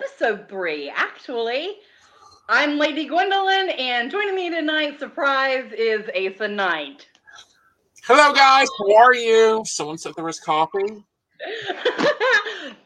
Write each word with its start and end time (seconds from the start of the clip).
Episode 0.00 0.48
3, 0.48 0.92
actually. 0.94 1.78
I'm 2.48 2.78
Lady 2.78 3.06
Gwendolyn, 3.06 3.70
and 3.70 4.08
joining 4.12 4.36
me 4.36 4.48
tonight, 4.48 5.00
surprise, 5.00 5.72
is 5.76 6.08
Aeson 6.14 6.54
Knight. 6.54 7.08
Hello, 8.04 8.32
guys. 8.32 8.68
How 8.78 8.96
are 8.96 9.14
you? 9.14 9.64
Someone 9.66 9.98
said 9.98 10.12
there 10.14 10.24
was 10.24 10.38
coffee. 10.38 10.78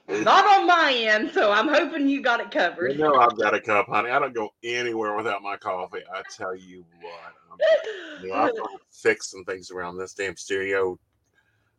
Not 0.09 0.47
on 0.47 0.67
my 0.67 0.95
end, 0.95 1.33
so 1.35 1.53
I'm 1.53 1.69
hoping 1.69 2.09
you 2.09 2.23
got 2.23 2.41
it 2.41 2.51
covered. 2.51 2.93
You 2.93 2.99
know 2.99 3.17
I've 3.17 3.37
got 3.37 3.53
a 3.53 3.61
cup, 3.61 3.89
honey. 3.89 4.09
I 4.09 4.19
don't 4.19 4.35
go 4.35 4.49
anywhere 4.65 5.15
without 5.15 5.43
my 5.43 5.59
coffee. 5.59 6.01
I 6.11 6.23
tell 6.35 6.57
you 6.57 6.83
what. 7.03 7.35
I'm, 7.53 8.23
you 8.23 8.31
know, 8.31 8.37
I'm 8.37 8.79
fixing 8.91 9.45
things 9.45 9.71
around 9.71 9.99
this 9.99 10.15
damn 10.15 10.37
studio. 10.37 10.99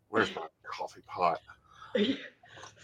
Where's 0.10 0.34
my 0.36 0.46
coffee 0.64 1.02
pot? 1.08 1.40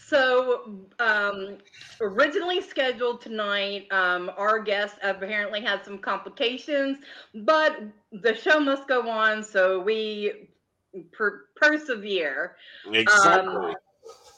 So, 0.09 0.87
um, 0.97 1.59
originally 2.01 2.61
scheduled 2.61 3.21
tonight, 3.21 3.85
um, 3.91 4.31
our 4.37 4.57
guest 4.57 4.95
apparently 5.03 5.61
had 5.61 5.85
some 5.85 5.99
complications, 5.99 6.97
but 7.35 7.79
the 8.11 8.33
show 8.33 8.59
must 8.59 8.87
go 8.87 9.07
on, 9.07 9.43
so 9.43 9.79
we 9.79 10.49
per- 11.11 11.45
persevere. 11.55 12.55
Exactly. 12.91 13.53
Um, 13.55 13.75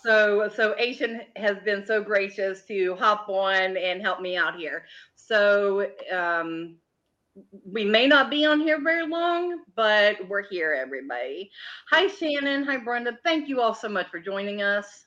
so, 0.04 0.52
so 0.54 0.76
Aeson 0.78 1.22
has 1.38 1.58
been 1.60 1.86
so 1.86 2.04
gracious 2.04 2.64
to 2.64 2.96
hop 2.96 3.30
on 3.30 3.78
and 3.78 4.02
help 4.02 4.20
me 4.20 4.36
out 4.36 4.58
here. 4.58 4.84
So, 5.16 5.90
um, 6.12 6.76
we 7.66 7.86
may 7.86 8.08
not 8.08 8.30
be 8.30 8.46
on 8.46 8.60
here 8.60 8.82
very 8.82 9.08
long, 9.08 9.62
but 9.78 10.28
we're 10.28 10.42
here, 10.42 10.74
everybody. 10.74 11.50
Hi, 11.90 12.08
Shannon. 12.08 12.64
Hi, 12.64 12.76
Brenda. 12.76 13.18
Thank 13.24 13.48
you 13.48 13.62
all 13.62 13.74
so 13.74 13.88
much 13.88 14.10
for 14.10 14.20
joining 14.20 14.62
us. 14.62 15.06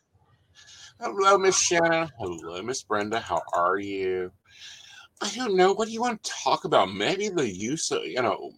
Hello, 1.01 1.39
Miss 1.39 1.59
Shannon. 1.59 2.11
Hello, 2.19 2.63
Miss 2.63 2.83
Brenda. 2.83 3.21
How 3.21 3.43
are 3.53 3.79
you? 3.79 4.31
I 5.21 5.31
don't 5.35 5.57
know. 5.57 5.73
What 5.73 5.87
do 5.87 5.93
you 5.93 6.01
want 6.01 6.23
to 6.23 6.31
talk 6.31 6.65
about? 6.65 6.93
Maybe 6.93 7.29
the 7.29 7.49
use 7.49 7.91
of, 7.91 8.05
you 8.05 8.23
know, 8.23 8.53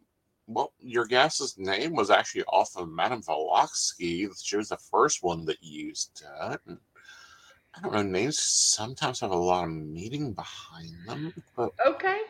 well, 0.46 0.72
your 0.78 1.06
guest's 1.06 1.58
name 1.58 1.94
was 1.94 2.10
actually 2.10 2.44
off 2.44 2.76
of 2.76 2.88
Madame 2.88 3.20
Blavatsky. 3.20 4.28
She 4.42 4.56
was 4.56 4.68
the 4.68 4.76
first 4.76 5.22
one 5.22 5.44
that 5.46 5.62
used 5.62 6.22
it. 6.22 6.60
I 6.68 7.80
don't 7.82 7.92
know. 7.92 8.02
Names 8.02 8.38
sometimes 8.38 9.20
have 9.20 9.32
a 9.32 9.36
lot 9.36 9.64
of 9.64 9.70
meaning 9.70 10.32
behind 10.32 10.94
them, 11.06 11.32
but 11.56 11.70
Okay. 11.86 12.20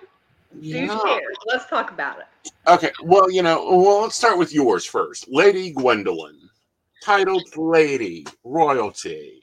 Do 0.53 0.69
yeah. 0.69 0.98
share. 1.04 1.21
Let's 1.47 1.66
talk 1.66 1.91
about 1.91 2.19
it. 2.19 2.53
Okay. 2.66 2.91
Well, 3.03 3.31
you 3.31 3.43
know, 3.43 3.65
well, 3.77 4.03
let's 4.03 4.16
start 4.16 4.38
with 4.38 4.54
yours 4.54 4.84
first. 4.84 5.27
Lady 5.28 5.72
Gwendolyn, 5.72 6.48
titled 7.03 7.48
Lady 7.56 8.27
Royalty. 8.44 9.41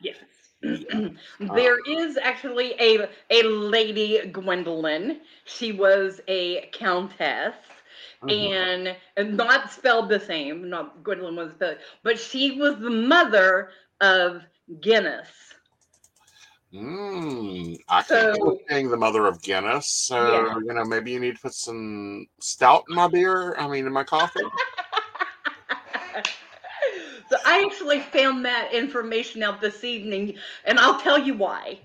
Yes. 0.00 0.16
there 1.40 1.76
is 1.86 2.16
actually 2.16 2.74
a 2.80 3.08
a 3.30 3.42
lady 3.42 4.20
Gwendolyn. 4.32 5.20
She 5.44 5.72
was 5.72 6.20
a 6.28 6.66
countess. 6.72 7.54
Mhm. 8.22 8.50
And, 8.50 8.96
and 9.16 9.36
not 9.36 9.70
spelled 9.70 10.08
the 10.08 10.18
same, 10.20 10.68
not 10.70 11.02
Gwendolyn 11.04 11.36
was 11.36 11.52
spelled, 11.52 11.78
but 12.02 12.18
she 12.18 12.52
was 12.58 12.78
the 12.78 12.90
mother 12.90 13.70
of 14.00 14.42
Guinness. 14.80 15.28
Mm, 16.72 17.78
I 17.88 18.02
So- 18.02 18.34
so, 18.34 18.58
being 18.68 18.88
the 18.90 18.96
mother 18.96 19.26
of 19.26 19.40
Guinness, 19.42 19.86
so 19.86 20.58
you 20.58 20.72
know 20.74 20.84
maybe 20.84 21.12
you 21.12 21.20
need 21.20 21.36
to 21.36 21.42
put 21.42 21.54
some 21.54 22.26
stout 22.40 22.84
in 22.88 22.94
my 22.96 23.06
beer. 23.08 23.54
I 23.56 23.68
mean, 23.68 23.86
in 23.86 23.92
my 23.92 24.04
coffee. 24.04 24.40
so 27.28 27.36
I 27.44 27.62
actually 27.64 28.00
found 28.00 28.44
that 28.44 28.72
information 28.72 29.42
out 29.42 29.60
this 29.60 29.84
evening, 29.84 30.36
and 30.64 30.78
I'll 30.78 31.00
tell 31.00 31.18
you 31.18 31.34
why. 31.34 31.80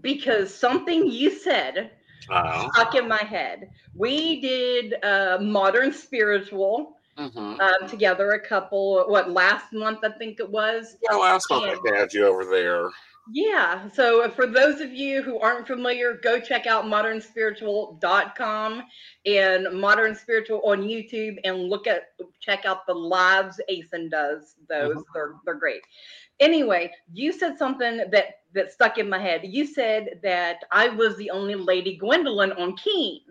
Because 0.00 0.54
something 0.54 1.06
you 1.10 1.30
said 1.30 1.90
Oh, 2.30 2.68
stuck 2.72 2.94
in 2.94 3.08
my 3.08 3.22
head. 3.22 3.70
We 3.94 4.40
did 4.40 5.02
uh, 5.04 5.38
modern 5.40 5.92
spiritual 5.92 6.96
mm-hmm. 7.16 7.60
uh, 7.60 7.88
together 7.88 8.32
a 8.32 8.40
couple, 8.40 9.04
what, 9.08 9.30
last 9.30 9.72
month, 9.72 10.00
I 10.02 10.10
think 10.10 10.40
it 10.40 10.50
was. 10.50 10.96
yeah. 11.02 11.16
Last 11.16 11.48
month 11.50 11.80
I 11.92 11.96
had 11.96 12.12
you 12.12 12.26
over 12.26 12.44
there. 12.44 12.90
Yeah. 13.32 13.88
So 13.90 14.30
for 14.30 14.46
those 14.46 14.80
of 14.80 14.92
you 14.92 15.22
who 15.22 15.38
aren't 15.40 15.66
familiar, 15.66 16.14
go 16.22 16.38
check 16.40 16.66
out 16.66 16.84
modernspiritual.com 16.84 18.82
and 19.26 19.80
modern 19.80 20.14
spiritual 20.14 20.60
on 20.64 20.82
YouTube 20.82 21.36
and 21.44 21.64
look 21.68 21.86
at 21.86 22.10
check 22.40 22.64
out 22.64 22.86
the 22.86 22.94
lives 22.94 23.60
Aeson 23.68 24.08
does. 24.10 24.54
Those 24.68 24.94
Mhm. 24.96 25.04
they're 25.12 25.34
they're 25.44 25.54
great. 25.54 25.82
Anyway, 26.38 26.92
you 27.12 27.32
said 27.32 27.58
something 27.58 27.96
that 28.10 28.40
that 28.52 28.72
stuck 28.72 28.98
in 28.98 29.08
my 29.08 29.18
head. 29.18 29.40
You 29.44 29.66
said 29.66 30.20
that 30.22 30.64
I 30.70 30.88
was 30.88 31.16
the 31.16 31.30
only 31.30 31.54
Lady 31.56 31.96
Gwendolyn 31.96 32.52
on 32.52 32.76
Keen. 32.76 33.22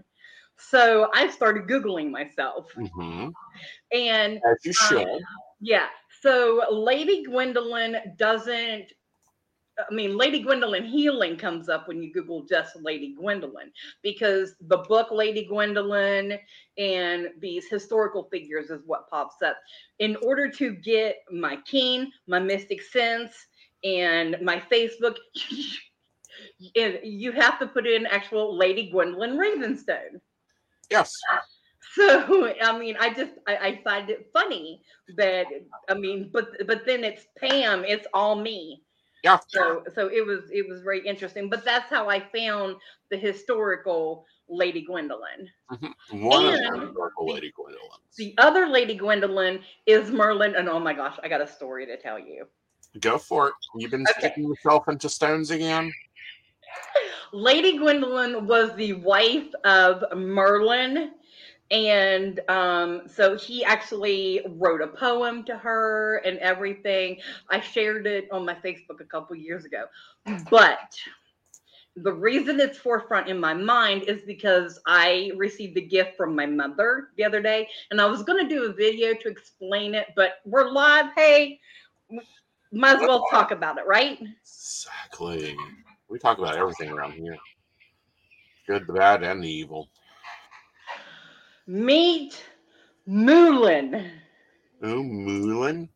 So 0.57 1.09
I 1.13 1.29
started 1.29 1.67
Googling 1.67 2.11
myself. 2.11 2.71
Mm-hmm. 2.75 3.29
And 3.91 4.41
As 4.45 4.65
you 4.65 4.71
Uh, 4.81 4.87
should. 4.89 5.21
yeah. 5.61 5.87
So 6.21 6.63
Lady 6.71 7.23
Gwendolyn 7.23 8.15
doesn't. 8.17 8.91
I 9.77 9.93
mean, 9.93 10.17
Lady 10.17 10.39
Gwendolyn 10.41 10.85
healing 10.85 11.35
comes 11.37 11.67
up 11.67 11.87
when 11.87 12.01
you 12.01 12.13
Google 12.13 12.43
just 12.45 12.75
Lady 12.77 13.13
Gwendolyn 13.13 13.71
because 14.03 14.55
the 14.61 14.77
book 14.77 15.11
Lady 15.11 15.45
Gwendolyn 15.45 16.39
and 16.77 17.27
these 17.39 17.67
historical 17.67 18.27
figures 18.31 18.69
is 18.69 18.81
what 18.85 19.09
pops 19.09 19.41
up. 19.41 19.57
In 19.99 20.15
order 20.23 20.49
to 20.51 20.75
get 20.75 21.17
my 21.31 21.57
keen, 21.65 22.11
my 22.27 22.39
mystic 22.39 22.81
sense, 22.81 23.33
and 23.83 24.37
my 24.41 24.61
Facebook, 24.71 25.17
and 26.75 26.99
you 27.03 27.31
have 27.31 27.59
to 27.59 27.67
put 27.67 27.85
in 27.85 28.05
actual 28.05 28.57
Lady 28.57 28.89
Gwendolyn 28.89 29.37
Ravenstone. 29.37 30.19
Yes. 30.89 31.13
So 31.93 32.51
I 32.61 32.77
mean, 32.77 32.97
I 32.99 33.13
just 33.13 33.31
I, 33.47 33.57
I 33.57 33.81
find 33.83 34.09
it 34.09 34.29
funny 34.33 34.81
that 35.15 35.45
I 35.87 35.93
mean, 35.93 36.29
but 36.33 36.67
but 36.67 36.85
then 36.85 37.03
it's 37.03 37.27
Pam, 37.37 37.85
it's 37.85 38.07
all 38.13 38.35
me. 38.35 38.81
Yeah. 39.25 39.39
So 39.47 39.83
so 39.95 40.07
it 40.07 40.23
was 40.23 40.51
it 40.51 40.69
was 40.69 40.81
very 40.81 41.05
interesting. 41.05 41.49
But 41.49 41.65
that's 41.65 41.89
how 41.89 42.07
I 42.07 42.19
found 42.19 42.75
the 43.09 43.17
historical 43.17 44.27
Lady 44.47 44.81
Gwendolyn. 44.85 45.49
Mhm. 45.71 46.21
One 46.29 46.45
of 46.45 46.51
the 46.51 46.79
historical 46.79 47.33
Lady 47.33 47.51
Gwendolyn. 47.55 47.99
The 48.17 48.35
other 48.37 48.67
Lady 48.67 48.93
Gwendolyn 48.93 49.61
is 49.87 50.11
Merlin, 50.11 50.55
and 50.55 50.69
oh 50.69 50.79
my 50.79 50.93
gosh, 50.93 51.17
I 51.23 51.27
got 51.27 51.41
a 51.41 51.47
story 51.47 51.87
to 51.87 51.97
tell 51.97 52.19
you. 52.19 52.47
Go 52.99 53.17
for 53.17 53.47
it. 53.47 53.53
You've 53.75 53.89
been 53.89 54.05
Okay. 54.07 54.19
sticking 54.19 54.47
yourself 54.47 54.87
into 54.87 55.09
stones 55.09 55.49
again. 55.49 55.91
Lady 57.33 57.77
Gwendolyn 57.79 58.45
was 58.45 58.75
the 58.75 58.93
wife 58.93 59.51
of 59.63 60.03
Merlin. 60.15 61.13
And 61.71 62.39
um, 62.47 63.03
so 63.07 63.35
he 63.35 63.63
actually 63.65 64.41
wrote 64.57 64.81
a 64.81 64.87
poem 64.87 65.43
to 65.45 65.57
her 65.57 66.21
and 66.25 66.37
everything. 66.37 67.17
I 67.49 67.59
shared 67.59 68.05
it 68.05 68.27
on 68.31 68.45
my 68.45 68.53
Facebook 68.53 69.01
a 69.01 69.05
couple 69.05 69.35
years 69.35 69.65
ago. 69.65 69.85
But 70.51 70.95
the 71.95 72.13
reason 72.13 72.59
it's 72.59 72.77
forefront 72.77 73.29
in 73.29 73.39
my 73.39 73.53
mind 73.53 74.03
is 74.03 74.21
because 74.23 74.79
I 74.85 75.31
received 75.37 75.77
a 75.77 75.81
gift 75.81 76.17
from 76.17 76.35
my 76.35 76.45
mother 76.45 77.09
the 77.17 77.23
other 77.23 77.41
day, 77.41 77.69
and 77.89 78.01
I 78.01 78.05
was 78.05 78.21
going 78.21 78.47
to 78.47 78.53
do 78.53 78.65
a 78.65 78.73
video 78.73 79.13
to 79.13 79.29
explain 79.29 79.95
it, 79.95 80.07
but 80.15 80.39
we're 80.45 80.69
live. 80.69 81.07
Hey, 81.15 81.59
might 82.71 82.97
as 82.97 83.01
well 83.01 83.25
talk 83.31 83.51
about 83.51 83.77
it, 83.77 83.87
right? 83.87 84.19
Exactly. 84.41 85.55
We 86.09 86.19
talk 86.19 86.37
about 86.37 86.57
everything 86.57 86.89
around 86.89 87.13
here. 87.13 87.37
Good, 88.67 88.85
the 88.87 88.93
bad, 88.93 89.23
and 89.23 89.41
the 89.41 89.49
evil. 89.49 89.89
Meet 91.67 92.43
Merlin. 93.05 94.11
Oh, 94.83 95.03
Merlin. 95.03 95.89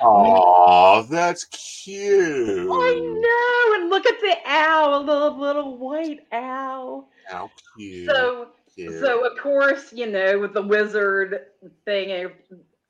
Oh, 0.00 1.06
that's 1.10 1.44
cute. 1.46 2.68
I 2.70 3.00
know, 3.00 3.80
and 3.80 3.90
look 3.90 4.06
at 4.06 4.20
the 4.20 4.36
owl, 4.46 5.00
a 5.00 5.02
little 5.02 5.38
little 5.38 5.76
white 5.78 6.20
owl. 6.32 7.10
How 7.26 7.50
cute. 7.76 8.08
So, 8.08 8.48
cute. 8.74 9.00
so 9.00 9.26
of 9.26 9.38
course, 9.38 9.92
you 9.92 10.06
know, 10.06 10.38
with 10.38 10.54
the 10.54 10.62
wizard 10.62 11.46
thing. 11.84 12.10
eh, 12.12 12.28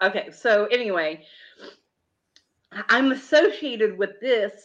Okay, 0.03 0.31
so 0.31 0.67
anyway, 0.67 1.25
I'm 2.89 3.11
associated 3.13 3.99
with 3.99 4.21
this 4.21 4.63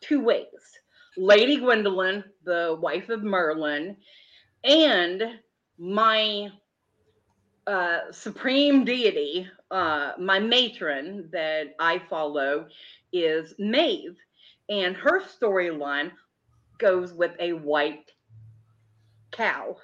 two 0.00 0.20
ways: 0.20 0.46
Lady 1.16 1.58
Gwendolyn, 1.58 2.24
the 2.44 2.78
wife 2.80 3.08
of 3.10 3.22
Merlin, 3.22 3.96
and 4.64 5.22
my 5.78 6.48
uh, 7.68 8.12
supreme 8.12 8.84
deity, 8.84 9.48
uh, 9.70 10.12
my 10.18 10.40
matron 10.40 11.28
that 11.32 11.74
I 11.78 12.00
follow 12.10 12.66
is 13.12 13.54
Maeve, 13.58 14.16
and 14.70 14.96
her 14.96 15.22
storyline 15.22 16.12
goes 16.78 17.12
with 17.14 17.32
a 17.40 17.52
white 17.54 18.10
cow. 19.32 19.76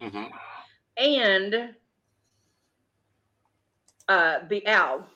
Mhm. 0.00 0.30
and 0.98 1.74
uh, 4.08 4.40
the 4.48 4.66
owl. 4.66 5.06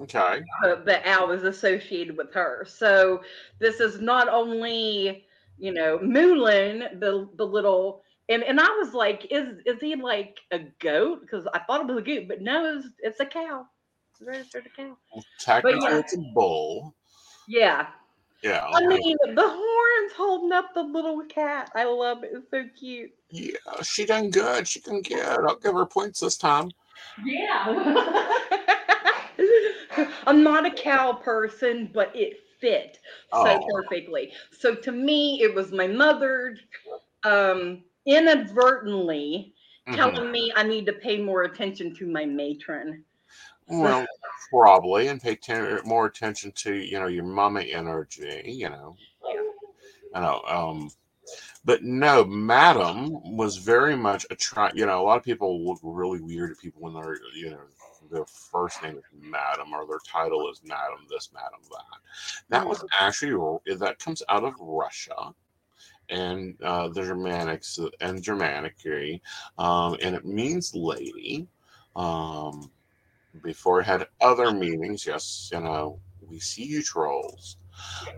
Okay. 0.00 0.42
Uh, 0.64 0.76
the 0.84 1.00
owl 1.08 1.32
is 1.32 1.44
associated 1.44 2.16
with 2.16 2.32
her. 2.34 2.64
So 2.68 3.22
this 3.58 3.80
is 3.80 4.00
not 4.00 4.28
only, 4.28 5.26
you 5.58 5.72
know, 5.72 5.98
Merlin, 6.02 6.98
the 7.00 7.28
the 7.36 7.46
little 7.46 8.02
and 8.28 8.42
and 8.42 8.60
I 8.60 8.68
was 8.78 8.92
like, 8.94 9.26
is 9.30 9.58
is 9.64 9.80
he 9.80 9.94
like 9.96 10.40
a 10.50 10.60
goat? 10.80 11.20
Because 11.20 11.46
I 11.52 11.60
thought 11.60 11.82
it 11.82 11.86
was 11.86 11.98
a 11.98 12.02
goat, 12.02 12.24
but 12.28 12.40
no, 12.40 12.76
it's, 12.78 12.88
it's 13.00 13.20
a 13.20 13.26
cow. 13.26 13.66
It's 14.12 14.26
registered 14.26 14.66
a 14.66 14.70
cow. 14.70 14.96
Well, 15.14 15.24
technically, 15.38 15.80
yeah. 15.82 15.98
it's 15.98 16.14
a 16.14 16.18
bull. 16.34 16.94
Yeah. 17.48 17.86
Yeah. 18.42 18.66
I 18.72 18.86
mean, 18.86 19.16
the 19.34 19.48
horns 19.48 20.12
holding 20.16 20.52
up 20.52 20.74
the 20.74 20.82
little 20.82 21.22
cat. 21.24 21.70
I 21.74 21.84
love 21.84 22.22
it. 22.22 22.30
It's 22.32 22.50
so 22.50 22.64
cute. 22.78 23.10
yeah, 23.30 23.54
she 23.82 24.04
done 24.04 24.30
good. 24.30 24.68
She 24.68 24.80
done 24.80 25.02
good. 25.02 25.20
I'll 25.46 25.56
give 25.56 25.74
her 25.74 25.86
points 25.86 26.20
this 26.20 26.36
time. 26.36 26.70
Yeah. 27.24 28.22
I'm 30.26 30.42
not 30.42 30.66
a 30.66 30.70
cow 30.70 31.12
person, 31.14 31.90
but 31.92 32.14
it 32.14 32.40
fit 32.60 32.98
so 33.32 33.46
Oh. 33.46 33.66
perfectly. 33.72 34.32
So 34.50 34.74
to 34.74 34.92
me, 34.92 35.42
it 35.42 35.54
was 35.54 35.72
my 35.72 35.86
mother 35.86 36.56
um, 37.24 37.82
inadvertently 38.06 39.52
Mhm. 39.86 39.96
telling 39.96 40.32
me 40.32 40.52
I 40.56 40.62
need 40.62 40.86
to 40.86 40.92
pay 40.92 41.18
more 41.18 41.42
attention 41.42 41.94
to 41.96 42.06
my 42.06 42.24
matron. 42.24 43.04
Well, 43.68 44.06
probably, 44.50 45.08
and 45.08 45.20
pay 45.20 45.34
ten- 45.36 45.80
more 45.84 46.06
attention 46.06 46.52
to 46.52 46.74
you 46.74 46.98
know 46.98 47.08
your 47.08 47.24
mama 47.24 47.62
energy. 47.62 48.42
You 48.46 48.70
know, 48.70 48.96
Yeah. 49.28 49.42
I 50.14 50.20
know. 50.20 50.42
Um, 50.46 50.90
but 51.64 51.82
no, 51.82 52.24
Madam 52.24 53.36
was 53.36 53.56
very 53.56 53.96
much 53.96 54.24
a 54.30 54.36
try. 54.36 54.70
You 54.74 54.86
know, 54.86 55.00
a 55.00 55.04
lot 55.04 55.18
of 55.18 55.24
people 55.24 55.66
look 55.66 55.80
really 55.82 56.20
weird 56.20 56.52
at 56.52 56.58
people 56.58 56.80
when 56.82 56.94
they're 56.94 57.18
you 57.34 57.50
know 57.50 57.60
their 58.10 58.24
first 58.26 58.80
name 58.84 58.96
is 58.96 59.04
Madam 59.12 59.72
or 59.74 59.84
their 59.86 59.98
title 60.06 60.48
is 60.48 60.62
Madam 60.62 61.06
this, 61.10 61.30
Madam 61.32 61.60
that. 61.70 62.00
That 62.50 62.66
was 62.66 62.84
actually 63.00 63.58
that 63.76 63.98
comes 63.98 64.22
out 64.28 64.44
of 64.44 64.54
Russia. 64.60 65.34
And 66.08 66.54
uh, 66.62 66.88
the 66.88 67.02
Germanics 67.02 67.78
and 68.00 68.22
Germanicry, 68.22 69.20
um, 69.58 69.96
and 70.02 70.14
it 70.14 70.24
means 70.24 70.74
lady. 70.74 71.48
Um, 71.94 72.70
before 73.42 73.80
it 73.80 73.84
had 73.84 74.06
other 74.20 74.52
meanings. 74.52 75.06
Yes, 75.06 75.50
you 75.52 75.60
know, 75.60 75.98
we 76.20 76.38
see 76.38 76.64
you 76.64 76.82
trolls. 76.82 77.56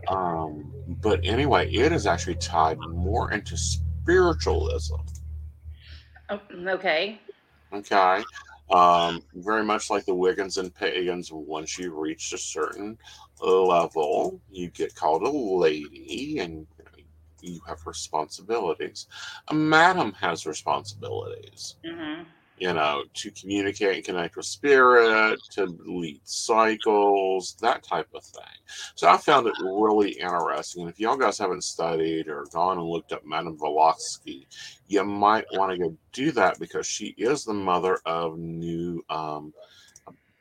Um, 0.08 0.72
but 1.00 1.20
anyway, 1.24 1.70
it 1.72 1.92
is 1.92 2.06
actually 2.06 2.36
tied 2.36 2.78
more 2.78 3.32
into 3.32 3.56
spiritualism. 3.56 4.96
Oh, 6.30 6.40
okay. 6.66 7.20
Okay. 7.72 8.24
Um, 8.70 9.22
very 9.34 9.64
much 9.64 9.88
like 9.88 10.04
the 10.04 10.14
Wiccans 10.14 10.58
and 10.58 10.74
pagans, 10.74 11.32
once 11.32 11.78
you 11.78 11.98
reach 11.98 12.32
a 12.32 12.38
certain 12.38 12.98
level, 13.40 14.40
you 14.50 14.68
get 14.68 14.94
called 14.94 15.22
a 15.22 15.30
lady 15.30 16.38
and 16.40 16.66
you 17.42 17.60
have 17.66 17.86
responsibilities. 17.86 19.06
A 19.48 19.54
madam 19.54 20.12
has 20.14 20.46
responsibilities. 20.46 21.76
hmm 21.84 22.22
you 22.56 22.72
know, 22.72 23.04
to 23.14 23.30
communicate 23.30 23.96
and 23.96 24.04
connect 24.04 24.36
with 24.36 24.44
spirit, 24.44 25.40
to 25.50 25.66
lead 25.86 26.20
cycles, 26.24 27.56
that 27.60 27.82
type 27.82 28.08
of 28.14 28.24
thing. 28.24 28.42
So 28.94 29.08
I 29.08 29.16
found 29.16 29.46
it 29.46 29.54
really 29.58 30.10
interesting. 30.12 30.82
And 30.82 30.90
if 30.90 30.98
y'all 30.98 31.16
guys 31.16 31.38
haven't 31.38 31.64
studied 31.64 32.28
or 32.28 32.48
gone 32.52 32.78
and 32.78 32.86
looked 32.86 33.12
up 33.12 33.22
Madame 33.24 33.56
Blavatsky, 33.56 34.48
you 34.88 35.04
might 35.04 35.50
want 35.52 35.72
to 35.72 35.78
go 35.78 35.96
do 36.12 36.32
that 36.32 36.58
because 36.58 36.86
she 36.86 37.14
is 37.16 37.44
the 37.44 37.54
mother 37.54 38.00
of 38.04 38.38
new 38.38 39.04
um, 39.08 39.54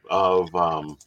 of 0.10 0.56
um, 0.56 0.98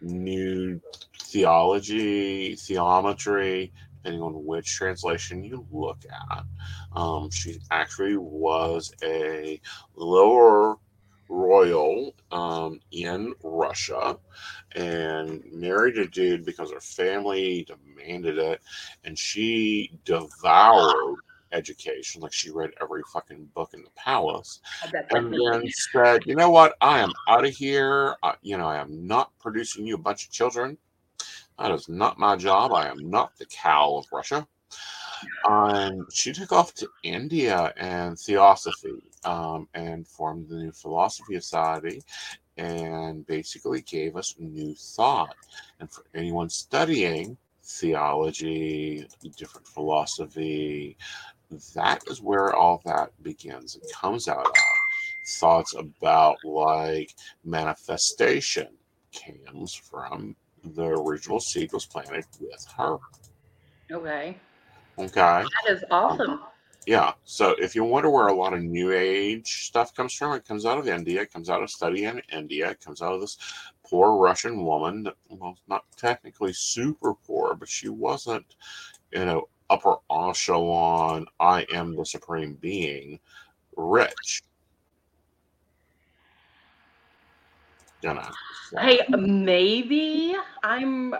new 0.00 0.80
theology, 1.20 2.56
theometry, 2.56 3.72
depending 4.02 4.22
on 4.22 4.44
which 4.44 4.74
translation 4.74 5.44
you 5.44 5.66
look 5.70 5.98
at. 6.30 6.44
Um, 6.92 7.30
she 7.30 7.58
actually 7.70 8.16
was 8.16 8.92
a 9.02 9.60
lower 9.96 10.76
royal 11.28 12.14
um, 12.30 12.80
in 12.90 13.34
Russia 13.42 14.18
and 14.74 15.42
married 15.52 15.98
a 15.98 16.06
dude 16.06 16.44
because 16.44 16.72
her 16.72 16.80
family 16.80 17.66
demanded 17.66 18.38
it, 18.38 18.60
and 19.04 19.18
she 19.18 19.90
devoured 20.04 21.16
education. 21.52 22.22
Like 22.22 22.32
she 22.32 22.50
read 22.50 22.70
every 22.80 23.02
fucking 23.12 23.50
book 23.54 23.70
in 23.74 23.82
the 23.82 23.90
palace, 23.96 24.60
and 25.10 25.32
then 25.32 25.68
said, 25.92 26.22
"You 26.26 26.34
know 26.34 26.50
what? 26.50 26.76
I 26.80 27.00
am 27.00 27.12
out 27.28 27.44
of 27.44 27.54
here. 27.54 28.16
I, 28.22 28.34
you 28.42 28.56
know, 28.56 28.66
I 28.66 28.78
am 28.78 29.06
not 29.06 29.32
producing 29.38 29.86
you 29.86 29.96
a 29.96 29.98
bunch 29.98 30.24
of 30.24 30.30
children. 30.30 30.78
That 31.58 31.72
is 31.72 31.88
not 31.88 32.18
my 32.18 32.36
job. 32.36 32.72
I 32.72 32.88
am 32.88 33.10
not 33.10 33.36
the 33.36 33.46
cow 33.46 33.96
of 33.96 34.06
Russia." 34.12 34.46
Um, 35.48 36.06
she 36.12 36.32
took 36.32 36.52
off 36.52 36.74
to 36.74 36.88
India 37.02 37.72
and 37.76 38.18
Theosophy 38.18 39.02
um, 39.24 39.68
and 39.74 40.06
formed 40.06 40.48
the 40.48 40.56
New 40.56 40.72
Philosophy 40.72 41.34
Society 41.40 42.02
and 42.56 43.26
basically 43.26 43.82
gave 43.82 44.16
us 44.16 44.34
new 44.38 44.74
thought. 44.74 45.34
And 45.80 45.90
for 45.90 46.04
anyone 46.14 46.50
studying 46.50 47.36
theology, 47.62 49.06
different 49.36 49.66
philosophy, 49.66 50.96
that 51.74 52.02
is 52.08 52.20
where 52.20 52.54
all 52.54 52.82
that 52.84 53.10
begins 53.22 53.76
and 53.76 53.92
comes 53.92 54.28
out 54.28 54.46
of. 54.46 54.52
Thoughts 55.38 55.74
about 55.74 56.36
like 56.44 57.14
manifestation 57.44 58.68
comes 59.12 59.74
from 59.74 60.36
the 60.64 60.84
original 60.84 61.40
seed 61.40 61.72
was 61.72 61.86
planted 61.86 62.24
with 62.40 62.66
her. 62.76 62.98
okay. 63.90 64.36
Okay. 64.98 65.44
That 65.44 65.68
is 65.68 65.84
awesome. 65.90 66.40
Yeah. 66.86 67.12
So 67.24 67.54
if 67.58 67.74
you 67.74 67.84
wonder 67.84 68.10
where 68.10 68.28
a 68.28 68.34
lot 68.34 68.54
of 68.54 68.62
new 68.62 68.92
age 68.92 69.66
stuff 69.66 69.94
comes 69.94 70.14
from, 70.14 70.34
it 70.34 70.46
comes 70.46 70.64
out 70.64 70.78
of 70.78 70.88
India. 70.88 71.22
It 71.22 71.32
comes 71.32 71.50
out 71.50 71.62
of 71.62 71.70
study 71.70 72.04
in 72.04 72.20
India. 72.32 72.70
It 72.70 72.80
comes 72.80 73.02
out 73.02 73.12
of 73.12 73.20
this 73.20 73.36
poor 73.84 74.16
Russian 74.16 74.64
woman 74.64 75.02
that, 75.04 75.14
well, 75.28 75.56
not 75.68 75.84
technically 75.96 76.52
super 76.52 77.14
poor, 77.14 77.54
but 77.54 77.68
she 77.68 77.88
wasn't, 77.88 78.56
you 79.12 79.24
know, 79.24 79.48
upper 79.70 79.96
echelon, 80.10 81.26
I 81.38 81.66
am 81.72 81.94
the 81.94 82.04
supreme 82.04 82.54
being, 82.54 83.20
rich. 83.76 84.42
Hey, 88.78 89.00
maybe 89.08 90.34
I'm 90.62 91.14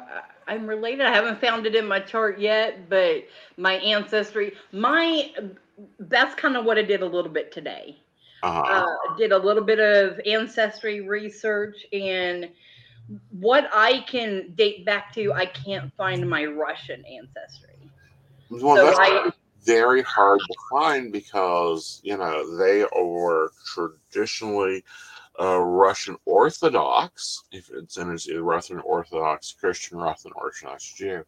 I'm 0.47 0.67
related. 0.67 1.07
I 1.07 1.15
haven't 1.15 1.41
found 1.41 1.67
it 1.67 1.75
in 1.75 1.87
my 1.87 2.01
chart 2.01 2.39
yet, 2.39 2.89
but 2.89 3.25
my 3.57 3.75
ancestry, 3.75 4.55
my 4.73 5.33
that's 5.99 6.35
kind 6.35 6.57
of 6.57 6.65
what 6.65 6.79
I 6.79 6.83
did 6.83 7.03
a 7.03 7.07
little 7.07 7.31
bit 7.31 7.53
today. 7.53 7.97
uh-huh. 8.43 8.85
Uh, 8.87 9.17
did 9.17 9.33
a 9.33 9.39
little 9.39 9.65
bit 9.65 9.81
of 9.81 10.21
ancestry 10.27 11.01
research, 11.01 11.87
and 11.93 12.51
what 13.31 13.69
I 13.73 14.01
can 14.01 14.53
date 14.55 14.85
back 14.85 15.13
to, 15.15 15.33
I 15.33 15.47
can't 15.47 15.93
find 15.97 16.29
my 16.29 16.45
Russian 16.45 17.05
ancestry. 17.07 17.91
well, 18.51 18.77
so 18.77 18.87
that's 18.87 18.99
I- 19.01 19.33
very 19.65 20.03
hard 20.03 20.41
to 20.41 20.55
find 20.71 21.13
because 21.13 22.01
you 22.03 22.17
know 22.17 22.57
they 22.57 22.83
are 22.85 23.51
traditionally 23.75 24.85
uh, 25.41 25.59
Russian 25.61 26.17
Orthodox, 26.25 27.45
if 27.53 27.71
it's 27.71 27.97
in 27.97 28.13
it's 28.13 28.31
Russian 28.33 28.81
Orthodox 28.81 29.53
Christian, 29.53 29.99
Russian 29.99 30.33
Orthodox 30.37 30.93
Jew, 30.95 31.25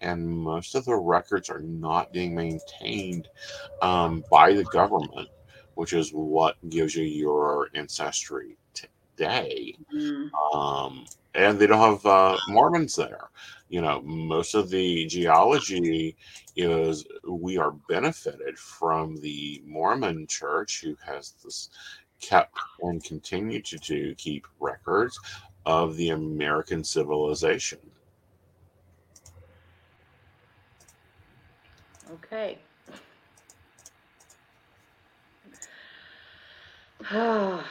and 0.00 0.28
most 0.28 0.74
of 0.74 0.84
the 0.84 0.96
records 0.96 1.50
are 1.50 1.60
not 1.60 2.12
being 2.12 2.34
maintained 2.34 3.28
um, 3.80 4.24
by 4.30 4.52
the 4.52 4.64
government, 4.64 5.28
which 5.74 5.92
is 5.92 6.10
what 6.10 6.56
gives 6.68 6.94
you 6.94 7.04
your 7.04 7.68
ancestry 7.74 8.56
today 8.74 9.74
Mm, 9.94 10.30
um, 10.52 11.04
and 11.34 11.58
they 11.58 11.66
don't 11.66 11.78
have 11.78 12.06
uh, 12.06 12.36
Mormons 12.48 12.94
there. 12.96 13.30
You 13.68 13.80
know, 13.82 14.00
most 14.02 14.54
of 14.54 14.70
the 14.70 15.06
geology 15.06 16.16
is 16.56 17.04
we 17.28 17.56
are 17.58 17.72
benefited 17.88 18.58
from 18.58 19.16
the 19.16 19.62
Mormon 19.66 20.26
Church, 20.28 20.80
who 20.84 20.96
has 21.04 21.32
this 21.44 21.70
kept 22.24 22.58
and 22.80 23.02
continue 23.04 23.60
to 23.60 23.78
do 23.78 24.14
keep 24.14 24.46
records 24.60 25.18
of 25.66 25.96
the 25.96 26.10
American 26.10 26.82
civilization. 26.84 27.78
okay. 32.14 32.58
so 37.10 37.62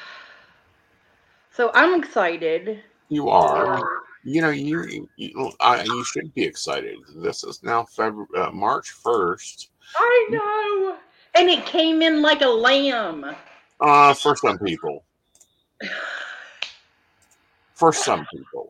I'm 1.74 2.00
excited. 2.00 2.84
You 3.10 3.30
are, 3.30 3.82
you 4.24 4.42
know, 4.42 4.50
you 4.50 5.10
you, 5.18 5.52
I, 5.60 5.84
you 5.84 6.04
should 6.04 6.34
be 6.34 6.44
excited. 6.44 6.98
This 7.16 7.44
is 7.44 7.64
now 7.64 7.84
February, 7.86 8.28
uh, 8.38 8.52
March 8.52 8.92
first. 8.92 9.70
I 9.96 10.28
know. 10.30 10.98
And 11.36 11.50
it 11.50 11.66
came 11.66 12.04
in 12.04 12.22
like 12.22 12.42
a 12.42 12.48
lamb. 12.48 13.36
Uh, 13.80 14.14
for 14.14 14.36
some 14.36 14.58
people. 14.60 15.04
For 17.76 17.92
some 17.92 18.26
people. 18.34 18.70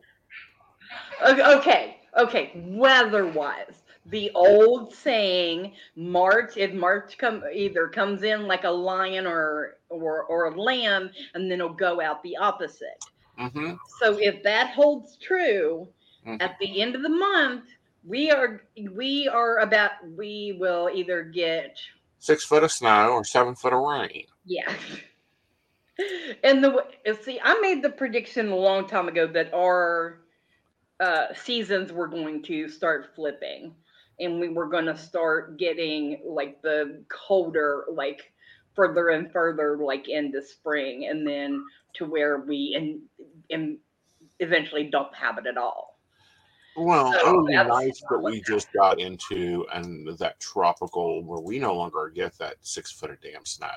Okay, 1.26 1.98
okay. 2.16 2.52
Weather-wise, 2.54 3.82
the 4.06 4.30
old 4.34 4.92
saying, 4.92 5.72
March 5.96 6.56
if 6.56 6.72
March 6.72 7.16
come 7.18 7.42
either 7.52 7.88
comes 7.88 8.22
in 8.22 8.46
like 8.46 8.64
a 8.64 8.70
lion 8.70 9.26
or 9.26 9.76
or 9.88 10.24
or 10.24 10.46
a 10.46 10.60
lamb, 10.60 11.10
and 11.34 11.50
then 11.50 11.60
it'll 11.60 11.72
go 11.72 12.00
out 12.00 12.22
the 12.22 12.36
opposite. 12.36 13.00
hmm 13.36 13.74
So 14.00 14.18
if 14.18 14.42
that 14.42 14.74
holds 14.74 15.16
true, 15.16 15.88
Mhm. 16.26 16.42
at 16.42 16.58
the 16.58 16.80
end 16.80 16.94
of 16.94 17.02
the 17.02 17.08
month, 17.08 17.64
we 18.04 18.30
are 18.30 18.64
we 18.92 19.28
are 19.28 19.58
about 19.58 19.92
we 20.16 20.56
will 20.58 20.90
either 20.92 21.22
get 21.22 21.78
Six 22.24 22.42
foot 22.42 22.64
of 22.64 22.72
snow 22.72 23.10
or 23.10 23.22
seven 23.22 23.54
foot 23.54 23.74
of 23.74 23.80
rain. 23.80 24.24
yeah. 24.46 24.72
And 26.42 26.64
the 26.64 26.86
see, 27.22 27.38
I 27.44 27.60
made 27.60 27.82
the 27.82 27.90
prediction 27.90 28.48
a 28.48 28.56
long 28.56 28.88
time 28.88 29.08
ago 29.08 29.26
that 29.26 29.52
our 29.52 30.22
uh, 31.00 31.26
seasons 31.34 31.92
were 31.92 32.08
going 32.08 32.42
to 32.44 32.66
start 32.68 33.10
flipping, 33.14 33.74
and 34.18 34.40
we 34.40 34.48
were 34.48 34.66
going 34.66 34.86
to 34.86 34.96
start 34.96 35.58
getting 35.58 36.22
like 36.24 36.62
the 36.62 37.04
colder, 37.10 37.84
like 37.92 38.32
further 38.74 39.10
and 39.10 39.30
further, 39.30 39.76
like 39.76 40.08
into 40.08 40.42
spring, 40.42 41.06
and 41.10 41.28
then 41.28 41.62
to 41.92 42.06
where 42.06 42.38
we 42.38 42.74
and 42.74 43.02
and 43.50 43.76
eventually 44.40 44.84
don't 44.84 45.14
have 45.14 45.36
it 45.36 45.46
at 45.46 45.58
all. 45.58 45.93
Well, 46.76 47.12
So 47.12 47.28
it 47.28 47.36
would 47.36 47.46
be 47.46 47.54
nice 47.54 48.02
that 48.10 48.18
we 48.18 48.40
just 48.40 48.72
got 48.72 49.00
into 49.00 49.64
and 49.72 50.08
that 50.18 50.40
tropical 50.40 51.22
where 51.22 51.40
we 51.40 51.58
no 51.58 51.74
longer 51.74 52.10
get 52.12 52.36
that 52.38 52.56
six 52.62 52.90
foot 52.90 53.10
of 53.10 53.20
damn 53.20 53.44
snow. 53.44 53.68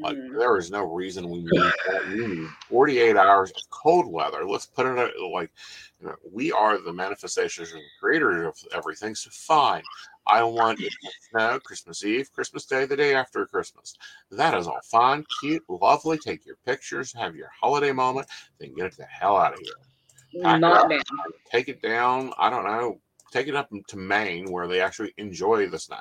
Like 0.00 0.16
Mm. 0.16 0.38
there 0.38 0.56
is 0.56 0.70
no 0.70 0.84
reason 0.84 1.28
we 1.28 1.40
need 1.42 1.72
that. 1.86 2.06
We 2.06 2.26
need 2.26 2.48
48 2.68 3.16
hours 3.16 3.50
of 3.50 3.68
cold 3.70 4.06
weather. 4.06 4.44
Let's 4.44 4.66
put 4.66 4.86
it 4.86 5.20
like 5.32 5.50
you 6.00 6.06
know, 6.06 6.14
we 6.30 6.52
are 6.52 6.78
the 6.78 6.92
manifestations 6.92 7.72
and 7.72 7.82
creators 7.98 8.46
of 8.46 8.72
everything. 8.72 9.14
So 9.14 9.30
fine. 9.32 9.82
I 10.26 10.42
want 10.42 10.80
snow 11.30 11.58
Christmas 11.60 12.04
Eve, 12.04 12.32
Christmas 12.32 12.64
Day, 12.66 12.84
the 12.84 12.96
day 12.96 13.14
after 13.14 13.46
Christmas. 13.46 13.96
That 14.30 14.54
is 14.54 14.66
all 14.66 14.80
fine, 14.82 15.24
cute, 15.40 15.64
lovely. 15.68 16.18
Take 16.18 16.44
your 16.46 16.56
pictures, 16.64 17.12
have 17.12 17.34
your 17.36 17.50
holiday 17.60 17.92
moment, 17.92 18.28
then 18.58 18.74
get 18.74 18.96
the 18.96 19.04
hell 19.04 19.36
out 19.36 19.54
of 19.54 19.60
here. 19.60 19.74
Pack 20.42 20.60
Not 20.60 20.84
up, 20.84 20.90
now. 20.90 20.98
take 21.50 21.68
it 21.68 21.82
down. 21.82 22.32
I 22.38 22.50
don't 22.50 22.64
know. 22.64 23.00
Take 23.32 23.48
it 23.48 23.56
up 23.56 23.70
to 23.88 23.96
Maine 23.96 24.50
where 24.50 24.66
they 24.66 24.80
actually 24.80 25.12
enjoy 25.18 25.66
the 25.68 25.78
snow. 25.78 25.96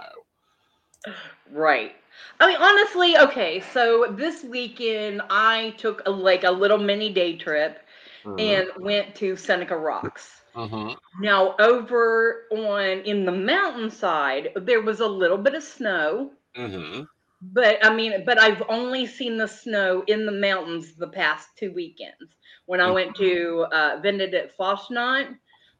Right. 1.51 1.95
I 2.39 2.47
mean, 2.47 2.57
honestly, 2.59 3.17
okay. 3.17 3.59
So 3.71 4.07
this 4.11 4.43
weekend, 4.43 5.21
I 5.29 5.71
took 5.77 6.01
a, 6.05 6.11
like 6.11 6.43
a 6.43 6.51
little 6.51 6.77
mini 6.77 7.11
day 7.11 7.35
trip 7.37 7.81
Mhm. 8.23 8.39
and 8.39 8.83
went 8.83 9.15
to 9.15 9.35
Seneca 9.35 9.77
Rocks. 9.77 10.41
Mhm. 10.55 10.97
Now, 11.21 11.55
over 11.59 12.45
on 12.51 13.01
in 13.01 13.25
the 13.25 13.31
mountainside, 13.31 14.51
there 14.55 14.81
was 14.81 14.99
a 14.99 15.07
little 15.07 15.37
bit 15.37 15.53
of 15.55 15.63
snow, 15.63 16.31
Mhm. 16.55 17.07
But 17.53 17.83
I 17.85 17.93
mean, 17.93 18.23
but 18.25 18.39
I've 18.39 18.63
only 18.69 19.05
seen 19.05 19.37
the 19.37 19.47
snow 19.47 20.03
in 20.07 20.25
the 20.25 20.31
mountains 20.31 20.95
the 20.95 21.07
past 21.07 21.49
two 21.57 21.71
weekends. 21.73 22.35
When 22.65 22.79
I 22.81 22.89
went 22.89 23.15
to 23.17 23.65
uh, 23.71 24.01
Benedict 24.01 24.53
Fasnacht 24.57 25.37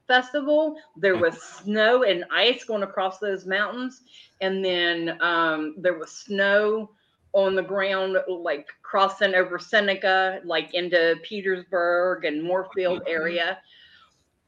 Festival, 0.07 0.75
there 0.95 1.17
was 1.17 1.41
snow 1.41 2.03
and 2.03 2.25
ice 2.33 2.63
going 2.65 2.83
across 2.83 3.19
those 3.19 3.45
mountains, 3.45 4.01
and 4.41 4.63
then 4.63 5.17
um, 5.21 5.75
there 5.79 5.97
was 5.97 6.11
snow 6.11 6.91
on 7.33 7.55
the 7.55 7.63
ground, 7.63 8.17
like 8.27 8.67
crossing 8.83 9.35
over 9.35 9.57
Seneca, 9.59 10.41
like 10.45 10.73
into 10.73 11.15
Petersburg 11.23 12.25
and 12.25 12.43
Moorfield 12.43 13.01
Mhm. 13.01 13.07
area. 13.07 13.59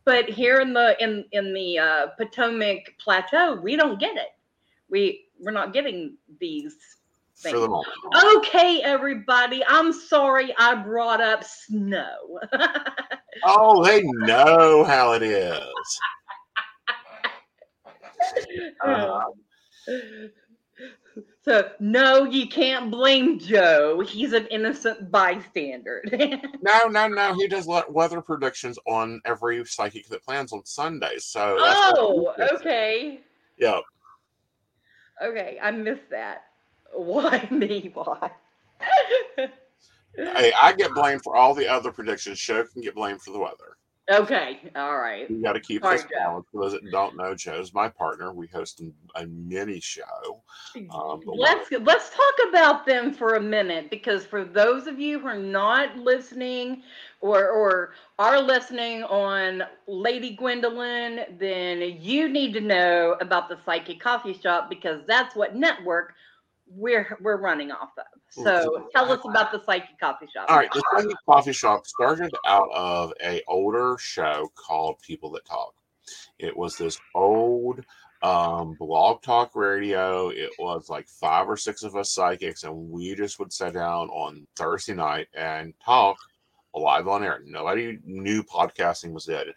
But 0.05 0.29
here 0.29 0.59
in 0.61 0.73
the 0.73 0.95
in 1.03 1.25
in 1.31 1.53
the 1.53 1.79
uh, 1.79 2.07
Potomac 2.17 2.97
Plateau, 2.99 3.55
we 3.61 3.75
don't 3.75 3.99
get 3.99 4.15
it. 4.17 4.29
We 4.89 5.25
we're 5.39 5.51
not 5.51 5.73
getting 5.73 6.17
these 6.39 6.96
For 7.37 7.59
the 7.59 7.67
moment. 7.67 7.87
Okay, 8.37 8.81
everybody, 8.83 9.63
I'm 9.67 9.93
sorry 9.93 10.53
I 10.57 10.75
brought 10.75 11.21
up 11.21 11.43
snow. 11.43 12.39
Oh, 13.43 13.83
they 13.85 14.01
know 14.01 14.83
how 14.83 15.13
it 15.13 15.21
is. 15.21 15.59
Uh, 18.83 19.21
so 21.43 21.69
no, 21.79 22.23
you 22.23 22.47
can't 22.47 22.89
blame 22.91 23.39
Joe. 23.39 23.99
He's 23.99 24.33
an 24.33 24.47
innocent 24.47 25.11
bystander. 25.11 26.03
no, 26.61 26.87
no, 26.89 27.07
no. 27.07 27.33
He 27.35 27.47
does 27.47 27.67
weather 27.89 28.21
predictions 28.21 28.77
on 28.85 29.21
every 29.25 29.63
psychic 29.65 30.07
that 30.07 30.23
plans 30.23 30.51
on 30.53 30.65
Sundays. 30.65 31.25
So 31.25 31.57
that's 31.59 31.93
oh, 31.95 32.33
okay. 32.53 33.21
Yeah. 33.57 33.79
Okay, 35.23 35.57
I 35.61 35.71
missed 35.71 36.09
that. 36.11 36.43
Why 36.93 37.47
me? 37.51 37.91
Why? 37.93 38.31
Hey, 40.15 40.51
I 40.59 40.73
get 40.73 40.93
blamed 40.93 41.21
for 41.23 41.35
all 41.35 41.53
the 41.53 41.67
other 41.67 41.91
predictions. 41.91 42.39
Show 42.39 42.63
can 42.65 42.81
get 42.81 42.95
blamed 42.95 43.21
for 43.21 43.31
the 43.31 43.39
weather. 43.39 43.77
okay, 44.11 44.59
all 44.75 44.97
right. 44.97 45.29
We 45.29 45.41
got 45.41 45.53
to 45.53 45.59
keep 45.59 45.83
Sorry, 45.83 45.97
this 45.97 46.03
Joe. 46.03 46.09
balance. 46.17 46.47
For 46.51 46.61
those 46.61 46.73
that 46.73 46.89
don't 46.91 47.15
know, 47.17 47.35
Joe's 47.35 47.73
my 47.73 47.87
partner. 47.89 48.33
We 48.33 48.47
host 48.47 48.81
a 49.15 49.27
mini 49.27 49.79
show. 49.79 50.41
Um, 50.89 51.21
let's 51.25 51.69
let's 51.71 52.09
talk 52.09 52.49
about 52.49 52.85
them 52.85 53.13
for 53.13 53.35
a 53.35 53.41
minute 53.41 53.89
because 53.91 54.25
for 54.25 54.43
those 54.43 54.87
of 54.87 54.99
you 54.99 55.19
who 55.19 55.27
are 55.27 55.37
not 55.37 55.97
listening 55.97 56.83
or 57.21 57.49
or 57.49 57.93
are 58.17 58.41
listening 58.41 59.03
on 59.03 59.63
Lady 59.87 60.35
Gwendolyn, 60.35 61.37
then 61.37 61.81
you 62.01 62.27
need 62.29 62.53
to 62.53 62.61
know 62.61 63.17
about 63.21 63.49
the 63.49 63.57
Psychic 63.65 63.99
Coffee 63.99 64.33
Shop 64.33 64.69
because 64.69 65.01
that's 65.05 65.35
what 65.35 65.55
network 65.55 66.13
we're 66.69 67.17
we're 67.21 67.37
running 67.37 67.71
off 67.71 67.91
of. 67.97 68.05
So 68.29 68.87
tell 68.93 69.11
us 69.11 69.21
about 69.25 69.51
the 69.51 69.63
Psychic 69.63 69.99
Coffee 69.99 70.27
Shop. 70.33 70.45
All 70.49 70.57
right, 70.57 70.71
the 70.71 70.83
Psychic 70.93 71.17
Coffee 71.25 71.53
Shop 71.53 71.87
started 71.87 72.33
out 72.45 72.69
of 72.73 73.13
a 73.23 73.41
older 73.47 73.97
show 73.99 74.51
called 74.55 74.99
People 75.01 75.31
That 75.31 75.45
Talk. 75.45 75.73
It 76.39 76.55
was 76.55 76.77
this 76.77 76.99
old 77.15 77.83
um, 78.21 78.75
blog 78.79 79.21
talk 79.21 79.55
radio. 79.55 80.29
It 80.29 80.51
was 80.59 80.89
like 80.89 81.07
five 81.07 81.47
or 81.49 81.57
six 81.57 81.83
of 81.83 81.95
us 81.95 82.11
psychics, 82.11 82.63
and 82.63 82.89
we 82.89 83.15
just 83.15 83.39
would 83.39 83.53
sit 83.53 83.73
down 83.73 84.09
on 84.09 84.47
Thursday 84.55 84.93
night 84.93 85.27
and 85.33 85.73
talk 85.83 86.17
live 86.73 87.07
on 87.07 87.23
air. 87.23 87.41
Nobody 87.45 87.99
knew 88.05 88.43
podcasting 88.43 89.11
was 89.11 89.25
dead. 89.25 89.47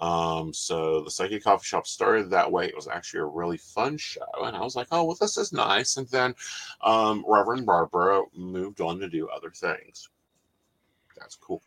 Um, 0.00 0.52
so 0.52 1.02
the 1.02 1.10
Psychic 1.10 1.44
Coffee 1.44 1.64
Shop 1.64 1.86
started 1.86 2.30
that 2.30 2.50
way. 2.50 2.66
It 2.66 2.74
was 2.74 2.88
actually 2.88 3.20
a 3.20 3.26
really 3.26 3.58
fun 3.58 3.96
show, 3.96 4.26
and 4.42 4.56
I 4.56 4.60
was 4.60 4.74
like, 4.76 4.88
"Oh, 4.90 5.04
well, 5.04 5.16
this 5.20 5.36
is 5.36 5.52
nice." 5.52 5.96
And 5.96 6.08
then 6.08 6.34
um, 6.82 7.24
Reverend 7.28 7.64
Barbara 7.66 8.22
moved 8.36 8.80
on 8.80 8.98
to 8.98 9.08
do 9.08 9.28
other 9.28 9.50
things. 9.50 10.08
That's 11.16 11.36
cool. 11.36 11.62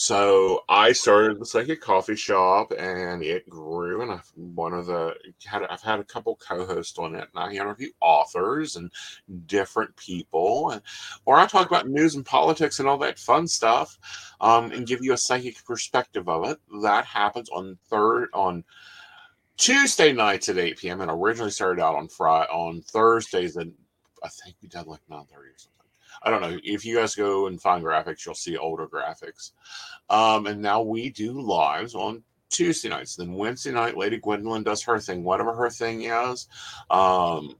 So 0.00 0.64
I 0.70 0.92
started 0.92 1.38
the 1.38 1.44
psychic 1.44 1.82
coffee 1.82 2.16
shop, 2.16 2.72
and 2.72 3.22
it 3.22 3.46
grew. 3.50 4.00
And 4.00 4.10
I've 4.10 4.32
one 4.34 4.72
of 4.72 4.86
the 4.86 5.14
had 5.44 5.62
I've 5.64 5.82
had 5.82 6.00
a 6.00 6.04
couple 6.04 6.36
co-hosts 6.36 6.98
on 6.98 7.14
it, 7.14 7.28
and 7.34 7.44
I 7.44 7.52
interview 7.52 7.90
authors 8.00 8.76
and 8.76 8.90
different 9.44 9.94
people, 9.96 10.70
and 10.70 10.80
or 11.26 11.36
I 11.36 11.46
talk 11.46 11.66
about 11.66 11.90
news 11.90 12.14
and 12.14 12.24
politics 12.24 12.78
and 12.78 12.88
all 12.88 12.96
that 12.96 13.18
fun 13.18 13.46
stuff, 13.46 13.98
um, 14.40 14.72
and 14.72 14.86
give 14.86 15.04
you 15.04 15.12
a 15.12 15.18
psychic 15.18 15.62
perspective 15.66 16.30
of 16.30 16.48
it. 16.48 16.58
That 16.82 17.04
happens 17.04 17.50
on 17.50 17.76
third 17.90 18.30
on 18.32 18.64
Tuesday 19.58 20.14
nights 20.14 20.48
at 20.48 20.56
eight 20.56 20.78
p.m. 20.78 21.02
and 21.02 21.10
originally 21.10 21.50
started 21.50 21.82
out 21.82 21.94
on 21.94 22.08
Friday 22.08 22.48
on 22.50 22.80
Thursdays, 22.80 23.56
and 23.56 23.74
I 24.24 24.28
think 24.28 24.56
we 24.62 24.68
did 24.68 24.86
like 24.86 25.02
nine 25.10 25.26
or 25.30 25.44
something. 25.58 25.79
I 26.22 26.30
don't 26.30 26.42
know. 26.42 26.58
If 26.62 26.84
you 26.84 26.96
guys 26.96 27.14
go 27.14 27.46
and 27.46 27.60
find 27.60 27.84
graphics, 27.84 28.26
you'll 28.26 28.34
see 28.34 28.56
older 28.56 28.86
graphics. 28.86 29.52
Um, 30.10 30.46
and 30.46 30.60
now 30.60 30.82
we 30.82 31.10
do 31.10 31.40
lives 31.40 31.94
on 31.94 32.22
Tuesday 32.50 32.88
nights. 32.88 33.16
Then 33.16 33.32
Wednesday 33.34 33.70
night, 33.70 33.96
Lady 33.96 34.18
Gwendolyn 34.18 34.62
does 34.62 34.82
her 34.82 34.98
thing, 34.98 35.24
whatever 35.24 35.54
her 35.54 35.70
thing 35.70 36.02
is. 36.02 36.48
Um, 36.90 37.56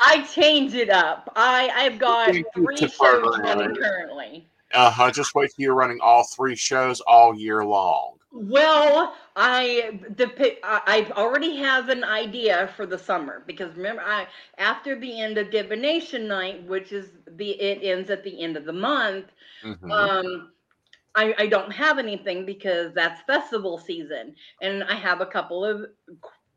I 0.00 0.26
changed 0.34 0.74
it 0.74 0.90
up. 0.90 1.32
I 1.36 1.70
I've 1.74 1.98
got 1.98 2.34
three 2.54 2.76
shows 2.76 3.38
running 3.38 3.76
currently. 3.76 4.48
uh, 4.74 5.10
just 5.10 5.34
wait 5.34 5.52
till 5.54 5.62
you're 5.62 5.74
running 5.74 6.00
all 6.02 6.24
three 6.24 6.56
shows 6.56 7.00
all 7.02 7.34
year 7.34 7.64
long. 7.64 8.16
Well, 8.32 9.14
I 9.36 10.00
the 10.16 10.58
I 10.64 11.10
already 11.12 11.56
have 11.56 11.88
an 11.90 12.02
idea 12.02 12.68
for 12.76 12.86
the 12.86 12.98
summer 12.98 13.44
because 13.46 13.76
remember 13.76 14.02
I 14.02 14.26
after 14.58 14.98
the 14.98 15.20
end 15.20 15.36
of 15.38 15.50
divination 15.50 16.28
night, 16.28 16.64
which 16.66 16.92
is 16.92 17.18
the 17.26 17.50
it 17.60 17.82
ends 17.82 18.10
at 18.10 18.24
the 18.24 18.42
end 18.42 18.56
of 18.56 18.64
the 18.64 18.72
month. 18.72 19.26
Mhm. 19.62 19.98
Um, 19.98 20.52
I 21.14 21.34
I 21.38 21.46
don't 21.46 21.72
have 21.72 21.98
anything 21.98 22.46
because 22.46 22.94
that's 22.94 23.22
festival 23.22 23.78
season, 23.78 24.34
and 24.62 24.84
I 24.84 24.94
have 24.94 25.20
a 25.20 25.26
couple 25.26 25.64
of 25.64 25.86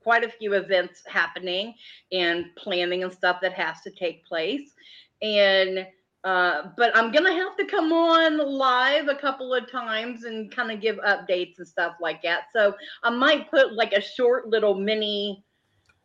quite 0.02 0.24
a 0.24 0.30
few 0.30 0.54
events 0.54 1.04
happening 1.08 1.74
and 2.12 2.46
planning 2.58 3.04
and 3.04 3.12
stuff 3.14 3.40
that 3.42 3.54
has 3.54 3.82
to 3.82 3.92
take 3.92 4.26
place, 4.26 4.74
and 5.22 5.88
Uh, 6.26 6.70
but 6.76 6.96
I'm 6.98 7.12
gonna 7.12 7.32
have 7.32 7.56
to 7.58 7.66
come 7.66 7.94
on 7.94 8.40
live 8.40 9.10
a 9.10 9.16
couple 9.16 9.54
of 9.54 9.70
times 9.72 10.24
and 10.24 10.52
kind 10.52 10.72
of 10.72 10.82
give 10.82 10.98
updates 10.98 11.60
and 11.60 11.68
stuff 11.68 11.98
like 12.02 12.24
that. 12.24 12.46
So 12.52 12.76
I 13.04 13.12
might 13.12 13.52
put 13.52 13.74
like 13.74 13.94
a 13.94 14.02
short 14.02 14.48
little 14.48 14.74
mini 14.74 15.46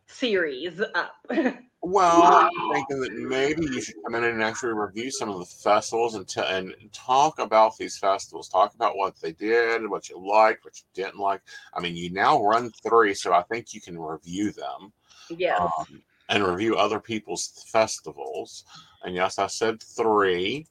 series 0.06 0.80
up. 0.94 1.14
Well, 1.82 2.34
I'm 2.34 2.72
thinking 2.74 3.00
that 3.00 3.12
maybe 3.14 3.62
you 3.62 3.80
should 3.80 3.94
come 4.04 4.14
in 4.14 4.24
and 4.24 4.42
actually 4.42 4.74
review 4.74 5.10
some 5.10 5.30
of 5.30 5.38
the 5.38 5.46
festivals 5.46 6.14
and, 6.14 6.28
t- 6.28 6.42
and 6.44 6.74
talk 6.92 7.38
about 7.38 7.78
these 7.78 7.96
festivals. 7.96 8.50
Talk 8.50 8.74
about 8.74 8.98
what 8.98 9.18
they 9.18 9.32
did, 9.32 9.88
what 9.88 10.10
you 10.10 10.22
liked, 10.22 10.62
what 10.66 10.74
you 10.76 10.84
didn't 10.92 11.18
like. 11.18 11.40
I 11.72 11.80
mean, 11.80 11.96
you 11.96 12.10
now 12.10 12.44
run 12.44 12.70
three, 12.86 13.14
so 13.14 13.32
I 13.32 13.44
think 13.44 13.72
you 13.72 13.80
can 13.80 13.98
review 13.98 14.52
them. 14.52 14.92
yes. 15.30 15.58
Um, 15.58 16.02
and 16.28 16.44
review 16.44 16.76
other 16.76 17.00
people's 17.00 17.64
festivals. 17.72 18.64
And 19.02 19.14
yes, 19.14 19.38
I 19.38 19.46
said 19.46 19.82
three. 19.82 20.66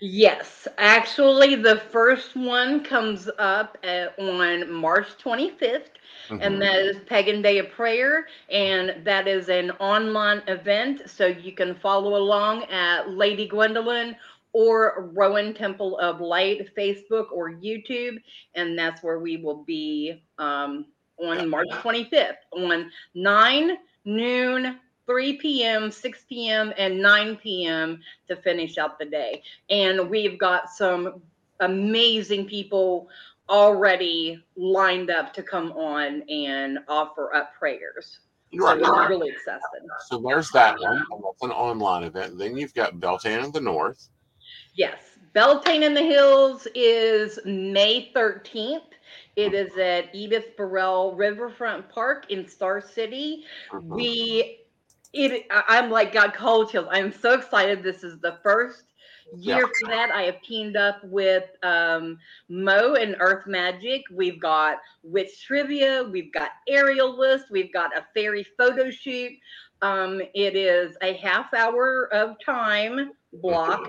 Yes, 0.00 0.68
actually, 0.78 1.54
the 1.56 1.76
first 1.90 2.36
one 2.36 2.84
comes 2.84 3.30
up 3.38 3.78
at, 3.82 4.18
on 4.18 4.70
March 4.70 5.08
25th, 5.18 5.90
Mhm. 6.30 6.38
and 6.42 6.60
that 6.60 6.76
is 6.76 6.98
Pagan 7.06 7.40
Day 7.40 7.58
of 7.58 7.70
Prayer, 7.70 8.26
and 8.50 9.04
that 9.04 9.26
is 9.26 9.48
an 9.48 9.70
online 9.72 10.42
event, 10.48 11.08
so 11.08 11.26
you 11.26 11.52
can 11.52 11.74
follow 11.74 12.16
along 12.16 12.64
at 12.64 13.10
Lady 13.10 13.46
Gwendolyn 13.48 14.16
or 14.52 15.10
Rowan 15.14 15.54
Temple 15.54 15.98
of 15.98 16.20
Light 16.20 16.74
Facebook 16.76 17.26
or 17.32 17.52
YouTube, 17.52 18.18
and 18.54 18.78
that's 18.78 19.02
where 19.02 19.18
we 19.18 19.36
will 19.38 19.64
be 19.64 20.22
um, 20.38 20.86
on 21.18 21.48
March 21.48 21.68
25th 21.80 22.38
on 22.52 22.90
9 23.14 23.78
noon. 24.04 24.78
3 25.06 25.34
p.m., 25.38 25.90
6 25.90 26.24
p.m., 26.28 26.72
and 26.76 27.00
9 27.00 27.36
p.m. 27.36 28.00
to 28.28 28.36
finish 28.36 28.78
out 28.78 28.98
the 28.98 29.04
day 29.04 29.42
and 29.70 30.08
we've 30.10 30.38
got 30.38 30.68
some 30.70 31.22
amazing 31.60 32.46
people 32.46 33.08
already 33.48 34.42
lined 34.56 35.10
up 35.10 35.32
to 35.34 35.42
come 35.42 35.72
on 35.72 36.22
and 36.28 36.78
offer 36.88 37.34
up 37.34 37.54
prayers. 37.58 38.20
So 38.52 38.58
Right. 38.58 38.80
we're 38.80 39.08
really 39.08 39.28
excited. 39.28 39.62
So 40.08 40.18
there's 40.18 40.50
that 40.50 40.80
one. 40.80 40.98
That's 40.98 41.42
an 41.42 41.50
online 41.50 42.04
event. 42.04 42.38
Then 42.38 42.56
you've 42.56 42.74
got 42.74 42.98
Beltane 43.00 43.44
in 43.44 43.52
the 43.52 43.60
North. 43.60 44.08
Yes, 44.74 44.98
Beltane 45.34 45.82
in 45.82 45.94
the 45.94 46.02
Hills 46.02 46.66
is 46.74 47.38
May 47.44 48.10
13th. 48.14 48.82
It 49.36 49.52
is 49.52 49.76
at 49.76 50.14
Edith 50.14 50.56
Barill 50.56 51.16
Riverfront 51.16 51.88
Park 51.90 52.30
in 52.30 52.48
Star 52.48 52.80
City. 52.80 53.44
Mhm. 53.72 53.94
We, 53.94 54.65
it, 55.12 55.46
I'm 55.50 55.90
like 55.90 56.12
got 56.12 56.34
cold 56.34 56.70
chills. 56.70 56.88
I'm 56.90 57.12
so 57.12 57.34
excited. 57.34 57.82
This 57.82 58.02
is 58.04 58.18
the 58.20 58.38
first 58.42 58.84
year 59.32 59.60
Yeah. 59.60 59.66
for 59.80 59.88
that. 59.88 60.10
I 60.10 60.22
have 60.22 60.40
teamed 60.42 60.76
up 60.76 61.02
with 61.04 61.44
um, 61.62 62.18
Mo 62.48 62.94
and 62.94 63.16
Earth 63.20 63.46
Magic. 63.46 64.02
We've 64.12 64.40
got 64.40 64.78
witch 65.02 65.44
trivia. 65.44 66.04
We've 66.04 66.32
got 66.32 66.50
aerial 66.68 67.16
list. 67.18 67.46
We've 67.50 67.72
got 67.72 67.96
a 67.96 68.06
fairy 68.14 68.46
photo 68.56 68.90
shoot. 68.90 69.32
Um, 69.82 70.20
it 70.34 70.56
is 70.56 70.96
a 71.02 71.14
half 71.14 71.52
hour 71.54 72.08
of 72.12 72.36
time 72.44 73.10
block 73.32 73.82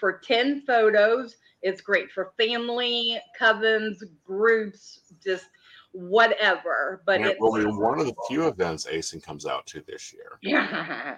for 0.00 0.18
10 0.24 0.62
photos. 0.66 1.36
It's 1.62 1.80
great 1.80 2.10
for 2.10 2.32
family, 2.38 3.18
covens, 3.40 3.98
groups, 4.24 5.12
just 5.22 5.46
whatever. 5.94 7.00
But 7.06 7.16
And 7.16 7.24
it 7.26 7.30
it's 7.32 7.40
will 7.40 7.54
be 7.54 7.64
one 7.64 7.98
of 8.00 8.06
the 8.06 8.14
few 8.28 8.46
events 8.48 8.86
Aeson 8.86 9.20
comes 9.20 9.46
out 9.46 9.64
to 9.66 9.80
this 9.86 10.12
year. 10.12 10.38
yeah. 10.42 11.16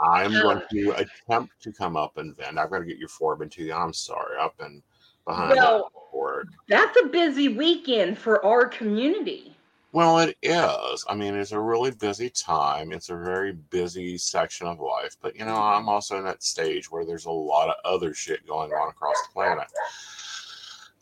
I'm 0.00 0.30
going 0.32 0.58
Uh. 0.58 0.66
to 0.72 0.90
attempt 0.92 1.60
to 1.62 1.72
come 1.72 1.96
up 1.96 2.18
and 2.18 2.36
vent. 2.36 2.58
I've 2.58 2.70
got 2.70 2.78
to 2.80 2.84
get 2.84 2.98
your 2.98 3.08
Forbin 3.08 3.50
to 3.52 3.62
you. 3.64 3.72
I'm 3.72 3.92
sorry. 3.92 4.38
up 4.38 4.54
and 4.60 4.82
behind 5.26 5.56
Well, 5.56 5.90
it. 6.12 6.48
that's 6.68 6.96
a 7.02 7.06
busy 7.06 7.48
weekend 7.48 8.18
for 8.18 8.44
our 8.44 8.66
community. 8.68 9.56
Well, 9.92 10.18
it 10.18 10.36
is. 10.42 11.04
I 11.08 11.14
mean, 11.14 11.34
it's 11.36 11.52
a 11.52 11.60
really 11.60 11.92
busy 11.92 12.28
time. 12.28 12.90
It's 12.92 13.10
a 13.10 13.16
very 13.16 13.52
busy 13.52 14.18
section 14.18 14.66
of 14.66 14.80
life. 14.80 15.16
But, 15.22 15.36
you 15.36 15.44
know, 15.44 15.54
I'm 15.56 15.88
also 15.88 16.18
in 16.18 16.24
that 16.24 16.42
stage 16.42 16.90
where 16.90 17.04
there's 17.06 17.26
a 17.26 17.30
lot 17.30 17.68
of 17.68 17.76
other 17.84 18.12
shit 18.12 18.44
going 18.46 18.72
on 18.72 18.88
across 18.88 19.14
the 19.28 19.32
planet. 19.32 19.68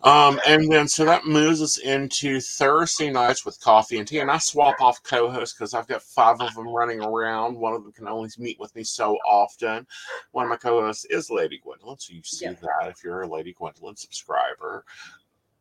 Um, 0.04 0.40
and 0.46 0.70
then 0.70 0.88
so 0.88 1.04
that 1.04 1.26
moves 1.26 1.62
us 1.62 1.78
into 1.78 2.40
Thursday 2.40 3.10
nights 3.10 3.44
with 3.44 3.60
coffee 3.60 3.98
and 3.98 4.08
tea. 4.08 4.18
And 4.18 4.30
I 4.30 4.38
swap 4.38 4.80
off 4.80 5.02
co 5.02 5.30
hosts 5.30 5.54
because 5.56 5.74
I've 5.74 5.86
got 5.86 6.02
five 6.02 6.40
of 6.40 6.54
them 6.54 6.68
running 6.68 7.02
around. 7.02 7.56
One 7.56 7.72
of 7.72 7.84
them 7.84 7.92
can 7.92 8.08
only 8.08 8.28
meet 8.38 8.58
with 8.58 8.74
me 8.74 8.82
so 8.82 9.16
often. 9.26 9.86
One 10.32 10.44
of 10.44 10.50
my 10.50 10.56
co 10.56 10.80
hosts 10.80 11.04
is 11.04 11.30
Lady 11.30 11.58
Gwendolyn. 11.62 11.98
So 11.98 12.14
you 12.14 12.22
see 12.24 12.46
Yeah. 12.46 12.54
that 12.62 12.88
if 12.88 13.04
you're 13.04 13.22
a 13.22 13.28
Lady 13.28 13.52
Gwendolyn 13.52 13.96
subscriber. 13.96 14.84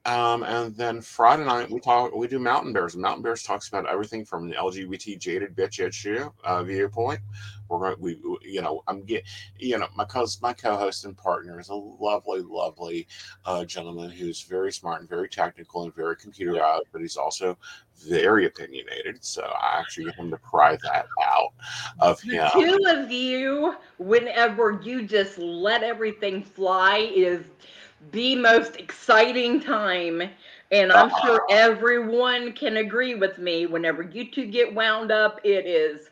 Um, 0.06 0.42
and 0.44 0.76
then 0.76 1.00
Friday 1.02 1.46
night 1.46 1.70
we 1.70 1.80
talk. 1.80 2.14
We 2.16 2.28
do 2.28 2.40
Mountain 2.40 2.74
Bears. 2.74 2.96
Mountain 2.98 3.22
Bears 3.22 3.44
talks 3.44 3.68
about 3.68 3.88
everything 3.88 4.26
from 4.26 4.50
the 4.50 4.56
LGBT 4.56 5.20
jaded 5.20 5.56
bitch 5.56 5.80
issue 5.86 6.32
uh, 6.44 6.64
viewpoint. 6.64 7.20
We're 7.70 7.78
going. 7.80 7.96
We, 8.00 8.16
we- 8.16 8.38
you 8.52 8.62
know, 8.64 8.82
I'm 8.88 9.04
get. 9.04 9.24
You 9.60 9.78
know, 9.78 9.88
my 9.96 10.06
cause 10.06 10.42
my 10.42 10.54
co-host 10.54 11.06
and 11.06 11.16
partner 11.16 11.60
is 11.60 11.70
a 11.70 11.76
lovely, 11.76 12.42
lovely 12.42 13.08
uh, 13.46 13.64
gentleman 13.64 14.10
who's 14.10 14.42
very 14.42 14.72
smart 14.72 15.02
and 15.02 15.10
very 15.10 15.30
technical 15.30 15.84
and 15.84 15.94
very 15.94 16.16
computerized, 16.16 16.86
but 16.92 17.02
he's 17.02 17.16
also 17.18 17.56
very 17.96 18.48
opinionated. 18.48 19.24
So 19.24 19.44
I 19.44 19.80
actually 19.80 20.06
get 20.06 20.16
him 20.16 20.32
to 20.32 20.38
pry 20.38 20.78
that 20.84 21.06
out 21.24 21.54
of 22.00 22.20
The 22.22 22.38
him. 22.38 22.50
two 22.54 22.80
of 22.90 23.12
you, 23.12 23.76
whenever 24.00 24.80
you 24.84 25.04
just 25.04 25.38
let 25.38 25.84
everything 25.84 26.42
fly, 26.44 27.12
is 27.14 27.46
the 28.12 28.36
most 28.36 28.78
exciting 28.78 29.62
time. 29.62 30.24
And 30.72 30.92
I'm 30.92 31.10
Uh-huh. 31.10 31.28
sure 31.28 31.46
everyone 31.50 32.54
can 32.54 32.78
agree 32.78 33.16
with 33.16 33.38
me. 33.38 33.66
Whenever 33.66 34.04
you 34.04 34.32
two 34.32 34.46
get 34.46 34.74
wound 34.74 35.12
up, 35.12 35.40
it 35.44 35.66
is. 35.66 36.10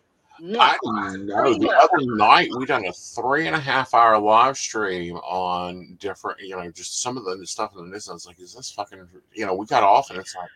I 0.60 0.78
know. 0.84 1.54
The 1.58 1.72
other 1.72 2.06
night 2.16 2.50
we 2.58 2.66
done 2.66 2.86
a 2.86 2.92
three 2.92 3.48
and 3.48 3.56
a 3.56 3.60
half 3.60 3.94
hour 3.94 4.20
live 4.20 4.58
stream 4.58 5.16
on 5.18 5.96
different, 6.00 6.40
you 6.42 6.56
know, 6.56 6.70
just 6.72 7.02
some 7.02 7.18
of 7.18 7.24
the 7.24 7.46
stuff 7.48 7.72
in 7.76 7.84
the 7.86 7.90
news. 7.90 8.10
I 8.10 8.14
was 8.14 8.26
like, 8.26 8.40
is 8.40 8.54
this 8.54 8.72
fucking, 8.72 9.08
you 9.34 9.46
know, 9.46 9.56
we 9.56 9.66
got 9.66 9.84
off 9.84 10.10
and 10.10 10.20
it's 10.20 10.36
like, 10.36 10.50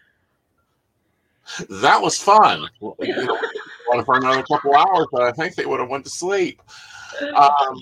that 1.82 2.02
was 2.02 2.17
fun. 2.17 2.69
You 2.82 3.28
know, 3.28 4.04
for 4.04 4.17
another 4.17 4.43
couple 4.43 4.76
hours, 4.76 5.08
but 5.12 5.22
I 5.22 5.32
think 5.32 5.56
they 5.56 5.65
would 5.65 5.80
have 5.80 5.89
went 5.89 6.04
to 6.06 6.10
sleep. 6.10 6.62
Um, 7.36 7.82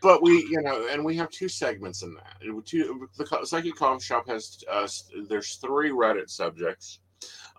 but 0.00 0.22
we, 0.22 0.46
you 0.50 0.60
know, 0.62 0.86
and 0.88 1.04
we 1.04 1.16
have 1.16 1.30
two 1.30 1.48
segments 1.48 2.02
in 2.02 2.14
that. 2.14 2.36
Two, 2.64 3.08
the 3.16 3.44
Psychic 3.44 3.76
Coffee 3.76 4.02
Shop 4.02 4.28
has, 4.28 4.62
uh, 4.70 4.86
there's 5.28 5.56
three 5.56 5.90
Reddit 5.90 6.30
subjects. 6.30 7.00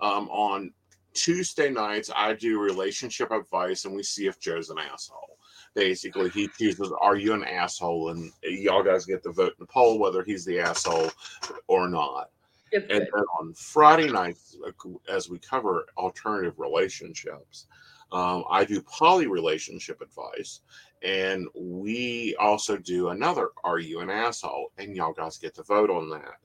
Um, 0.02 0.30
on 0.30 0.72
Tuesday 1.14 1.70
nights, 1.70 2.10
I 2.16 2.34
do 2.34 2.60
relationship 2.60 3.32
advice, 3.32 3.86
and 3.86 3.96
we 3.96 4.04
see 4.04 4.28
if 4.28 4.40
Joe's 4.40 4.70
an 4.70 4.80
asshole. 4.80 5.38
Basically, 5.76 6.30
he 6.30 6.50
chooses, 6.58 6.92
"Are 7.00 7.16
you 7.16 7.34
an 7.34 7.44
asshole?" 7.44 8.10
And 8.10 8.32
y'all 8.44 8.84
guys 8.84 9.06
get 9.06 9.24
to 9.24 9.32
vote 9.32 9.54
in 9.54 9.56
the 9.60 9.66
poll 9.66 10.00
whether 10.00 10.24
he's 10.24 10.46
the 10.46 10.60
asshole 10.60 11.10
or 11.68 11.88
not. 11.88 12.30
And 12.74 12.86
then 12.90 13.08
on 13.40 13.54
Friday 13.54 14.12
nights, 14.12 14.58
as 15.08 15.30
we 15.30 15.38
cover 15.40 15.86
alternative 15.98 16.58
relationships, 16.58 17.68
um, 18.13 18.45
I 18.49 18.63
do 18.63 18.82
poly 18.82 19.28
relationship 19.28 19.99
advice, 19.99 20.62
and 21.02 21.47
we 21.56 22.36
also 22.39 22.78
do 22.78 23.10
another 23.10 23.49
"Are 23.63 23.80
you 23.80 23.99
an 24.02 24.10
asshole?" 24.10 24.71
And 24.78 24.95
y'all 24.95 25.13
guys 25.13 25.38
get 25.39 25.56
to 25.56 25.63
vote 25.63 25.89
on 25.89 26.10
that. 26.12 26.38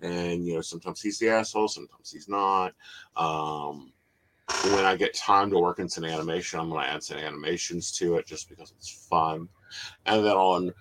And 0.00 0.44
you 0.44 0.54
know, 0.54 0.60
sometimes 0.60 1.00
he's 1.00 1.20
the 1.20 1.28
asshole, 1.28 1.68
sometimes 1.68 2.10
he's 2.10 2.28
not. 2.28 2.74
Um, 3.16 3.92
when 4.64 4.84
I 4.84 4.96
get 4.96 5.14
time 5.14 5.50
to 5.50 5.58
work 5.58 5.78
in 5.78 5.88
some 5.88 6.04
animation, 6.04 6.58
I'm 6.58 6.70
going 6.70 6.84
to 6.84 6.90
add 6.90 7.02
some 7.02 7.18
animations 7.18 7.92
to 7.98 8.16
it 8.16 8.26
just 8.26 8.48
because 8.48 8.72
it's 8.76 9.06
fun. 9.08 9.48
And 10.06 10.24
then 10.24 10.36
on 10.36 10.74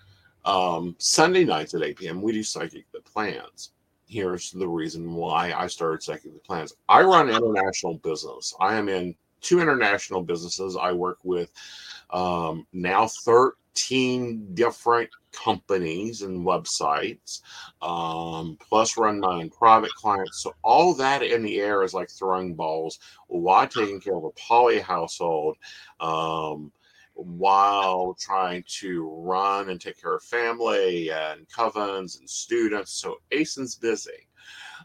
um, 0.45 0.95
Sunday 0.97 1.45
nights 1.45 1.73
at 1.73 1.83
8 1.83 1.97
p.m., 1.97 2.21
we 2.21 2.31
do 2.31 2.43
Psychic 2.43 2.91
the 2.91 3.01
Plans. 3.01 3.71
Here's 4.07 4.51
the 4.51 4.67
reason 4.67 5.13
why 5.13 5.53
I 5.53 5.67
started 5.67 6.03
Psychic 6.03 6.33
the 6.33 6.39
Plans. 6.39 6.73
I 6.89 7.01
run 7.01 7.29
international 7.29 7.95
business. 7.99 8.53
I 8.59 8.75
am 8.75 8.89
in 8.89 9.15
two 9.41 9.59
international 9.59 10.23
businesses. 10.23 10.77
I 10.79 10.91
work 10.91 11.19
with 11.23 11.51
um, 12.11 12.65
now 12.73 13.07
13 13.07 14.53
different 14.53 15.09
companies 15.31 16.21
and 16.21 16.45
websites, 16.45 17.41
um, 17.81 18.57
plus 18.59 18.97
run 18.97 19.19
my 19.19 19.35
own 19.35 19.49
private 19.49 19.91
clients. 19.91 20.43
So 20.43 20.53
all 20.61 20.93
that 20.95 21.23
in 21.23 21.43
the 21.43 21.59
air 21.59 21.83
is 21.83 21.93
like 21.93 22.09
throwing 22.09 22.53
balls 22.53 22.99
while 23.27 23.67
taking 23.67 24.01
care 24.01 24.15
of 24.15 24.25
a 24.25 24.31
poly 24.31 24.79
household, 24.79 25.57
um, 25.99 26.71
while 27.13 28.15
trying 28.19 28.63
to 28.67 29.09
run 29.09 29.69
and 29.69 29.79
take 29.79 30.01
care 30.01 30.15
of 30.15 30.23
family 30.23 31.11
and 31.11 31.47
covens 31.49 32.19
and 32.19 32.29
students. 32.29 32.91
So 32.93 33.17
Aeson's 33.31 33.75
busy. 33.75 34.27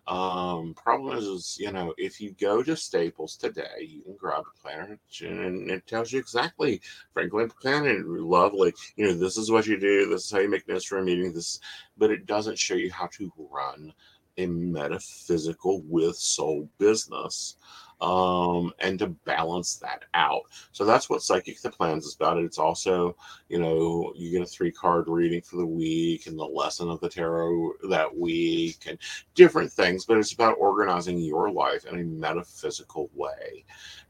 Um, 0.06 0.74
problem 0.74 1.18
is, 1.18 1.56
you 1.58 1.72
know, 1.72 1.92
if 1.98 2.20
you 2.20 2.34
go 2.40 2.62
to 2.62 2.76
Staples 2.76 3.36
today, 3.36 3.80
you 3.80 4.02
can 4.02 4.16
grab 4.16 4.44
a 4.46 4.60
planner 4.60 4.98
and 5.22 5.70
it 5.70 5.86
tells 5.86 6.12
you 6.12 6.20
exactly, 6.20 6.80
Franklin 7.12 7.50
planner, 7.60 8.04
lovely. 8.06 8.72
You 8.96 9.06
know, 9.06 9.14
this 9.14 9.36
is 9.36 9.50
what 9.50 9.66
you 9.66 9.78
do. 9.78 10.08
This 10.08 10.26
is 10.26 10.30
how 10.30 10.38
you 10.38 10.48
make 10.48 10.68
notes 10.68 10.84
for 10.84 10.98
a 10.98 11.04
meeting. 11.04 11.32
This, 11.32 11.60
but 11.96 12.10
it 12.10 12.26
doesn't 12.26 12.58
show 12.58 12.74
you 12.74 12.92
how 12.92 13.08
to 13.12 13.32
run 13.50 13.92
a 14.38 14.46
metaphysical 14.46 15.82
with 15.88 16.16
soul 16.16 16.68
business 16.78 17.56
um, 18.00 18.72
and 18.80 18.98
to 18.98 19.09
balance 19.09 19.76
that 19.76 20.04
out. 20.14 20.42
So 20.72 20.85
that's 20.85 21.09
what 21.09 21.22
Psychic 21.22 21.61
the 21.61 21.70
Plans 21.70 22.04
is 22.06 22.14
about. 22.14 22.38
It's 22.38 22.59
also, 22.59 23.16
you 23.48 23.59
know, 23.59 24.12
you 24.14 24.30
get 24.30 24.42
a 24.42 24.46
three 24.46 24.70
card 24.70 25.09
reading 25.09 25.40
for 25.40 25.56
the 25.56 25.66
week 25.66 26.26
and 26.26 26.38
the 26.38 26.44
lesson 26.44 26.90
of 26.90 27.00
the 27.00 27.09
tarot 27.09 27.72
that 27.88 28.14
week 28.16 28.85
and 28.87 28.98
different 29.35 29.72
things, 29.72 30.04
but 30.04 30.18
it's 30.18 30.32
about 30.32 30.59
organizing 30.59 31.18
your 31.18 31.50
life 31.50 31.87
in 31.87 31.98
a 31.98 32.04
metaphysical 32.04 33.11
way 33.14 33.64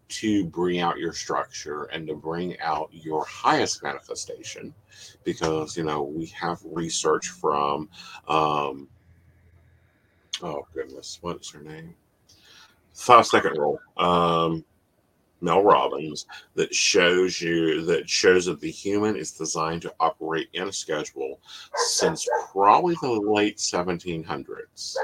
to 0.08 0.44
bring 0.46 0.80
out 0.80 0.98
your 0.98 1.12
structure 1.12 1.84
and 1.84 2.06
to 2.06 2.14
bring 2.14 2.58
out 2.60 2.88
your 2.92 3.24
highest 3.24 3.82
manifestation 3.82 4.72
because 5.24 5.76
you 5.76 5.82
know 5.82 6.02
we 6.02 6.26
have 6.26 6.60
research 6.64 7.28
from 7.28 7.88
um 8.28 8.88
oh 10.42 10.64
goodness 10.74 11.18
what's 11.22 11.50
her 11.50 11.60
name 11.60 11.94
five 12.96 13.26
second 13.26 13.56
rule. 13.58 13.78
Um, 13.96 14.64
Mel 15.42 15.62
Robbins 15.62 16.26
that 16.54 16.74
shows 16.74 17.40
you 17.40 17.84
that 17.84 18.08
shows 18.08 18.46
that 18.46 18.60
the 18.60 18.70
human 18.70 19.16
is 19.16 19.32
designed 19.32 19.82
to 19.82 19.94
operate 20.00 20.48
in 20.54 20.68
a 20.68 20.72
schedule 20.72 21.38
since 21.74 22.26
probably 22.52 22.96
the 23.02 23.10
late 23.10 23.58
1700s. 23.58 24.96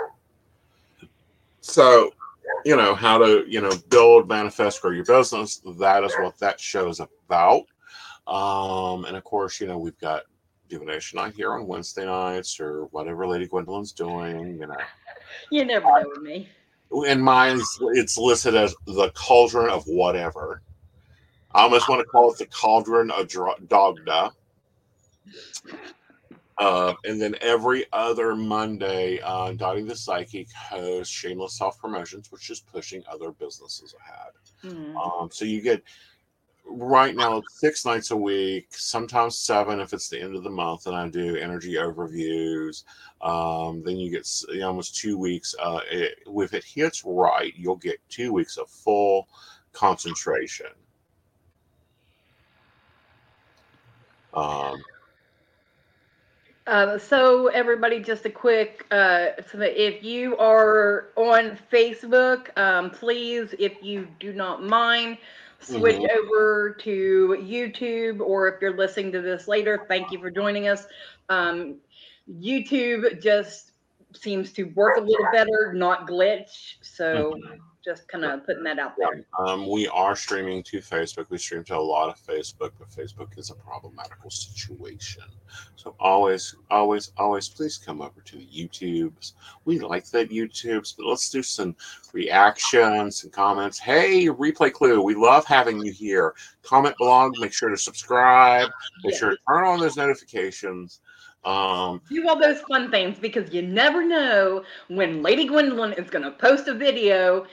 So, 1.60 2.12
you 2.64 2.76
know, 2.76 2.94
how 2.94 3.18
to, 3.18 3.44
you 3.46 3.60
know, 3.60 3.72
build, 3.90 4.26
manifest, 4.26 4.80
grow 4.80 4.90
your 4.90 5.04
business. 5.04 5.60
That 5.78 6.02
is 6.02 6.12
what 6.14 6.38
that 6.38 6.58
show 6.58 6.88
is 6.88 7.00
about. 7.00 7.66
Um, 8.26 9.04
and 9.04 9.16
of 9.16 9.24
course, 9.24 9.60
you 9.60 9.66
know, 9.66 9.78
we've 9.78 9.98
got 9.98 10.22
divination 10.68 11.18
night 11.18 11.34
here 11.34 11.52
on 11.52 11.66
Wednesday 11.66 12.06
nights 12.06 12.58
or 12.58 12.86
whatever 12.86 13.26
Lady 13.26 13.46
Gwendolyn's 13.46 13.92
doing, 13.92 14.58
you 14.58 14.66
know. 14.66 14.76
You 15.50 15.64
never 15.66 15.86
know 15.86 16.08
with 16.08 16.22
me 16.22 16.48
in 17.06 17.20
mine 17.20 17.60
it's 17.94 18.18
listed 18.18 18.54
as 18.54 18.74
the 18.86 19.10
cauldron 19.14 19.70
of 19.70 19.84
whatever. 19.84 20.62
I 21.54 21.62
almost 21.62 21.88
want 21.88 22.00
to 22.00 22.06
call 22.06 22.32
it 22.32 22.38
the 22.38 22.46
cauldron 22.46 23.10
of 23.10 23.28
Dagda. 23.28 24.32
Uh, 26.58 26.94
and 27.04 27.20
then 27.20 27.34
every 27.40 27.86
other 27.92 28.36
Monday, 28.36 29.18
uh, 29.22 29.52
Dottie 29.52 29.82
the 29.82 29.96
Psychic 29.96 30.50
hosts 30.52 31.12
Shameless 31.12 31.56
Self 31.56 31.78
Promotions, 31.78 32.30
which 32.30 32.50
is 32.50 32.60
pushing 32.60 33.02
other 33.10 33.32
businesses 33.32 33.94
ahead. 33.98 34.74
Mm-hmm. 34.74 34.96
Um, 34.96 35.28
so 35.32 35.44
you 35.44 35.60
get 35.60 35.82
right 36.64 37.14
now 37.14 37.42
six 37.50 37.84
nights 37.84 38.10
a 38.10 38.16
week, 38.16 38.68
sometimes 38.70 39.38
seven 39.38 39.80
if 39.80 39.92
it's 39.92 40.08
the 40.08 40.20
end 40.20 40.36
of 40.36 40.42
the 40.42 40.50
month, 40.50 40.86
and 40.86 40.96
I 40.96 41.08
do 41.08 41.36
energy 41.36 41.74
overviews. 41.74 42.84
Um, 43.20 43.82
then 43.84 43.96
you 43.96 44.10
get 44.10 44.28
you 44.48 44.60
know, 44.60 44.68
almost 44.68 44.96
two 44.96 45.18
weeks. 45.18 45.54
Uh, 45.60 45.80
it, 45.90 46.18
if 46.26 46.54
it 46.54 46.64
hits 46.64 47.02
right, 47.04 47.52
you'll 47.56 47.76
get 47.76 48.00
two 48.08 48.32
weeks 48.32 48.56
of 48.56 48.68
full 48.68 49.28
concentration. 49.72 50.66
Um, 54.34 54.82
uh, 56.66 56.98
so 56.98 57.48
everybody, 57.48 58.00
just 58.00 58.24
a 58.24 58.30
quick, 58.30 58.86
uh, 58.90 59.28
so 59.50 59.60
if 59.60 60.02
you 60.02 60.36
are 60.38 61.08
on 61.16 61.58
Facebook, 61.72 62.56
um, 62.56 62.90
please, 62.90 63.54
if 63.58 63.82
you 63.82 64.06
do 64.20 64.32
not 64.32 64.62
mind, 64.62 65.18
switch 65.60 65.96
mm-hmm. 65.96 66.18
over 66.18 66.76
to 66.80 67.36
YouTube, 67.40 68.20
or 68.20 68.48
if 68.48 68.60
you're 68.60 68.76
listening 68.76 69.12
to 69.12 69.20
this 69.20 69.48
later, 69.48 69.84
thank 69.88 70.12
you 70.12 70.20
for 70.20 70.30
joining 70.30 70.68
us. 70.68 70.86
Um, 71.28 71.76
YouTube 72.30 73.20
just 73.22 73.72
seems 74.14 74.52
to 74.52 74.64
work 74.64 74.98
a 74.98 75.00
little 75.00 75.26
better, 75.32 75.72
not 75.74 76.06
glitch. 76.06 76.76
So. 76.80 77.34
Mm-hmm 77.34 77.56
just 77.84 78.06
kind 78.08 78.24
of 78.24 78.46
putting 78.46 78.62
that 78.64 78.78
out 78.78 78.94
there. 78.96 79.24
Um, 79.38 79.68
we 79.68 79.88
are 79.88 80.14
streaming 80.14 80.62
to 80.64 80.78
Facebook. 80.78 81.26
We 81.30 81.38
stream 81.38 81.64
to 81.64 81.76
a 81.76 81.78
lot 81.78 82.08
of 82.08 82.18
Facebook, 82.18 82.72
but 82.78 82.90
Facebook 82.90 83.38
is 83.38 83.50
a 83.50 83.54
problematical 83.54 84.30
situation. 84.30 85.24
So 85.76 85.94
always, 85.98 86.54
always, 86.70 87.12
always, 87.16 87.48
please 87.48 87.78
come 87.78 88.00
over 88.00 88.20
to 88.24 88.36
the 88.36 88.46
YouTubes. 88.46 89.32
We 89.64 89.80
like 89.80 90.08
that 90.10 90.30
YouTubes, 90.30 90.94
but 90.96 91.06
let's 91.06 91.28
do 91.30 91.42
some 91.42 91.74
reactions 92.12 93.24
and 93.24 93.32
comments. 93.32 93.78
Hey, 93.78 94.26
Replay 94.26 94.72
Clue, 94.72 95.02
we 95.02 95.14
love 95.14 95.44
having 95.44 95.84
you 95.84 95.92
here. 95.92 96.34
Comment 96.62 96.96
below. 96.98 97.30
Make 97.38 97.52
sure 97.52 97.68
to 97.68 97.76
subscribe. 97.76 98.70
Make 99.04 99.14
yeah. 99.14 99.18
sure 99.18 99.30
to 99.30 99.38
turn 99.48 99.64
on 99.64 99.80
those 99.80 99.96
notifications. 99.96 101.00
Um, 101.44 102.00
do 102.08 102.28
all 102.28 102.38
those 102.38 102.60
fun 102.60 102.90
things 102.90 103.18
because 103.18 103.52
you 103.52 103.62
never 103.62 104.06
know 104.06 104.62
when 104.86 105.22
Lady 105.22 105.44
Gwendolyn 105.44 105.92
is 105.94 106.08
going 106.08 106.24
to 106.24 106.30
post 106.30 106.68
a 106.68 106.74
video 106.74 107.46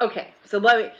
Okay, 0.00 0.28
so 0.44 0.58
let 0.58 0.78
me. 0.78 0.90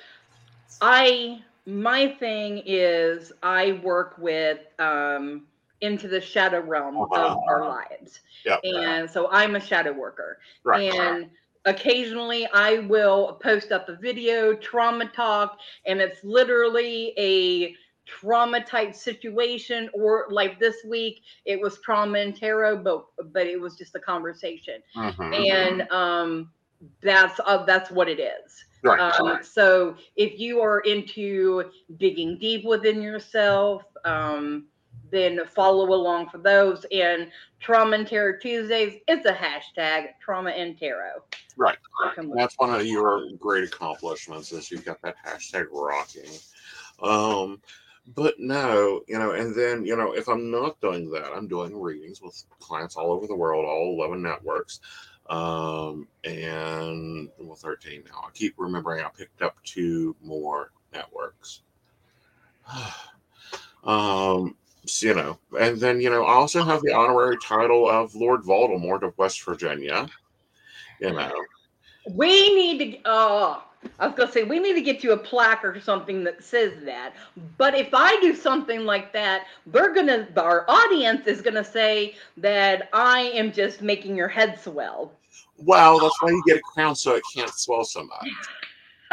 I 0.80 1.42
my 1.66 2.08
thing 2.08 2.62
is 2.64 3.32
I 3.42 3.72
work 3.84 4.16
with 4.18 4.58
um 4.78 5.46
into 5.80 6.08
the 6.08 6.20
shadow 6.20 6.60
realm 6.60 6.96
uh-huh. 6.96 7.14
of 7.14 7.38
our 7.48 7.68
lives, 7.68 8.20
yep. 8.44 8.60
and 8.64 9.08
so 9.08 9.28
I'm 9.30 9.54
a 9.54 9.60
shadow 9.60 9.92
worker, 9.92 10.38
right. 10.64 10.92
and 10.92 11.30
occasionally 11.64 12.48
I 12.52 12.78
will 12.78 13.38
post 13.42 13.70
up 13.70 13.88
a 13.88 13.94
video 13.94 14.54
trauma 14.54 15.06
talk, 15.06 15.58
and 15.86 16.00
it's 16.00 16.24
literally 16.24 17.12
a 17.18 17.76
trauma 18.08 18.64
type 18.64 18.94
situation 18.94 19.90
or 19.92 20.26
like 20.30 20.58
this 20.58 20.76
week 20.88 21.20
it 21.44 21.60
was 21.60 21.78
trauma 21.82 22.18
and 22.18 22.34
tarot 22.34 22.78
but 22.78 23.04
but 23.34 23.46
it 23.46 23.60
was 23.60 23.76
just 23.76 23.94
a 23.96 24.00
conversation 24.00 24.82
mm-hmm. 24.96 25.34
and 25.34 25.82
um 25.90 26.50
that's 27.02 27.38
uh, 27.44 27.62
that's 27.66 27.90
what 27.90 28.08
it 28.08 28.18
is 28.18 28.64
Right. 28.82 29.00
Um, 29.00 29.38
so 29.42 29.96
if 30.16 30.38
you 30.38 30.60
are 30.60 30.80
into 30.80 31.64
digging 31.96 32.38
deep 32.38 32.64
within 32.64 33.02
yourself, 33.02 33.84
um, 34.04 34.66
then 35.10 35.40
follow 35.54 35.92
along 35.94 36.28
for 36.28 36.38
those. 36.38 36.84
And 36.92 37.30
Trauma 37.60 37.96
and 37.96 38.06
Tarot 38.06 38.38
Tuesdays 38.40 39.00
is 39.08 39.24
a 39.24 39.32
hashtag 39.32 40.08
Trauma 40.20 40.50
and 40.50 40.78
Tarot. 40.78 41.22
Right. 41.56 41.78
That's 42.36 42.54
one 42.58 42.72
of 42.72 42.86
your 42.86 43.22
great 43.38 43.64
accomplishments 43.64 44.52
is 44.52 44.70
you've 44.70 44.84
got 44.84 45.02
that 45.02 45.16
hashtag 45.26 45.66
rocking. 45.72 46.30
Um, 47.02 47.60
but 48.14 48.34
no, 48.38 49.02
you 49.06 49.18
know, 49.18 49.32
and 49.32 49.54
then, 49.54 49.84
you 49.84 49.96
know, 49.96 50.12
if 50.12 50.28
I'm 50.28 50.50
not 50.50 50.80
doing 50.80 51.10
that, 51.10 51.32
I'm 51.34 51.48
doing 51.48 51.78
readings 51.78 52.22
with 52.22 52.42
clients 52.58 52.96
all 52.96 53.12
over 53.12 53.26
the 53.26 53.36
world, 53.36 53.66
all 53.66 53.98
11 53.98 54.22
networks 54.22 54.80
um, 55.28 56.08
and 56.24 57.28
well, 57.38 57.56
13 57.56 58.04
now. 58.06 58.24
I 58.26 58.30
keep 58.32 58.54
remembering 58.56 59.04
I 59.04 59.08
picked 59.10 59.42
up 59.42 59.56
two 59.64 60.16
more 60.22 60.72
networks. 60.92 61.60
um, 63.84 64.56
so, 64.86 65.06
you 65.06 65.14
know, 65.14 65.38
and 65.58 65.78
then 65.78 66.00
you 66.00 66.08
know, 66.10 66.24
I 66.24 66.32
also 66.32 66.62
have 66.62 66.80
the 66.82 66.92
honorary 66.92 67.36
title 67.44 67.88
of 67.88 68.14
Lord 68.14 68.42
Voldemort 68.42 69.02
of 69.02 69.16
West 69.18 69.44
Virginia. 69.44 70.08
You 71.00 71.12
know, 71.12 71.32
we 72.10 72.54
need 72.54 72.78
to. 72.78 72.98
Oh, 73.04 73.64
I 73.98 74.06
was 74.06 74.16
gonna 74.16 74.32
say 74.32 74.44
we 74.44 74.58
need 74.58 74.74
to 74.74 74.80
get 74.80 75.02
you 75.02 75.12
a 75.12 75.16
plaque 75.16 75.64
or 75.64 75.80
something 75.80 76.24
that 76.24 76.42
says 76.42 76.72
that. 76.84 77.14
But 77.56 77.74
if 77.74 77.88
I 77.92 78.18
do 78.20 78.34
something 78.34 78.84
like 78.84 79.12
that, 79.12 79.46
they're 79.66 79.92
gonna 79.92 80.28
our 80.36 80.64
audience 80.68 81.26
is 81.26 81.42
gonna 81.42 81.64
say 81.64 82.16
that 82.36 82.88
I 82.92 83.20
am 83.34 83.52
just 83.52 83.82
making 83.82 84.16
your 84.16 84.28
head 84.28 84.58
swell. 84.60 85.12
Well, 85.56 85.98
that's 85.98 86.22
why 86.22 86.30
you 86.30 86.42
get 86.46 86.58
a 86.58 86.62
crown 86.62 86.94
so 86.94 87.16
it 87.16 87.22
can't 87.34 87.52
swell 87.52 87.84
so 87.84 88.04
much. 88.04 88.28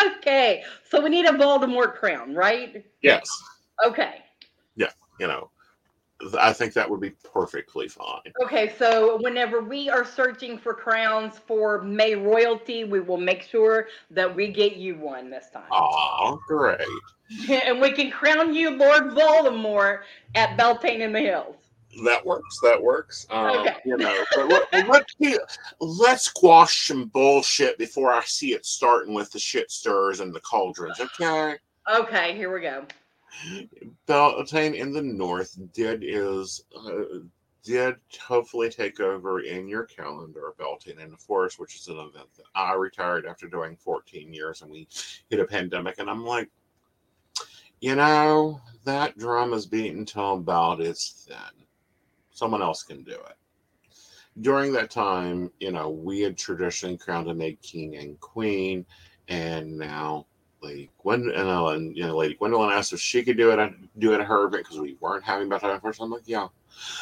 okay, 0.18 0.64
so 0.88 1.02
we 1.02 1.10
need 1.10 1.26
a 1.26 1.32
Voldemort 1.32 1.96
crown, 1.96 2.36
right? 2.36 2.86
Yes. 3.02 3.28
Okay. 3.86 4.24
Yeah, 4.76 4.92
you 5.20 5.28
know, 5.28 5.50
I 6.40 6.54
think 6.54 6.74
that 6.74 6.90
would 6.90 7.02
be 7.02 7.12
perfectly 7.12 7.88
fine. 7.88 8.34
Okay, 8.44 8.74
so 8.78 9.18
whenever 9.22 9.62
we 9.62 9.90
are 9.90 10.06
searching 10.06 10.58
for 10.58 10.74
crowns 10.74 11.38
for 11.38 11.82
May 11.82 12.16
royalty, 12.16 12.84
we 12.84 13.00
will 13.00 13.18
make 13.18 13.44
sure 13.44 13.88
that 14.12 14.34
we 14.34 14.48
get 14.48 14.78
you 14.78 14.96
one 14.96 15.30
this 15.30 15.50
time. 15.52 15.64
Oh, 15.72 16.40
great. 16.48 16.80
and 17.50 17.82
we 17.82 17.92
can 17.92 18.12
crown 18.12 18.54
you 18.54 18.72
Lord 18.72 19.12
Voldemort 19.12 20.02
at 20.36 20.58
Beltane 20.58 21.02
in 21.02 21.12
the 21.12 21.22
Hills 21.22 21.56
that 22.04 22.26
works. 22.26 22.60
That 22.62 22.82
works. 22.82 23.26
Um, 23.30 23.60
okay. 23.60 23.76
You 23.86 23.98
know, 23.98 24.24
but 24.36 24.48
let, 24.48 24.88
let's 24.88 25.58
let's 25.80 26.24
squash 26.24 26.88
some 26.88 27.06
bullshit 27.06 27.78
before 27.78 28.12
I 28.12 28.24
see 28.24 28.54
it 28.54 28.66
starting 28.66 29.14
with 29.14 29.32
the 29.32 29.40
shit 29.40 29.72
stirs 29.72 30.20
and 30.20 30.34
the 30.34 30.42
cauldrons. 30.42 31.00
Okay. 31.00 31.56
Okay. 31.94 32.36
Here 32.36 32.54
we 32.54 32.62
go. 32.62 32.86
Beltane 34.06 34.76
in 34.76 34.92
the 34.94 35.02
north 35.02 35.58
did 35.74 36.04
is 36.04 36.64
uh, 36.76 37.20
did 37.64 37.96
hopefully 38.22 38.70
take 38.70 39.00
over 39.00 39.42
in 39.42 39.68
your 39.68 39.86
calendar 39.86 40.54
Beltane 40.58 41.00
in 41.00 41.10
the 41.10 41.18
Forest, 41.18 41.60
which 41.60 41.76
is 41.76 41.88
an 41.88 41.98
event 41.98 42.30
that 42.38 42.46
I 42.54 42.74
retired 42.76 43.26
after 43.26 43.48
doing 43.48 43.76
14 43.76 44.32
years 44.32 44.62
and 44.62 44.72
we 44.72 44.88
hit 45.30 45.40
a 45.40 45.46
pandemic. 45.46 45.96
And 45.98 46.10
I'm 46.10 46.24
like, 46.24 46.50
you 47.82 47.96
know, 47.96 48.62
that 48.84 49.18
drum 49.18 49.54
is 49.54 49.66
beaten 49.66 50.06
till 50.06 50.36
about 50.36 50.80
its 50.80 51.26
thin. 51.28 51.66
Someone 52.30 52.62
else 52.62 52.84
can 52.84 53.04
do 53.04 53.14
it. 53.14 53.38
During 54.42 54.72
that 54.74 54.92
time, 54.92 55.50
you 55.60 55.72
know, 55.72 55.90
we 55.90 56.22
had 56.22 56.38
traditionally 56.38 56.98
crowned 56.98 57.30
a 57.30 57.34
maid 57.34 57.62
king 57.62 57.96
and 57.96 58.20
queen, 58.20 58.86
and 59.28 59.78
now 59.78 60.28
Lady 60.66 60.90
Gwendolyn, 61.02 61.96
you 61.96 62.08
know, 62.08 62.18
Lady 62.18 62.34
Gwendolyn 62.34 62.72
asked 62.72 62.92
if 62.92 63.00
she 63.00 63.24
could 63.24 63.38
do 63.38 63.52
it, 63.52 63.74
do 64.00 64.14
it 64.14 64.20
at 64.20 64.26
her 64.26 64.46
event 64.46 64.64
because 64.64 64.80
we 64.80 64.98
weren't 65.00 65.24
having 65.24 65.48
about 65.48 65.62
time 65.62 65.80
first. 65.80 66.02
I'm 66.02 66.10
like, 66.10 66.24
yeah. 66.26 66.48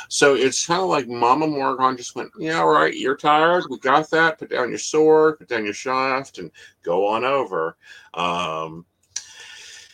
So 0.09 0.35
it's 0.35 0.67
kind 0.67 0.81
of 0.81 0.89
like 0.89 1.07
Mama 1.07 1.47
Morgan 1.47 1.97
just 1.97 2.15
went, 2.15 2.29
yeah, 2.37 2.59
all 2.59 2.69
right, 2.69 2.93
you're 2.95 3.15
tired. 3.15 3.63
We 3.69 3.79
got 3.79 4.09
that. 4.11 4.37
Put 4.37 4.49
down 4.49 4.69
your 4.69 4.77
sword, 4.77 5.39
put 5.39 5.47
down 5.47 5.63
your 5.65 5.73
shaft, 5.73 6.37
and 6.37 6.51
go 6.83 7.07
on 7.07 7.23
over. 7.23 7.77
Um, 8.13 8.85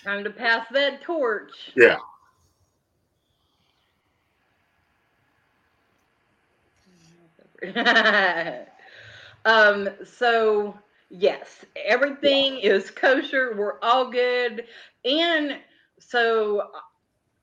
Time 0.03 0.23
to 0.23 0.29
pass 0.32 0.65
that 0.71 1.01
torch. 1.01 1.51
Yeah. 1.75 1.97
um, 9.45 9.89
so 10.05 10.77
yes, 11.10 11.65
everything 11.76 12.56
yeah. 12.56 12.74
is 12.74 12.91
kosher. 12.91 13.56
We're 13.56 13.80
all 13.82 14.10
good. 14.10 14.65
And 15.06 15.58
so 16.00 16.69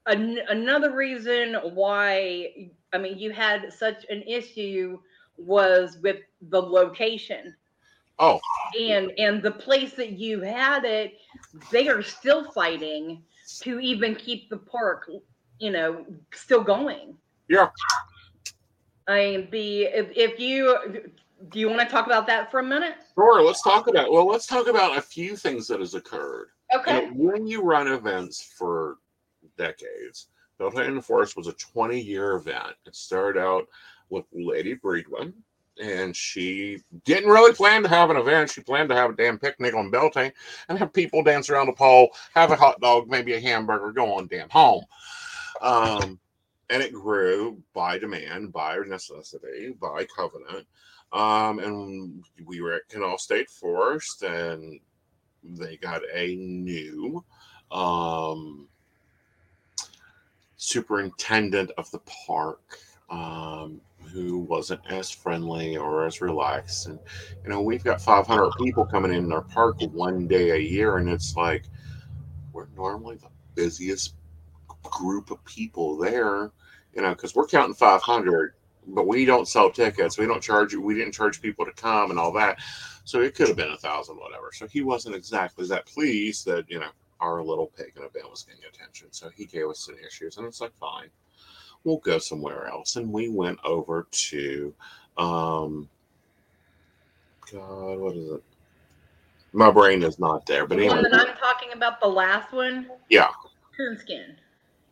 an- 0.06 0.40
another 0.48 0.94
reason 0.94 1.54
why 1.74 2.70
I 2.92 2.98
mean 2.98 3.18
you 3.18 3.30
had 3.30 3.72
such 3.72 4.06
an 4.08 4.22
issue 4.22 4.98
was 5.36 5.98
with 6.02 6.18
the 6.48 6.60
location. 6.60 7.54
Oh. 8.18 8.40
And 8.80 9.12
and 9.18 9.42
the 9.42 9.50
place 9.50 9.92
that 9.94 10.12
you 10.12 10.40
had 10.40 10.84
it, 10.84 11.18
they 11.70 11.88
are 11.88 12.02
still 12.02 12.50
fighting 12.52 13.22
to 13.60 13.78
even 13.78 14.14
keep 14.14 14.48
the 14.48 14.56
park, 14.56 15.10
you 15.58 15.70
know, 15.70 16.06
still 16.32 16.62
going. 16.62 17.16
Yeah. 17.48 17.68
I 19.08 19.18
mean, 19.18 19.48
the 19.50 19.82
if, 19.84 20.08
if 20.16 20.40
you 20.40 20.76
do 21.50 21.60
you 21.60 21.68
want 21.68 21.80
to 21.80 21.86
talk 21.86 22.06
about 22.06 22.26
that 22.26 22.50
for 22.50 22.60
a 22.60 22.64
minute? 22.64 22.94
Sure, 23.14 23.42
let's 23.42 23.62
talk 23.62 23.88
about 23.88 24.10
well, 24.10 24.26
let's 24.26 24.46
talk 24.46 24.68
about 24.68 24.96
a 24.96 25.02
few 25.02 25.36
things 25.36 25.66
that 25.68 25.80
has 25.80 25.94
occurred. 25.94 26.48
Okay. 26.74 27.10
When 27.12 27.46
you 27.46 27.62
run 27.62 27.86
events 27.88 28.42
for 28.56 28.96
decades, 29.56 30.28
Beltane 30.58 30.86
in 30.86 30.96
the 30.96 31.02
Forest 31.02 31.36
was 31.36 31.46
a 31.46 31.52
20 31.52 32.00
year 32.00 32.34
event. 32.34 32.74
It 32.86 32.96
started 32.96 33.40
out 33.40 33.66
with 34.08 34.24
Lady 34.32 34.74
Breedwin, 34.74 35.32
and 35.80 36.16
she 36.16 36.80
didn't 37.04 37.30
really 37.30 37.52
plan 37.52 37.82
to 37.82 37.88
have 37.88 38.10
an 38.10 38.16
event. 38.16 38.50
She 38.50 38.62
planned 38.62 38.88
to 38.88 38.96
have 38.96 39.10
a 39.10 39.16
damn 39.16 39.38
picnic 39.38 39.74
on 39.74 39.90
Beltane 39.90 40.32
and 40.68 40.78
have 40.78 40.92
people 40.92 41.22
dance 41.22 41.50
around 41.50 41.66
the 41.66 41.72
pole, 41.72 42.10
have 42.34 42.50
a 42.50 42.56
hot 42.56 42.80
dog, 42.80 43.08
maybe 43.08 43.34
a 43.34 43.40
hamburger, 43.40 43.92
go 43.92 44.14
on 44.14 44.26
damn 44.26 44.48
home. 44.48 44.84
Um, 45.60 46.18
and 46.70 46.82
it 46.82 46.92
grew 46.92 47.62
by 47.74 47.98
demand, 47.98 48.52
by 48.52 48.78
necessity, 48.86 49.74
by 49.80 50.06
covenant. 50.16 50.66
Um, 51.12 51.58
and 51.60 52.24
we 52.44 52.60
were 52.60 52.72
at 52.74 52.88
Kanawha 52.88 53.18
State 53.18 53.48
Forest, 53.50 54.22
and 54.22 54.80
they 55.42 55.76
got 55.76 56.02
a 56.12 56.34
new 56.34 57.24
um, 57.70 58.68
superintendent 60.56 61.70
of 61.78 61.90
the 61.90 62.00
park. 62.00 62.78
Um, 63.08 63.80
who 64.06 64.38
wasn't 64.38 64.80
as 64.88 65.10
friendly 65.10 65.76
or 65.76 66.06
as 66.06 66.20
relaxed. 66.20 66.86
And, 66.86 66.98
you 67.42 67.50
know, 67.50 67.60
we've 67.60 67.84
got 67.84 68.00
500 68.00 68.52
people 68.58 68.86
coming 68.86 69.12
in 69.12 69.32
our 69.32 69.42
park 69.42 69.76
one 69.92 70.26
day 70.26 70.50
a 70.50 70.56
year, 70.56 70.98
and 70.98 71.08
it's 71.08 71.36
like 71.36 71.64
we're 72.52 72.68
normally 72.76 73.16
the 73.16 73.28
busiest 73.54 74.14
group 74.90 75.30
of 75.30 75.44
people 75.44 75.96
there, 75.96 76.50
you 76.94 77.02
know, 77.02 77.10
because 77.10 77.34
we're 77.34 77.46
counting 77.46 77.74
500, 77.74 78.54
but 78.88 79.06
we 79.06 79.24
don't 79.24 79.48
sell 79.48 79.70
tickets. 79.70 80.18
We 80.18 80.26
don't 80.26 80.42
charge 80.42 80.72
you. 80.72 80.80
We 80.80 80.94
didn't 80.94 81.14
charge 81.14 81.42
people 81.42 81.64
to 81.64 81.72
come 81.72 82.10
and 82.10 82.18
all 82.18 82.32
that. 82.34 82.58
So 83.04 83.20
it 83.20 83.34
could 83.34 83.48
have 83.48 83.56
been 83.56 83.70
a 83.72 83.76
thousand, 83.76 84.16
whatever. 84.16 84.50
So 84.52 84.66
he 84.66 84.82
wasn't 84.82 85.14
exactly 85.14 85.66
that 85.68 85.86
pleased 85.86 86.46
that, 86.46 86.68
you 86.68 86.80
know, 86.80 86.90
our 87.20 87.42
little 87.42 87.68
pig 87.68 87.94
pagan 87.94 88.02
event 88.02 88.30
was 88.30 88.42
getting 88.42 88.64
attention. 88.64 89.08
So 89.12 89.30
he 89.30 89.46
gave 89.46 89.68
us 89.68 89.80
some 89.80 89.96
issues, 90.06 90.36
and 90.36 90.46
it's 90.46 90.60
like, 90.60 90.76
fine 90.78 91.08
we'll 91.86 91.98
go 91.98 92.18
somewhere 92.18 92.66
else. 92.66 92.96
And 92.96 93.10
we 93.10 93.28
went 93.28 93.58
over 93.64 94.06
to, 94.10 94.74
um, 95.16 95.88
God, 97.50 97.98
what 97.98 98.16
is 98.16 98.32
it? 98.32 98.42
My 99.52 99.70
brain 99.70 100.02
is 100.02 100.18
not 100.18 100.44
there, 100.44 100.66
but 100.66 100.76
the 100.76 100.84
anyway. 100.84 101.02
one 101.02 101.10
that 101.10 101.28
I'm 101.28 101.36
talking 101.36 101.72
about, 101.72 102.00
the 102.00 102.08
last 102.08 102.52
one. 102.52 102.90
Yeah. 103.08 103.30
Coonskin. 103.78 104.34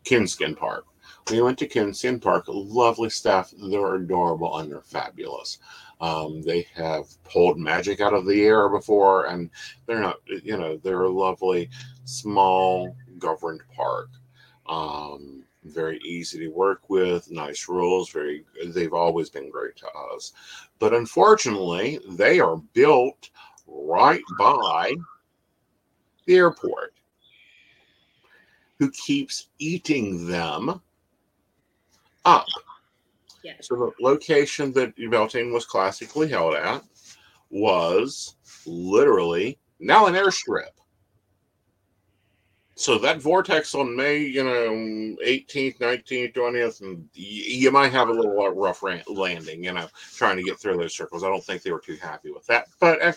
Coonskin 0.04 0.56
Park. 0.56 0.86
We 1.30 1.40
went 1.40 1.58
to 1.58 1.68
Coonskin 1.68 2.20
Park. 2.20 2.44
Lovely 2.48 3.10
staff. 3.10 3.52
They're 3.56 3.94
adorable 3.94 4.58
and 4.58 4.70
they're 4.70 4.82
fabulous. 4.82 5.58
Um, 6.00 6.42
they 6.42 6.66
have 6.74 7.06
pulled 7.24 7.58
magic 7.58 8.00
out 8.00 8.12
of 8.12 8.26
the 8.26 8.44
air 8.44 8.68
before, 8.68 9.26
and 9.26 9.48
they're 9.86 10.00
not, 10.00 10.16
you 10.26 10.56
know, 10.58 10.76
they're 10.78 11.02
a 11.02 11.10
lovely, 11.10 11.70
small, 12.04 12.94
governed 13.18 13.62
park. 13.74 14.10
Um, 14.66 15.44
very 15.64 15.98
easy 16.04 16.38
to 16.40 16.48
work 16.48 16.90
with, 16.90 17.30
nice 17.30 17.68
rules, 17.68 18.10
very 18.10 18.44
they've 18.66 18.92
always 18.92 19.30
been 19.30 19.50
great 19.50 19.76
to 19.76 19.88
us. 20.12 20.32
But 20.78 20.92
unfortunately, 20.92 22.00
they 22.10 22.40
are 22.40 22.56
built 22.74 23.30
right 23.66 24.22
by 24.38 24.94
the 26.26 26.34
airport. 26.36 26.93
Who 28.78 28.90
keeps 28.90 29.48
eating 29.58 30.26
them 30.26 30.80
up? 32.24 32.46
Yes. 33.42 33.68
So 33.68 33.76
the 33.76 34.04
location 34.04 34.72
that 34.72 34.94
Beltane 35.10 35.52
was 35.52 35.64
classically 35.64 36.28
held 36.28 36.54
at 36.54 36.82
was 37.50 38.37
literally 38.66 39.58
now 39.78 40.06
an 40.06 40.14
airstrip 40.14 40.70
so 42.76 42.98
that 42.98 43.20
vortex 43.20 43.74
on 43.74 43.94
May, 43.94 44.18
you 44.18 44.42
know, 44.42 44.70
18th, 45.24 45.78
19th, 45.78 46.34
20th, 46.34 46.80
and 46.80 47.08
you 47.14 47.70
might 47.70 47.92
have 47.92 48.08
a 48.08 48.12
little 48.12 48.40
uh, 48.40 48.50
rough 48.50 48.82
landing, 48.82 49.62
you 49.62 49.72
know, 49.72 49.87
trying 50.14 50.37
to 50.37 50.42
get 50.42 50.58
through 50.58 50.78
those 50.78 50.94
circles. 50.94 51.22
I 51.22 51.28
don't 51.28 51.44
think 51.44 51.62
they 51.62 51.70
were 51.70 51.78
too 51.78 51.96
happy 52.02 52.32
with 52.32 52.44
that. 52.46 52.66
But, 52.80 53.00
uh, 53.00 53.12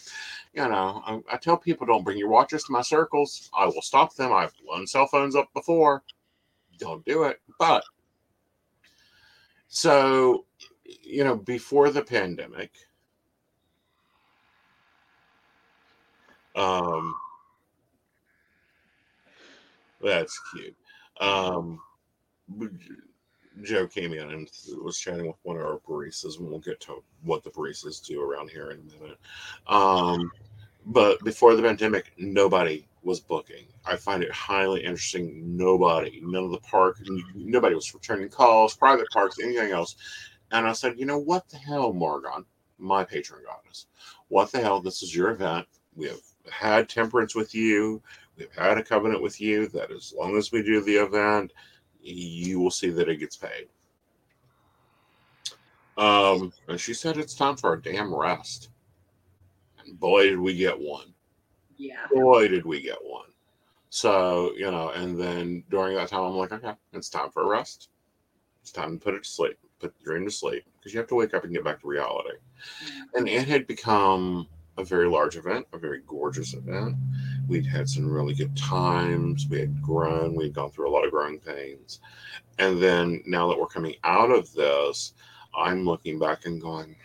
you 0.58 0.67
know, 0.67 1.04
I, 1.06 1.20
I, 1.32 1.38
tell 1.38 1.56
people 1.56 1.86
don't 1.86 2.04
bring 2.04 2.17
your 2.17 2.30
watches 2.30 2.63
to 2.63 2.72
my 2.72 2.82
circles. 2.82 3.48
I 3.56 3.65
will 3.65 3.84
stop 3.84 4.15
them. 4.15 4.34
I've 4.34 4.54
blown 4.65 4.88
cell 4.88 5.06
phones 5.06 5.36
up 5.36 5.54
before. 5.54 6.02
Don't 6.80 7.06
do 7.06 7.26
it. 7.26 7.39
But, 7.60 7.84
so, 9.67 10.46
you 11.04 11.24
know, 11.24 11.36
before 11.36 11.91
the 11.91 12.02
pandemic, 12.02 12.72
um, 16.56 17.13
that's 20.02 20.41
cute. 20.52 20.76
Um, 21.20 21.80
Joe 23.62 23.86
came 23.86 24.13
in 24.13 24.32
and 24.32 24.50
was 24.82 24.98
chatting 24.98 25.28
with 25.28 25.36
one 25.43 25.58
of 25.58 25.62
our 25.62 25.80
baristas, 25.88 26.39
and 26.39 26.50
we'll 26.50 26.60
get 26.60 26.80
to 26.82 27.04
what 27.24 27.43
the 27.43 27.52
baristas 27.52 28.04
do 28.04 28.24
around 28.24 28.50
here 28.50 28.72
in 28.72 28.80
a 28.80 29.04
minute. 29.04 29.20
Um, 29.67 30.32
but 30.88 31.21
before 31.23 31.56
the 31.56 31.62
pandemic, 31.62 32.13
nobody 32.17 32.88
was 33.04 33.19
booking. 33.19 33.65
I 33.86 33.97
find 33.97 34.23
it 34.23 34.32
highly 34.32 34.84
interesting. 34.84 35.58
Nobody, 35.58 36.21
none 36.23 36.45
of 36.45 36.52
the 36.52 36.60
park, 36.60 36.97
nobody 37.36 37.76
was 37.76 37.93
returning 37.93 38.30
calls, 38.30 38.76
private 38.76 39.08
parks, 39.12 39.38
anything 39.39 39.71
else. 39.71 39.95
And 40.52 40.65
I 40.65 40.71
said, 40.71 40.97
you 40.97 41.06
know 41.06 41.17
what 41.17 41.50
the 41.50 41.58
hell, 41.58 41.91
Morgan, 41.91 42.45
my 42.80 43.04
patron 43.04 43.41
goddess, 43.45 43.88
what 44.30 44.52
the 44.52 44.62
hell? 44.62 44.80
This 44.80 45.04
is 45.04 45.13
your 45.13 45.32
event. 45.32 45.67
We 45.95 46.08
have 46.08 46.21
had 46.50 46.88
temperance 46.88 47.36
with 47.36 47.54
you. 47.54 48.02
We've 48.38 48.54
had 48.56 48.78
a 48.78 48.84
covenant 48.84 49.21
with 49.21 49.41
you 49.41 49.67
that 49.69 49.91
as 49.91 50.13
long 50.17 50.38
as 50.38 50.54
we 50.54 50.63
do 50.63 50.82
the 50.82 50.95
event, 50.95 51.52
you 52.02 52.62
will 52.62 52.71
see 52.71 52.91
that 52.91 53.10
it 53.10 53.17
gets 53.17 53.36
paid. 53.36 53.67
Um, 55.97 56.54
and 56.69 56.80
she 56.80 56.93
said 56.93 57.17
it's 57.17 57.36
time 57.36 57.58
for 57.58 57.73
a 57.73 57.82
damn 57.82 58.13
rest. 58.13 58.69
Boy, 59.93 60.30
did 60.30 60.39
we 60.39 60.56
get 60.56 60.78
one. 60.80 61.13
Yeah. 61.78 62.06
Boy, 62.12 62.47
did 62.47 62.65
we 62.65 62.82
get 62.82 62.97
one. 63.02 63.28
So, 63.89 64.54
you 64.56 64.69
know, 64.69 64.89
and 64.89 65.19
then 65.19 65.63
during 65.69 65.95
that 65.95 66.10
time, 66.10 66.23
I'm 66.23 66.36
like, 66.36 66.52
okay, 66.52 66.73
it's 66.93 67.10
time 67.10 67.30
for 67.32 67.43
a 67.43 67.47
rest. 67.47 67.89
It's 68.62 68.71
time 68.71 69.00
to 69.00 69.04
put 69.04 69.13
it 69.13 69.23
to 69.23 69.30
sleep, 69.30 69.58
put 69.80 69.97
the 69.97 70.04
dream 70.04 70.26
to 70.26 70.32
sleep, 70.32 70.65
because 70.78 70.93
you 70.93 71.00
have 71.00 71.08
to 71.08 71.15
wake 71.15 71.34
up 71.34 71.45
and 71.45 71.54
get 71.54 71.63
back 71.63 71.82
to 71.82 71.88
reality. 71.88 72.32
Mm-hmm. 72.32 73.17
And 73.17 73.30
it 73.30 73.47
had 73.47 73.65
become 73.65 74.47
a 74.78 74.84
very 74.84 75.08
large 75.08 75.38
event, 75.38 75.65
a 75.73 75.78
very 75.78 76.02
gorgeous 76.06 76.54
event. 76.54 76.95
we'd 77.47 77.65
had 77.65 77.88
some 77.88 78.12
really 78.12 78.34
good 78.34 78.56
times. 78.56 79.47
We 79.50 79.60
had 79.60 79.82
grown. 79.82 80.36
We'd 80.36 80.54
gone 80.54 80.71
through 80.71 80.89
a 80.89 80.93
lot 80.93 81.06
of 81.06 81.12
growing 81.12 81.39
pains. 81.39 82.00
And 82.60 82.82
then 82.82 83.23
now 83.26 83.47
that 83.47 83.60
we're 83.60 83.67
coming 83.67 83.95
out 84.04 84.32
of 84.32 84.54
this, 84.54 85.13
I'm 85.56 85.86
looking 85.86 86.19
back 86.19 86.45
and 86.45 86.62
going, 86.62 86.95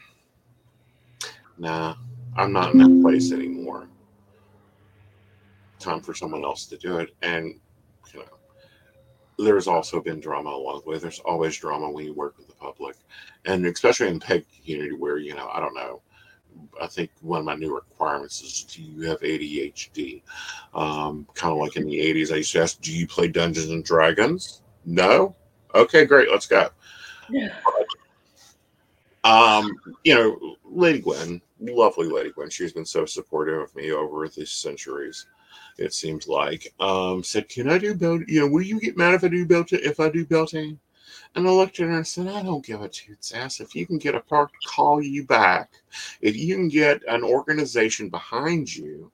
nah, 1.59 1.95
I'm 2.37 2.53
not 2.53 2.73
in 2.73 2.79
that 2.79 3.03
place 3.03 3.33
anymore. 3.33 3.88
Time 5.79 6.01
for 6.01 6.14
someone 6.14 6.45
else 6.45 6.66
to 6.66 6.77
do 6.77 6.99
it. 6.99 7.14
And, 7.23 7.59
you 8.12 8.21
know, 8.21 9.45
there's 9.45 9.66
also 9.66 10.01
been 10.01 10.21
drama 10.21 10.51
along 10.51 10.83
the 10.85 10.90
way. 10.90 10.99
There's 10.99 11.21
always 11.21 11.57
drama 11.57 11.90
when 11.90 12.05
you 12.07 12.14
work 12.14 12.38
with 12.38 12.49
the 12.49 12.55
public. 12.55 12.97
And 13.45 13.66
especially 13.66 14.09
in 14.09 14.14
the 14.14 14.21
PEG 14.21 14.47
community 14.57 14.92
where, 14.92 15.18
you 15.18 15.35
know, 15.35 15.49
I 15.53 15.61
don't 15.61 15.75
know, 15.75 16.01
I 16.81 16.87
think 16.87 17.11
one 17.21 17.40
of 17.40 17.45
my 17.45 17.55
new 17.55 17.75
requirements 17.75 18.42
is 18.42 18.62
do 18.64 18.83
you 18.83 19.09
have 19.09 19.21
ADHD? 19.21 20.23
Um, 20.75 21.27
kind 21.35 21.53
of 21.53 21.59
like 21.59 21.77
in 21.77 21.87
the 21.87 21.99
80s, 21.99 22.33
I 22.33 22.37
used 22.37 22.53
to 22.53 22.62
ask, 22.62 22.81
do 22.81 22.92
you 22.92 23.07
play 23.07 23.29
Dungeons 23.29 23.71
and 23.71 23.85
Dragons? 23.85 24.62
No? 24.85 25.35
Okay, 25.75 26.05
great, 26.05 26.31
let's 26.31 26.47
go. 26.47 26.68
Yeah. 27.31 27.55
Um, 29.25 29.73
you 30.05 30.14
know, 30.14 30.57
Lady 30.64 31.01
Gwen, 31.01 31.40
lovely 31.70 32.09
Lady 32.09 32.31
Gwen, 32.31 32.51
she's 32.51 32.72
been 32.72 32.85
so 32.85 33.07
supportive 33.07 33.61
of 33.61 33.75
me 33.75 33.92
over 33.92 34.29
the 34.29 34.44
centuries. 34.44 35.27
It 35.79 35.92
seems 35.94 36.27
like 36.27 36.72
um, 36.81 37.22
said, 37.22 37.48
"Can 37.48 37.68
I 37.68 37.79
do 37.79 37.94
belt? 37.94 38.22
You 38.27 38.40
know, 38.40 38.48
will 38.48 38.62
you 38.62 38.81
get 38.81 38.96
mad 38.96 39.14
if 39.14 39.25
I 39.25 39.29
do 39.29 39.46
belt? 39.46 39.72
If 39.72 40.01
I 40.01 40.09
do 40.09 40.25
belting?" 40.25 40.79
And 41.35 41.48
I 41.48 41.51
looked 41.51 41.81
at 41.81 41.88
her 41.88 41.96
and 41.96 42.07
said, 42.07 42.27
I 42.27 42.42
don't 42.42 42.64
give 42.64 42.83
a 42.83 42.88
toot's 42.88 43.33
ass. 43.33 43.61
If 43.61 43.75
you 43.75 43.87
can 43.87 43.98
get 43.98 44.14
a 44.14 44.20
park 44.20 44.51
to 44.51 44.68
call 44.68 45.03
you 45.03 45.25
back, 45.25 45.72
if 46.20 46.37
you 46.37 46.55
can 46.57 46.68
get 46.68 47.03
an 47.09 47.22
organization 47.22 48.11
behind 48.11 48.75
you, 48.75 49.11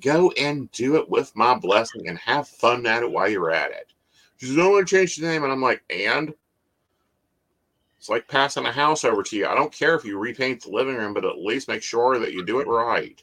go 0.00 0.32
and 0.32 0.70
do 0.72 0.96
it 0.96 1.08
with 1.08 1.34
my 1.36 1.54
blessing 1.54 2.08
and 2.08 2.18
have 2.18 2.48
fun 2.48 2.86
at 2.86 3.02
it 3.02 3.10
while 3.10 3.28
you're 3.28 3.52
at 3.52 3.70
it. 3.70 3.92
She 4.38 4.46
says, 4.46 4.58
I 4.58 4.66
want 4.66 4.88
to 4.88 4.96
change 4.96 5.16
the 5.16 5.26
name. 5.26 5.44
And 5.44 5.52
I'm 5.52 5.62
like, 5.62 5.82
and? 5.90 6.34
It's 8.00 8.08
like 8.08 8.26
passing 8.28 8.64
a 8.64 8.72
house 8.72 9.04
over 9.04 9.22
to 9.22 9.36
you. 9.36 9.46
I 9.46 9.54
don't 9.54 9.70
care 9.70 9.94
if 9.94 10.06
you 10.06 10.18
repaint 10.18 10.62
the 10.62 10.70
living 10.70 10.96
room, 10.96 11.12
but 11.12 11.26
at 11.26 11.36
least 11.36 11.68
make 11.68 11.82
sure 11.82 12.18
that 12.18 12.32
you 12.32 12.42
do 12.42 12.60
it 12.60 12.66
right. 12.66 13.22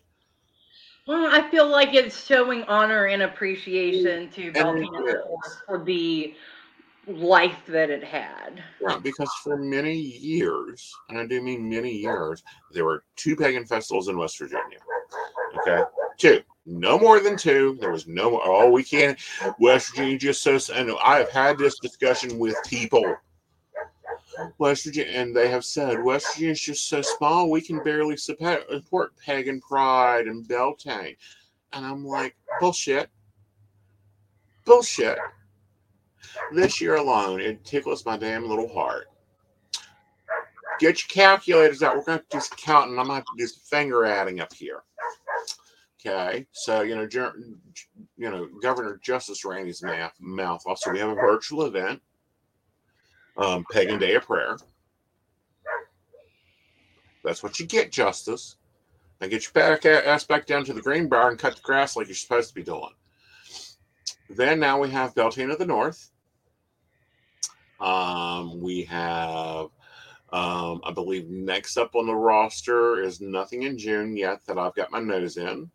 Well, 1.07 1.25
I 1.33 1.49
feel 1.49 1.67
like 1.67 1.95
it's 1.95 2.27
showing 2.27 2.61
honor 2.65 3.05
and 3.05 3.23
appreciation 3.23 4.29
to 4.29 4.51
Beltane 4.51 4.91
for 5.65 5.83
the 5.83 6.35
life 7.07 7.57
that 7.69 7.89
it 7.89 8.03
had. 8.03 8.63
Yeah, 8.79 8.99
because 8.99 9.31
for 9.43 9.57
many 9.57 9.95
years, 9.95 10.93
and 11.09 11.17
I 11.17 11.25
do 11.25 11.41
mean 11.41 11.67
many 11.67 11.93
years, 11.93 12.43
there 12.71 12.85
were 12.85 13.03
two 13.15 13.35
pagan 13.35 13.65
festivals 13.65 14.09
in 14.09 14.17
West 14.19 14.37
Virginia. 14.37 14.77
Okay, 15.57 15.81
two, 16.19 16.43
no 16.67 16.99
more 16.99 17.19
than 17.19 17.35
two. 17.35 17.79
There 17.81 17.91
was 17.91 18.07
no 18.07 18.29
more. 18.29 18.41
Oh, 18.43 18.69
we 18.69 18.83
can't. 18.83 19.17
West 19.59 19.95
Virginia 19.95 20.19
just 20.19 20.43
so. 20.43 20.59
And 20.71 20.91
I 21.03 21.17
have 21.17 21.31
had 21.31 21.57
this 21.57 21.79
discussion 21.79 22.37
with 22.37 22.55
people. 22.67 23.15
West 24.58 24.86
Virginia, 24.86 25.12
and 25.13 25.36
they 25.36 25.50
have 25.50 25.65
said 25.65 26.04
West 26.04 26.34
Virginia 26.34 26.52
is 26.52 26.62
just 26.62 26.88
so 26.88 27.02
small, 27.02 27.50
we 27.50 27.62
can 27.62 27.84
barely 27.84 28.17
support 28.17 29.17
pagan 29.17 29.60
pride 29.62 30.28
and 30.28 30.47
Beltane. 30.47 31.15
And 31.73 31.86
I'm 31.86 32.06
like, 32.06 32.36
bullshit. 32.60 33.10
Bullshit. 34.65 35.17
This 36.54 36.80
year 36.82 36.95
alone, 36.95 37.39
it 37.41 37.63
tickles 37.63 38.06
my 38.06 38.17
damn 38.17 38.47
little 38.47 38.71
heart. 38.71 39.08
Get 40.80 41.02
your 41.02 41.08
calculators 41.10 41.82
out. 41.82 41.95
We're 41.95 42.04
going 42.04 42.19
to 42.19 42.26
just 42.32 42.56
count, 42.58 42.91
and 42.91 43.00
I'm 43.00 43.08
going 43.08 43.21
to 43.21 43.28
do 43.38 43.47
some 43.47 43.63
finger 43.63 44.06
adding 44.06 44.39
up 44.39 44.54
here. 44.54 44.84
Okay, 46.00 46.45
so 46.52 46.82
you 46.82 46.95
know, 46.95 47.08
you 47.12 48.30
know, 48.30 48.47
Governor 48.62 49.00
Justice 49.04 49.43
Randy's 49.43 49.82
mouth. 49.82 50.13
Mouth. 50.19 50.62
Also, 50.67 50.91
we 50.91 51.00
have 51.00 51.10
a 51.10 51.15
virtual 51.15 51.65
event, 51.65 52.00
um, 53.38 53.65
Pagan 53.71 54.00
Day 54.00 54.15
of 54.15 54.23
Prayer. 54.23 54.58
That's 57.23 57.43
what 57.43 57.60
you 57.60 57.65
get, 57.65 57.91
Justice. 57.91 58.56
Now 59.19 59.28
get 59.28 59.43
your 59.43 59.54
back 59.54 59.86
ass 59.86 60.23
back 60.23 60.45
down 60.45 60.63
to 60.65 60.73
the 60.73 60.82
Greenbrier 60.82 61.30
and 61.30 61.39
cut 61.39 61.56
the 61.56 61.62
grass 61.62 61.95
like 61.95 62.08
you're 62.08 62.15
supposed 62.15 62.50
to 62.50 62.56
be 62.56 62.63
doing. 62.63 62.91
Then 64.30 64.60
now 64.60 64.80
we 64.80 64.89
have 64.91 65.15
Beltane 65.15 65.52
of 65.52 65.58
the 65.58 65.65
North. 65.65 66.12
Um, 67.80 68.62
we 68.62 68.84
have, 68.84 69.67
um, 70.32 70.82
I 70.84 70.91
believe, 70.93 71.30
next 71.30 71.78
up 71.78 71.95
on 71.95 72.08
the 72.08 72.15
roster 72.15 73.02
is 73.02 73.21
nothing 73.21 73.63
in 73.63 73.78
June 73.78 74.15
yet 74.15 74.45
that 74.45 74.58
I've 74.58 74.76
got 74.76 74.91
my 74.91 75.00
nose 75.00 75.38
in. 75.38 75.69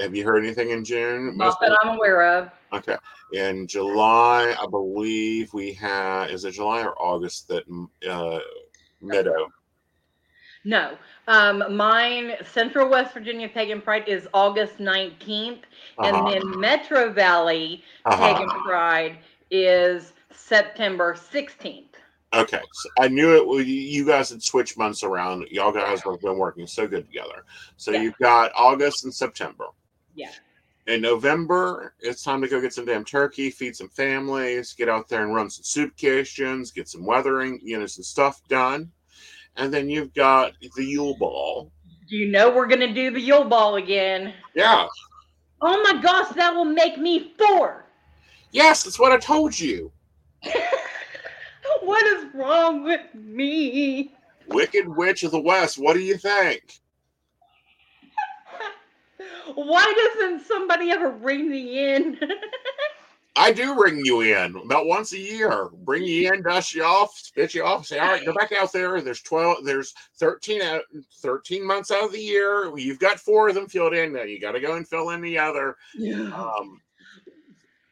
Have 0.00 0.14
you 0.14 0.24
heard 0.24 0.44
anything 0.44 0.70
in 0.70 0.84
June? 0.84 1.36
Not 1.36 1.60
that 1.60 1.76
I'm 1.82 1.96
aware 1.96 2.38
of. 2.38 2.50
Okay. 2.72 2.96
In 3.32 3.66
July, 3.66 4.54
I 4.60 4.66
believe 4.66 5.52
we 5.52 5.72
have, 5.74 6.30
is 6.30 6.44
it 6.44 6.52
July 6.52 6.82
or 6.82 6.94
August 7.00 7.48
that 7.48 7.64
uh, 8.08 8.38
Meadow? 9.00 9.48
No. 10.64 10.96
Um, 11.28 11.76
mine, 11.76 12.32
Central 12.44 12.88
West 12.88 13.14
Virginia 13.14 13.48
Pagan 13.48 13.80
Pride 13.80 14.08
is 14.08 14.28
August 14.34 14.78
19th. 14.78 15.60
Uh-huh. 15.98 16.08
And 16.08 16.32
then 16.32 16.60
Metro 16.60 17.12
Valley 17.12 17.82
uh-huh. 18.04 18.34
Pagan 18.34 18.50
Pride 18.62 19.18
is 19.50 20.12
September 20.32 21.14
16th. 21.14 21.84
Okay, 22.34 22.60
so 22.72 22.88
I 22.98 23.08
knew 23.08 23.34
it. 23.34 23.66
You 23.66 24.04
guys 24.04 24.30
had 24.30 24.42
switched 24.42 24.76
months 24.76 25.02
around. 25.02 25.46
Y'all 25.50 25.72
guys 25.72 26.02
have 26.02 26.20
been 26.20 26.36
working 26.36 26.66
so 26.66 26.86
good 26.86 27.06
together. 27.06 27.44
So 27.76 27.92
yeah. 27.92 28.02
you've 28.02 28.18
got 28.18 28.52
August 28.54 29.04
and 29.04 29.14
September. 29.14 29.66
Yeah. 30.16 30.30
In 30.86 31.00
November, 31.00 31.94
it's 32.00 32.22
time 32.22 32.40
to 32.42 32.48
go 32.48 32.60
get 32.60 32.72
some 32.72 32.84
damn 32.84 33.04
turkey, 33.04 33.50
feed 33.50 33.76
some 33.76 33.88
families, 33.88 34.72
get 34.72 34.88
out 34.88 35.08
there 35.08 35.22
and 35.22 35.34
run 35.34 35.50
some 35.50 35.64
soup 35.64 35.96
kitchens, 35.96 36.70
get 36.70 36.88
some 36.88 37.04
weathering, 37.04 37.60
you 37.62 37.78
know, 37.78 37.86
some 37.86 38.04
stuff 38.04 38.40
done. 38.48 38.90
And 39.56 39.72
then 39.72 39.88
you've 39.88 40.14
got 40.14 40.52
the 40.60 40.84
Yule 40.84 41.16
Ball. 41.18 41.70
Do 42.08 42.16
you 42.16 42.28
know 42.28 42.54
we're 42.54 42.68
gonna 42.68 42.92
do 42.92 43.10
the 43.10 43.20
Yule 43.20 43.44
Ball 43.44 43.76
again? 43.76 44.32
Yeah. 44.54 44.86
Oh 45.60 45.82
my 45.82 46.00
gosh, 46.00 46.34
that 46.34 46.54
will 46.54 46.64
make 46.64 46.98
me 46.98 47.34
four. 47.36 47.86
Yes, 48.52 48.84
that's 48.84 48.98
what 48.98 49.12
I 49.12 49.18
told 49.18 49.58
you. 49.58 49.90
what 51.82 52.06
is 52.06 52.26
wrong 52.32 52.84
with 52.84 53.02
me? 53.14 54.14
Wicked 54.48 54.86
Witch 54.86 55.24
of 55.24 55.32
the 55.32 55.40
West, 55.40 55.78
what 55.78 55.94
do 55.94 56.00
you 56.00 56.16
think? 56.16 56.78
Why 59.54 60.10
doesn't 60.14 60.46
somebody 60.46 60.90
ever 60.90 61.10
ring 61.10 61.50
me 61.50 61.94
in? 61.94 62.18
I 63.38 63.52
do 63.52 63.78
ring 63.78 64.00
you 64.02 64.22
in 64.22 64.56
about 64.56 64.86
once 64.86 65.12
a 65.12 65.18
year. 65.18 65.68
Bring 65.84 66.04
you 66.04 66.32
in, 66.32 66.42
dust 66.42 66.74
you 66.74 66.82
off, 66.82 67.14
spit 67.16 67.54
you 67.54 67.64
off. 67.64 67.86
Say, 67.86 67.98
all 67.98 68.08
right, 68.08 68.24
go 68.24 68.32
back 68.32 68.52
out 68.52 68.72
there. 68.72 69.00
There's 69.02 69.20
twelve. 69.20 69.62
There's 69.62 69.92
13, 70.18 70.62
out, 70.62 70.80
13 71.20 71.64
months 71.64 71.90
out 71.90 72.04
of 72.04 72.12
the 72.12 72.18
year. 72.18 72.72
You've 72.78 72.98
got 72.98 73.20
four 73.20 73.48
of 73.48 73.54
them 73.54 73.68
filled 73.68 73.92
in. 73.92 74.14
Now 74.14 74.22
you 74.22 74.40
got 74.40 74.52
to 74.52 74.60
go 74.60 74.76
and 74.76 74.88
fill 74.88 75.10
in 75.10 75.20
the 75.20 75.38
other. 75.38 75.76
Yeah. 75.94 76.32
Um, 76.32 76.80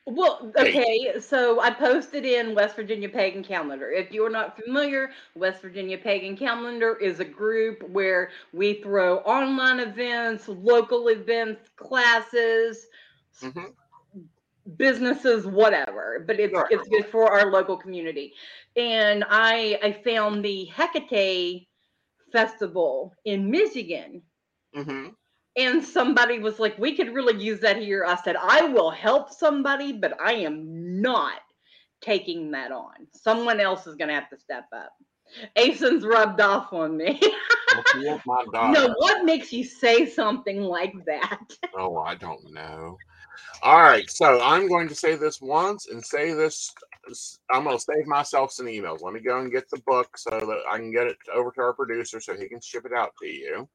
well, 0.07 0.52
okay, 0.59 1.14
so 1.18 1.61
I 1.61 1.70
posted 1.70 2.26
in 2.26 2.55
West 2.55 2.76
Virginia 2.76 3.09
Pagan 3.09 3.42
Calendar. 3.42 3.90
If 3.90 4.12
you're 4.12 4.28
not 4.28 4.61
familiar, 4.62 5.11
West 5.34 5.62
Virginia 5.62 5.96
Pagan 5.96 6.36
Calendar 6.36 6.96
is 6.96 7.20
a 7.20 7.24
group 7.24 7.82
where 7.88 8.30
we 8.52 8.82
throw 8.82 9.18
online 9.18 9.80
events, 9.80 10.46
local 10.46 11.09
events, 11.09 11.70
classes, 11.76 12.86
mm-hmm. 13.40 14.20
businesses, 14.76 15.46
whatever. 15.46 16.22
But 16.26 16.38
it's 16.38 16.52
sure. 16.52 16.68
it's 16.70 16.86
good 16.88 17.07
for 17.07 17.32
our 17.32 17.50
local 17.50 17.78
community. 17.78 18.34
And 18.76 19.24
I 19.30 19.78
I 19.82 19.92
found 20.05 20.44
the 20.44 20.66
Hecate 20.66 21.66
Festival 22.30 23.14
in 23.24 23.50
Michigan. 23.50 24.20
Mm-hmm 24.76 25.09
and 25.57 25.84
somebody 25.84 26.38
was 26.38 26.59
like, 26.59 26.78
"We 26.78 26.96
could 26.96 27.14
really 27.14 27.42
use 27.42 27.61
that 27.61 27.76
here." 27.76 28.05
I 28.05 28.16
said, 28.16 28.36
"I 28.36 28.62
will 28.62 28.90
help 28.90 29.32
somebody, 29.32 29.92
but 29.92 30.20
I 30.20 30.34
am 30.34 31.00
not 31.00 31.40
taking 32.00 32.50
that 32.52 32.72
on. 32.72 33.07
Someone 33.12 33.61
else 33.61 33.86
is 33.86 33.96
going 33.96 34.09
to 34.09 34.14
have 34.14 34.30
to 34.30 34.38
step 34.38 34.66
up." 34.72 34.92
Aeson's 35.57 36.05
rubbed 36.05 36.40
off 36.40 36.72
on 36.72 36.96
me. 36.96 37.20
no, 38.72 38.94
what 38.98 39.24
makes 39.24 39.52
you 39.52 39.64
say 39.64 40.07
something 40.07 40.62
like 40.62 40.94
that? 41.07 41.40
oh, 41.76 41.98
I 41.98 42.14
don't 42.14 42.52
know. 42.52 42.98
All 43.62 43.82
right, 43.82 44.09
so 44.11 44.40
I'm 44.42 44.68
going 44.68 44.88
to 44.88 44.94
say 44.94 45.16
this 45.16 45.40
once 45.40 45.88
and 45.88 46.05
say 46.05 46.34
this. 46.34 46.72
I'm 47.50 47.64
going 47.64 47.76
to 47.76 47.82
save 47.82 48.07
myself 48.07 48.52
some 48.52 48.66
emails. 48.66 49.02
Let 49.02 49.14
me 49.14 49.20
go 49.20 49.40
and 49.40 49.50
get 49.50 49.68
the 49.70 49.80
book 49.86 50.16
so 50.16 50.30
that 50.30 50.62
I 50.70 50.78
can 50.78 50.92
get 50.92 51.07
it 51.07 51.16
over 51.34 51.50
to 51.52 51.61
our 51.61 51.72
producer 51.72 52.20
so 52.20 52.36
he 52.36 52.48
can 52.48 52.61
ship 52.61 52.84
it 52.84 52.92
out 52.92 53.12
to 53.20 53.26
you. 53.26 53.68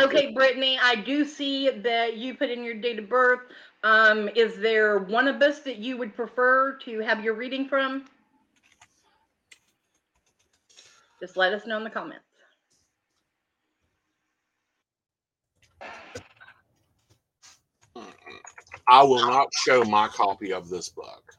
Okay, 0.00 0.32
Brittany, 0.32 0.78
I 0.82 0.96
do 0.96 1.24
see 1.24 1.70
that 1.70 2.16
you 2.16 2.34
put 2.34 2.50
in 2.50 2.64
your 2.64 2.74
date 2.74 2.98
of 2.98 3.08
birth. 3.08 3.40
Um, 3.82 4.28
is 4.34 4.56
there 4.56 4.98
one 4.98 5.28
of 5.28 5.40
us 5.42 5.60
that 5.60 5.76
you 5.76 5.96
would 5.96 6.14
prefer 6.16 6.76
to 6.84 7.00
have 7.00 7.22
your 7.22 7.34
reading 7.34 7.68
from? 7.68 8.06
Just 11.20 11.36
let 11.36 11.52
us 11.52 11.66
know 11.66 11.76
in 11.76 11.84
the 11.84 11.90
comments. 11.90 12.24
I 18.88 19.02
will 19.02 19.26
not 19.26 19.48
show 19.64 19.84
my 19.84 20.08
copy 20.08 20.52
of 20.52 20.68
this 20.68 20.88
book. 20.88 21.32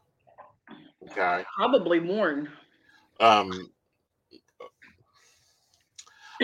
Okay. 1.12 1.44
Probably 1.56 2.00
worn. 2.00 2.50
Um, 3.20 3.70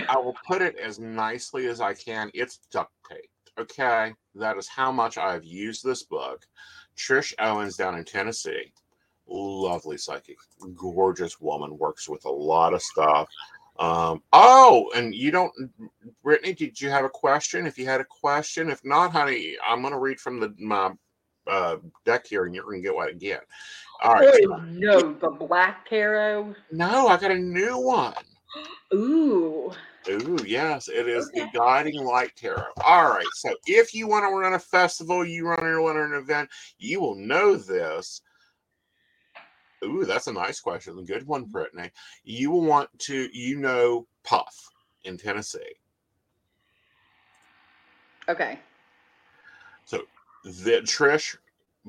I 0.10 0.18
will 0.18 0.36
put 0.48 0.62
it 0.62 0.78
as 0.78 1.00
nicely 1.00 1.68
as 1.68 1.82
I 1.82 1.94
can. 1.94 2.32
It's 2.34 2.60
duct 2.72 2.92
taped. 3.10 3.28
Okay. 3.60 4.14
That 4.36 4.58
is 4.58 4.68
how 4.68 4.92
much 4.92 5.18
I've 5.18 5.44
used 5.44 5.84
this 5.84 6.04
book. 6.04 6.46
Trish 6.98 7.34
Owens 7.40 7.76
down 7.76 7.98
in 7.98 8.06
Tennessee. 8.06 8.72
Lovely 9.28 9.98
psychic, 9.98 10.38
gorgeous 10.76 11.40
woman, 11.40 11.78
works 11.78 12.10
with 12.10 12.26
a 12.26 12.32
lot 12.32 12.74
of 12.74 12.82
stuff. 12.82 13.30
Um, 13.80 14.22
oh, 14.34 14.92
and 14.96 15.16
you 15.16 15.32
don't, 15.32 15.52
Brittany, 16.24 16.54
did 16.54 16.80
you 16.80 16.90
have 16.90 17.06
a 17.06 17.10
question? 17.10 17.66
If 17.66 17.78
you 17.78 17.86
had 17.86 18.02
a 18.02 18.06
question, 18.06 18.70
if 18.70 18.84
not, 18.84 19.12
honey, 19.12 19.56
I'm 19.66 19.82
going 19.82 19.94
to 19.94 20.00
read 20.00 20.20
from 20.20 20.40
the 20.40 20.54
my 20.60 20.92
uh, 21.48 21.78
deck 22.06 22.28
here 22.28 22.46
and 22.46 22.54
you're 22.54 22.66
going 22.66 22.82
to 22.82 22.88
get 22.88 22.96
what 22.96 23.10
I 23.10 23.14
get. 23.14 23.46
All 24.04 24.14
right. 24.14 24.44
Oh, 24.50 24.58
no, 24.58 25.14
the 25.14 25.30
black 25.30 25.88
tarot. 25.90 26.56
No, 26.72 27.08
I 27.08 27.18
got 27.18 27.32
a 27.32 27.40
new 27.40 27.78
one. 27.78 28.14
Ooh. 28.94 29.72
Ooh, 30.10 30.38
yes, 30.46 30.88
it 30.88 31.08
is 31.08 31.28
Okay. 31.28 31.42
the 31.42 31.58
Guiding 31.58 32.04
Light 32.04 32.36
Tarot. 32.36 32.74
All 32.84 33.10
right, 33.10 33.26
so 33.36 33.56
if 33.68 33.94
you 33.94 34.08
want 34.08 34.24
to 34.24 34.36
run 34.36 34.54
a 34.54 34.60
festival, 34.60 35.24
you 35.24 35.48
run 35.48 35.64
or 35.64 35.82
run 35.82 35.98
an 35.98 36.14
event, 36.14 36.50
you 36.80 37.00
will 37.00 37.16
know 37.16 37.56
this. 37.56 38.22
Ooh, 39.84 40.06
that's 40.06 40.28
a 40.28 40.34
nice 40.34 40.60
question. 40.60 40.98
A 41.00 41.04
good 41.04 41.26
one, 41.26 41.44
mm-hmm. 41.44 41.52
Brittany. 41.52 41.92
You 42.24 42.52
will 42.52 42.64
want 42.64 42.90
to, 43.00 43.30
you 43.34 43.58
know, 43.58 44.08
Puff 44.24 44.70
in 45.04 45.18
Tennessee. 45.18 45.76
Okay. 48.30 48.60
So, 49.86 50.04
the 50.44 50.82
Trish 50.84 51.36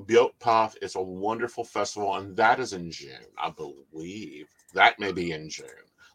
built 0.05 0.37
Puff 0.39 0.75
is 0.81 0.95
a 0.95 1.01
wonderful 1.01 1.63
festival, 1.63 2.15
and 2.15 2.35
that 2.35 2.59
is 2.59 2.73
in 2.73 2.89
June, 2.91 3.25
I 3.37 3.51
believe. 3.51 4.47
That 4.73 4.99
may 4.99 5.11
be 5.11 5.31
in 5.31 5.49
June. 5.49 5.67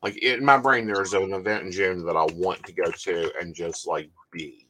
Like 0.02 0.16
in 0.18 0.44
my 0.44 0.58
brain, 0.58 0.86
there's 0.86 1.14
an 1.14 1.32
event 1.32 1.64
in 1.66 1.72
June 1.72 2.04
that 2.06 2.16
I 2.16 2.24
want 2.24 2.64
to 2.66 2.72
go 2.72 2.90
to 2.90 3.32
and 3.40 3.54
just 3.54 3.86
like 3.86 4.10
be. 4.32 4.66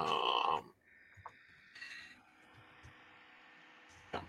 Um, 0.00 0.62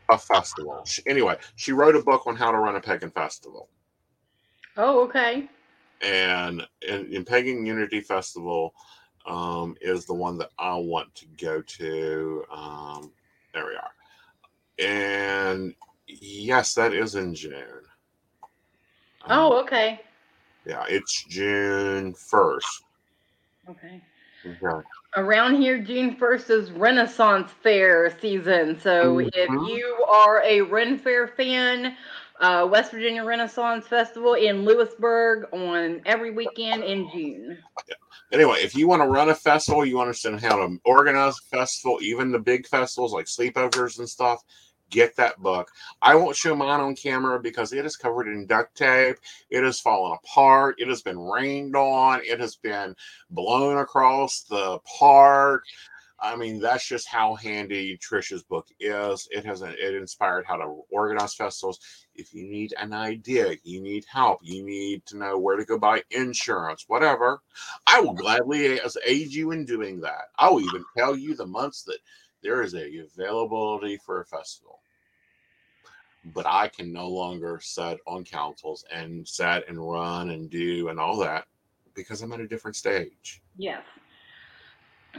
a 0.09 0.17
festival. 0.17 0.83
She, 0.85 1.01
anyway, 1.07 1.37
she 1.55 1.71
wrote 1.71 1.95
a 1.95 2.03
book 2.03 2.27
on 2.27 2.35
how 2.35 2.51
to 2.51 2.57
run 2.57 2.75
a 2.75 2.81
pagan 2.81 3.11
festival, 3.11 3.69
Oh, 4.77 5.01
okay. 5.05 5.49
and 6.01 6.65
in, 6.87 7.13
in 7.13 7.25
Pagan 7.25 7.65
Unity 7.65 8.01
Festival 8.01 8.73
um, 9.25 9.75
is 9.81 10.05
the 10.05 10.13
one 10.13 10.37
that 10.39 10.51
I 10.57 10.75
want 10.75 11.13
to 11.15 11.25
go 11.37 11.61
to. 11.61 12.43
Um, 12.51 13.11
there 13.53 13.65
we 13.65 13.75
are, 13.75 13.91
and 14.79 15.75
yes, 16.07 16.73
that 16.75 16.93
is 16.93 17.15
in 17.15 17.35
June. 17.35 17.83
Um, 19.25 19.39
Oh, 19.39 19.61
okay. 19.63 20.01
yeah, 20.65 20.85
it's 20.89 21.23
June 21.25 22.13
first. 22.13 22.83
Okay. 23.69 24.01
Okay. 24.45 24.87
Around 25.15 25.59
here, 25.61 25.79
June 25.79 26.15
1st 26.15 26.49
is 26.51 26.71
Renaissance 26.71 27.51
Fair 27.63 28.17
season. 28.19 28.79
So 28.79 29.19
if 29.19 29.49
Mhm. 29.49 29.67
you 29.67 30.05
are 30.07 30.41
a 30.43 30.61
Ren 30.61 30.99
Fair 30.99 31.27
fan, 31.27 31.97
uh, 32.39 32.67
West 32.69 32.91
Virginia 32.91 33.23
Renaissance 33.23 33.87
Festival 33.87 34.35
in 34.35 34.65
Lewisburg 34.65 35.51
on 35.51 36.01
every 36.05 36.31
weekend 36.31 36.83
in 36.83 37.09
June. 37.09 37.57
Anyway, 38.31 38.59
if 38.59 38.75
you 38.75 38.87
want 38.87 39.01
to 39.01 39.07
run 39.07 39.29
a 39.29 39.35
festival, 39.35 39.83
you 39.83 39.99
understand 39.99 40.39
how 40.39 40.55
to 40.55 40.77
organize 40.85 41.39
a 41.39 41.55
festival, 41.57 41.97
even 42.01 42.31
the 42.31 42.37
big 42.39 42.67
festivals 42.67 43.11
like 43.11 43.25
sleepovers 43.25 43.97
and 43.97 44.07
stuff, 44.07 44.43
get 44.89 45.15
that 45.15 45.37
book. 45.39 45.71
I 46.01 46.15
won't 46.15 46.35
show 46.35 46.55
mine 46.55 46.79
on 46.79 46.95
camera 46.95 47.39
because 47.39 47.73
it 47.73 47.85
is 47.85 47.95
covered 47.95 48.27
in 48.27 48.45
duct 48.45 48.75
tape. 48.75 49.17
It 49.49 49.63
has 49.63 49.79
fallen 49.79 50.17
apart. 50.23 50.75
It 50.79 50.87
has 50.87 51.01
been 51.01 51.19
rained 51.19 51.75
on. 51.75 52.21
It 52.23 52.39
has 52.39 52.55
been 52.55 52.95
blown 53.29 53.77
across 53.77 54.41
the 54.43 54.79
park. 54.99 55.63
I 56.21 56.35
mean, 56.35 56.59
that's 56.59 56.85
just 56.85 57.07
how 57.07 57.35
handy 57.35 57.97
Trisha's 57.97 58.43
book 58.43 58.67
is. 58.79 59.27
It 59.31 59.45
has 59.45 59.61
it 59.61 59.95
inspired 59.95 60.45
how 60.45 60.57
to 60.57 60.81
organize 60.91 61.33
festivals. 61.33 61.79
If 62.15 62.33
you 62.33 62.43
need 62.43 62.73
an 62.77 62.93
idea, 62.93 63.55
you 63.63 63.81
need 63.81 64.05
help, 64.11 64.39
you 64.43 64.65
need 64.65 65.05
to 65.07 65.17
know 65.17 65.37
where 65.37 65.55
to 65.55 65.65
go 65.65 65.77
buy 65.77 66.03
insurance, 66.11 66.85
whatever, 66.87 67.41
I 67.87 68.01
will 68.01 68.13
gladly 68.13 68.79
aid 69.05 69.33
you 69.33 69.51
in 69.51 69.65
doing 69.65 70.01
that. 70.01 70.25
I 70.37 70.49
will 70.49 70.61
even 70.61 70.83
tell 70.97 71.15
you 71.15 71.35
the 71.35 71.45
months 71.45 71.83
that 71.83 71.99
there 72.41 72.61
is 72.61 72.73
a 72.73 72.99
availability 72.99 73.97
for 73.97 74.21
a 74.21 74.25
festival. 74.25 74.79
But 76.33 76.45
I 76.45 76.67
can 76.67 76.91
no 76.91 77.07
longer 77.07 77.59
sit 77.61 77.99
on 78.05 78.23
councils 78.23 78.83
and 78.93 79.27
set 79.27 79.67
and 79.69 79.79
run 79.79 80.31
and 80.31 80.49
do 80.49 80.89
and 80.89 80.99
all 80.99 81.17
that 81.17 81.45
because 81.93 82.21
I'm 82.21 82.33
at 82.33 82.39
a 82.39 82.47
different 82.47 82.75
stage. 82.75 83.41
Yes. 83.57 83.83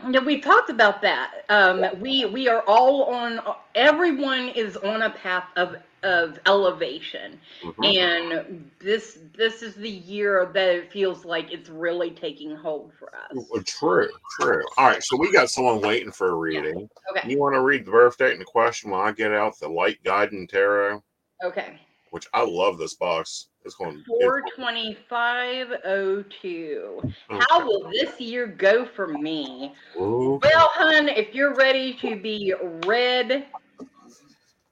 Yeah, 0.09 0.21
we've 0.21 0.43
talked 0.43 0.71
about 0.71 1.03
that. 1.03 1.45
Um, 1.49 1.85
we 2.01 2.25
we 2.25 2.49
are 2.49 2.63
all 2.67 3.05
on. 3.05 3.41
Everyone 3.75 4.49
is 4.51 4.77
on 4.77 5.03
a 5.03 5.11
path 5.11 5.49
of 5.57 5.77
of 6.03 6.39
elevation, 6.47 7.39
Mhm. 7.63 7.97
and 7.97 8.71
this 8.79 9.19
this 9.37 9.63
is 9.63 9.75
the 9.75 9.91
year 9.91 10.51
that 10.55 10.69
it 10.75 10.93
feels 10.93 11.25
like 11.25 11.53
it's 11.53 11.69
really 11.69 12.11
taking 12.11 12.55
hold 12.57 12.93
for 12.99 13.13
us. 13.15 13.65
True, 13.67 14.09
true. 14.41 14.63
All 14.79 14.87
right, 14.89 15.03
so 15.03 15.17
we 15.17 15.31
got 15.33 15.51
someone 15.51 15.81
waiting 15.81 16.11
for 16.13 16.29
a 16.29 16.35
reading. 16.35 16.89
Okay. 17.11 17.29
You 17.29 17.39
want 17.39 17.55
to 17.55 17.61
read 17.61 17.85
the 17.85 17.91
birth 17.91 18.17
date 18.17 18.33
and 18.33 18.41
the 18.41 18.45
question 18.47 18.91
while 18.91 19.03
I 19.03 19.13
get 19.13 19.33
out 19.33 19.59
the 19.59 19.69
light 19.69 20.03
guiding 20.05 20.47
tarot, 20.47 21.03
Okay. 21.45 21.79
which 22.11 22.27
I 22.33 22.43
love 22.45 22.79
this 22.79 22.95
box. 22.95 23.49
It's 23.63 23.75
going. 23.75 24.03
Four 24.07 24.43
twenty 24.57 24.95
five 25.07 25.71
oh 25.85 26.23
two. 26.41 26.99
it's- 27.29 27.45
How 27.51 27.67
will 27.67 27.91
this 27.91 28.19
year 28.19 28.47
go 28.47 28.87
for 28.87 29.07
me? 29.07 29.75
Ooh. 29.97 30.41
Well, 30.43 30.71
hun, 30.73 31.11
if 31.11 31.35
you're 31.35 31.53
ready 31.55 31.93
to 32.01 32.17
be 32.17 32.55
read, 32.87 33.45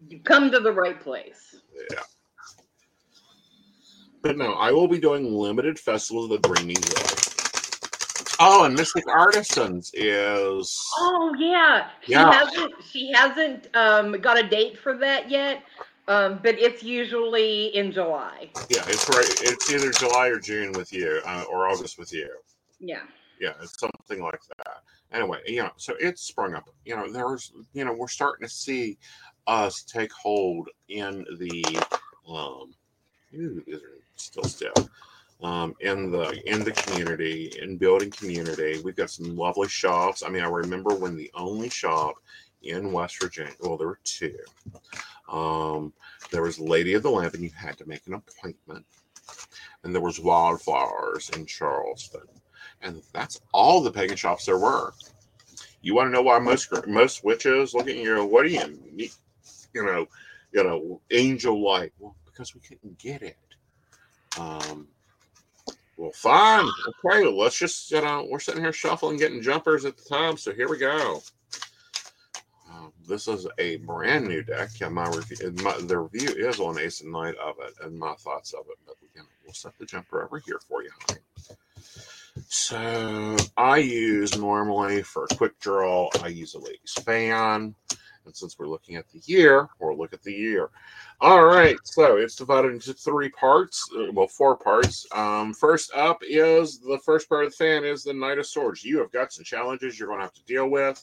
you 0.08 0.20
come 0.20 0.50
to 0.50 0.60
the 0.60 0.72
right 0.72 1.00
place. 1.00 1.56
Yeah. 1.90 2.00
But 4.22 4.36
no, 4.36 4.52
I 4.54 4.72
will 4.72 4.88
be 4.88 4.98
doing 4.98 5.32
limited 5.32 5.78
festivals 5.78 6.30
of 6.30 6.42
the 6.42 6.48
Dreaming 6.48 6.76
Joy. 6.76 7.02
Oh, 8.40 8.64
and 8.64 8.74
Mystic 8.76 9.04
Artisans 9.08 9.90
is 9.94 10.78
Oh 10.98 11.34
yeah, 11.38 11.88
she 12.02 12.12
Yeah. 12.12 12.32
hasn't 12.32 12.72
she 12.84 13.12
hasn't 13.12 13.68
um, 13.74 14.12
got 14.20 14.38
a 14.38 14.46
date 14.48 14.78
for 14.78 14.96
that 14.98 15.28
yet, 15.28 15.62
um, 16.06 16.38
but 16.42 16.58
it's 16.58 16.82
usually 16.82 17.66
in 17.76 17.90
July. 17.90 18.50
yeah, 18.68 18.84
it's 18.86 19.08
right. 19.08 19.28
It's 19.42 19.70
either 19.72 19.90
July 19.90 20.28
or 20.28 20.38
June 20.38 20.72
with 20.72 20.92
you, 20.92 21.20
uh, 21.24 21.44
or 21.50 21.68
August 21.68 21.98
with 21.98 22.12
you. 22.12 22.28
Yeah. 22.78 23.02
Yeah, 23.40 23.52
it's 23.60 23.78
something 23.78 24.22
like 24.22 24.40
that. 24.58 24.82
Anyway, 25.12 25.38
you 25.46 25.62
know, 25.62 25.70
so 25.76 25.94
it's 26.00 26.22
sprung 26.22 26.54
up. 26.54 26.68
You 26.84 26.96
know, 26.96 27.10
there's, 27.10 27.52
you 27.72 27.84
know, 27.84 27.92
we're 27.92 28.08
starting 28.08 28.46
to 28.46 28.52
see 28.52 28.98
us 29.48 29.82
take 29.82 30.12
hold 30.12 30.68
in 30.88 31.24
the, 31.38 31.82
um, 32.28 32.74
these 33.32 33.58
are 33.74 33.80
still 34.16 34.44
still, 34.44 34.90
um, 35.42 35.74
in 35.80 36.10
the 36.10 36.40
in 36.46 36.64
the 36.64 36.72
community, 36.72 37.52
in 37.60 37.76
building 37.76 38.10
community. 38.10 38.80
We've 38.84 38.96
got 38.96 39.10
some 39.10 39.36
lovely 39.36 39.68
shops. 39.68 40.22
I 40.22 40.28
mean, 40.28 40.42
I 40.42 40.48
remember 40.48 40.94
when 40.94 41.16
the 41.16 41.30
only 41.34 41.68
shop 41.70 42.16
in 42.62 42.92
West 42.92 43.20
Virginia, 43.20 43.52
well, 43.60 43.76
there 43.76 43.88
were 43.88 44.00
two. 44.04 44.38
Um, 45.28 45.92
there 46.30 46.42
was 46.42 46.58
Lady 46.58 46.94
of 46.94 47.02
the 47.02 47.10
Lamp, 47.10 47.34
and 47.34 47.42
you 47.42 47.50
had 47.50 47.78
to 47.78 47.88
make 47.88 48.06
an 48.06 48.14
appointment. 48.14 48.84
And 49.82 49.94
there 49.94 50.02
was 50.02 50.20
Wildflowers 50.20 51.30
in 51.30 51.46
Charleston 51.46 52.22
and 52.82 53.02
that's 53.12 53.40
all 53.52 53.80
the 53.80 53.90
pagan 53.90 54.16
shops 54.16 54.46
there 54.46 54.58
were. 54.58 54.92
You 55.82 55.94
want 55.94 56.08
to 56.08 56.12
know 56.12 56.22
why 56.22 56.38
most 56.38 56.72
most 56.86 57.24
witches 57.24 57.74
look 57.74 57.88
at 57.88 57.96
you? 57.96 58.24
What 58.24 58.44
do 58.44 58.50
you? 58.50 59.08
You 59.78 59.84
know, 59.84 60.06
you 60.52 60.64
know, 60.64 61.00
angel 61.10 61.62
light. 61.62 61.92
Well, 61.98 62.16
because 62.24 62.54
we 62.54 62.60
couldn't 62.60 62.98
get 62.98 63.22
it. 63.22 63.36
Um. 64.38 64.88
Well, 65.96 66.12
fine. 66.12 66.68
Okay, 67.04 67.26
let's 67.26 67.58
just 67.58 67.90
you 67.90 68.00
know 68.00 68.26
we're 68.30 68.38
sitting 68.38 68.62
here 68.62 68.72
shuffling, 68.72 69.16
getting 69.16 69.42
jumpers 69.42 69.84
at 69.84 69.96
the 69.96 70.04
time. 70.04 70.36
So 70.36 70.52
here 70.52 70.68
we 70.68 70.78
go. 70.78 71.22
Um, 72.70 72.92
this 73.08 73.26
is 73.28 73.46
a 73.58 73.76
brand 73.76 74.28
new 74.28 74.42
deck. 74.42 74.70
Yeah, 74.80 74.90
my 74.90 75.08
review, 75.08 75.54
my, 75.62 75.76
the 75.78 75.98
review 75.98 76.28
is 76.28 76.60
on 76.60 76.78
Aeson 76.78 77.10
Knight 77.10 77.34
of 77.36 77.56
it, 77.60 77.74
and 77.82 77.98
my 77.98 78.14
thoughts 78.14 78.52
of 78.52 78.66
it. 78.68 78.78
But 78.86 78.96
know, 79.18 79.26
we'll 79.44 79.54
set 79.54 79.76
the 79.78 79.86
jumper 79.86 80.24
over 80.24 80.38
here 80.38 80.60
for 80.68 80.82
you. 80.82 80.90
honey. 81.08 81.20
So 82.48 83.36
I 83.56 83.78
use 83.78 84.38
normally 84.38 85.02
for 85.02 85.24
a 85.24 85.34
quick 85.34 85.58
draw, 85.58 86.08
I 86.22 86.28
use 86.28 86.54
a 86.54 86.58
lady's 86.58 86.94
fan. 87.04 87.74
And 88.28 88.36
since 88.36 88.58
we're 88.58 88.68
looking 88.68 88.96
at 88.96 89.08
the 89.08 89.22
year, 89.24 89.68
we'll 89.80 89.96
look 89.96 90.12
at 90.12 90.22
the 90.22 90.32
year. 90.32 90.68
All 91.20 91.46
right, 91.46 91.76
so 91.82 92.18
it's 92.18 92.36
divided 92.36 92.72
into 92.72 92.92
three 92.92 93.30
parts, 93.30 93.88
uh, 93.98 94.12
well, 94.12 94.28
four 94.28 94.54
parts. 94.54 95.06
Um, 95.12 95.54
first 95.54 95.90
up 95.94 96.20
is 96.22 96.78
the 96.78 97.00
first 97.04 97.28
part 97.28 97.46
of 97.46 97.50
the 97.50 97.56
fan 97.56 97.84
is 97.84 98.04
the 98.04 98.12
Knight 98.12 98.38
of 98.38 98.46
Swords. 98.46 98.84
You 98.84 98.98
have 98.98 99.10
got 99.10 99.32
some 99.32 99.44
challenges 99.44 99.98
you're 99.98 100.08
going 100.08 100.20
to 100.20 100.24
have 100.24 100.34
to 100.34 100.44
deal 100.44 100.68
with. 100.68 101.02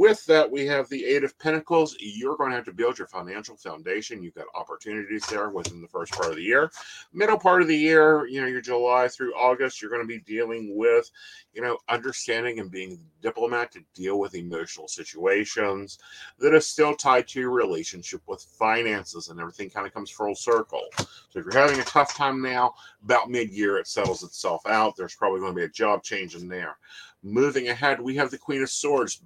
With 0.00 0.24
that, 0.24 0.50
we 0.50 0.64
have 0.64 0.88
the 0.88 1.04
Eight 1.04 1.24
of 1.24 1.38
Pentacles. 1.38 1.94
You're 2.00 2.38
going 2.38 2.48
to 2.48 2.56
have 2.56 2.64
to 2.64 2.72
build 2.72 2.96
your 2.96 3.06
financial 3.06 3.54
foundation. 3.54 4.22
You've 4.22 4.34
got 4.34 4.46
opportunities 4.54 5.26
there 5.26 5.50
within 5.50 5.82
the 5.82 5.88
first 5.88 6.12
part 6.12 6.30
of 6.30 6.36
the 6.36 6.42
year. 6.42 6.72
Middle 7.12 7.38
part 7.38 7.60
of 7.60 7.68
the 7.68 7.76
year, 7.76 8.26
you 8.26 8.40
know, 8.40 8.46
your 8.46 8.62
July 8.62 9.08
through 9.08 9.34
August, 9.34 9.82
you're 9.82 9.90
going 9.90 10.00
to 10.00 10.08
be 10.08 10.20
dealing 10.20 10.74
with, 10.74 11.10
you 11.52 11.60
know, 11.60 11.76
understanding 11.90 12.60
and 12.60 12.70
being 12.70 12.98
diplomat 13.20 13.72
to 13.72 13.84
deal 13.92 14.18
with 14.18 14.34
emotional 14.34 14.88
situations 14.88 15.98
that 16.38 16.54
are 16.54 16.60
still 16.60 16.94
tied 16.94 17.28
to 17.28 17.40
your 17.40 17.50
relationship 17.50 18.22
with 18.26 18.42
finances 18.42 19.28
and 19.28 19.38
everything 19.38 19.68
kind 19.68 19.86
of 19.86 19.92
comes 19.92 20.10
full 20.10 20.34
circle. 20.34 20.80
So 20.96 21.40
if 21.40 21.44
you're 21.44 21.52
having 21.52 21.78
a 21.78 21.84
tough 21.84 22.14
time 22.14 22.40
now, 22.40 22.72
about 23.04 23.28
mid 23.28 23.50
year, 23.50 23.76
it 23.76 23.86
settles 23.86 24.22
itself 24.22 24.62
out. 24.66 24.96
There's 24.96 25.14
probably 25.14 25.40
going 25.40 25.52
to 25.52 25.60
be 25.60 25.64
a 25.64 25.68
job 25.68 26.02
change 26.02 26.36
in 26.36 26.48
there. 26.48 26.78
Moving 27.22 27.68
ahead, 27.68 28.00
we 28.00 28.16
have 28.16 28.30
the 28.30 28.38
Queen 28.38 28.62
of 28.62 28.70
Swords 28.70 29.20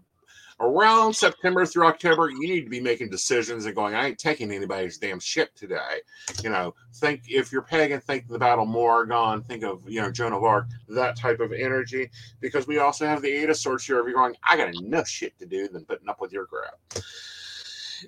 around 0.60 1.14
September 1.14 1.66
through 1.66 1.86
October, 1.86 2.30
you 2.30 2.40
need 2.40 2.62
to 2.62 2.70
be 2.70 2.80
making 2.80 3.10
decisions 3.10 3.66
and 3.66 3.74
going, 3.74 3.94
I 3.94 4.08
ain't 4.08 4.18
taking 4.18 4.50
anybody's 4.52 4.98
damn 4.98 5.20
shit 5.20 5.54
today. 5.56 6.00
You 6.42 6.50
know, 6.50 6.74
think 6.94 7.22
if 7.28 7.52
you're 7.52 7.62
pagan, 7.62 8.00
think 8.00 8.28
the 8.28 8.38
Battle 8.38 8.66
Morrigan, 8.66 9.42
think 9.42 9.64
of, 9.64 9.82
you 9.88 10.00
know, 10.00 10.10
Joan 10.10 10.32
of 10.32 10.44
Arc, 10.44 10.66
that 10.88 11.16
type 11.16 11.40
of 11.40 11.52
energy. 11.52 12.10
Because 12.40 12.66
we 12.66 12.78
also 12.78 13.06
have 13.06 13.22
the 13.22 13.30
Eight 13.30 13.50
of 13.50 13.56
Swords 13.56 13.84
here. 13.84 13.98
If 14.00 14.06
you're 14.06 14.14
going, 14.14 14.36
I 14.42 14.56
got 14.56 14.74
enough 14.74 15.08
shit 15.08 15.38
to 15.38 15.46
do 15.46 15.68
than 15.68 15.84
putting 15.84 16.08
up 16.08 16.20
with 16.20 16.32
your 16.32 16.46
crap. 16.46 16.78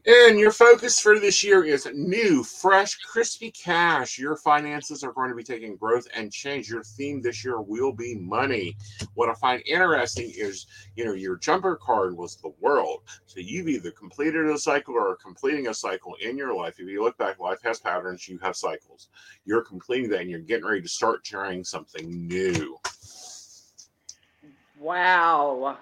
And 0.04 0.38
your 0.38 0.50
focus 0.50 1.00
for 1.00 1.18
this 1.18 1.42
year 1.42 1.64
is 1.64 1.88
new, 1.94 2.42
fresh, 2.42 2.96
crispy 2.96 3.50
cash. 3.50 4.18
Your 4.18 4.36
finances 4.36 5.02
are 5.02 5.12
going 5.12 5.30
to 5.30 5.36
be 5.36 5.42
taking 5.42 5.76
growth 5.76 6.06
and 6.14 6.32
change. 6.32 6.68
Your 6.68 6.82
theme 6.82 7.22
this 7.22 7.44
year 7.44 7.60
will 7.60 7.92
be 7.92 8.16
money. 8.16 8.76
What 9.14 9.28
I 9.28 9.34
find 9.34 9.62
interesting 9.66 10.32
is, 10.36 10.66
you 10.96 11.04
know, 11.04 11.12
your 11.12 11.36
jumper 11.36 11.76
card 11.76 12.16
was 12.16 12.36
the 12.36 12.52
world. 12.60 13.02
So 13.26 13.40
you've 13.40 13.68
either 13.68 13.90
completed 13.90 14.46
a 14.46 14.58
cycle 14.58 14.94
or 14.94 15.10
are 15.10 15.16
completing 15.16 15.68
a 15.68 15.74
cycle 15.74 16.16
in 16.20 16.36
your 16.36 16.54
life. 16.54 16.78
If 16.78 16.88
you 16.88 17.02
look 17.02 17.16
back, 17.16 17.38
life 17.38 17.60
has 17.64 17.78
patterns, 17.78 18.28
you 18.28 18.38
have 18.38 18.56
cycles. 18.56 19.08
You're 19.44 19.62
completing 19.62 20.10
that 20.10 20.20
and 20.20 20.30
you're 20.30 20.40
getting 20.40 20.66
ready 20.66 20.82
to 20.82 20.88
start 20.88 21.24
trying 21.24 21.64
something 21.64 22.26
new. 22.26 22.78
Wow. 24.78 25.78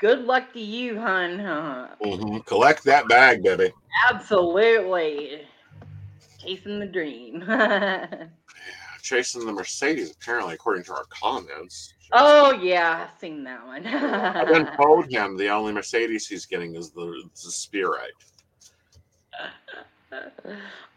Good 0.00 0.24
luck 0.24 0.52
to 0.52 0.60
you, 0.60 0.98
hun. 0.98 1.38
Mm-hmm. 1.38 2.38
Collect 2.38 2.84
that 2.84 3.08
bag, 3.08 3.42
baby. 3.42 3.72
Absolutely. 4.10 5.42
Chasing 6.38 6.80
the 6.80 6.86
dream. 6.86 7.44
yeah, 7.48 8.28
chasing 9.02 9.44
the 9.44 9.52
Mercedes, 9.52 10.12
apparently, 10.12 10.54
according 10.54 10.84
to 10.84 10.94
our 10.94 11.04
comments. 11.10 11.94
Oh, 12.12 12.52
yeah, 12.54 13.08
I've 13.08 13.20
seen 13.20 13.44
that 13.44 13.64
one. 13.66 13.86
I've 13.86 14.48
been 14.48 14.68
told 14.76 15.10
him 15.10 15.36
the 15.36 15.48
only 15.48 15.72
Mercedes 15.72 16.26
he's 16.26 16.46
getting 16.46 16.76
is 16.76 16.90
the, 16.92 17.22
the 17.32 17.50
Spirit. 17.50 18.12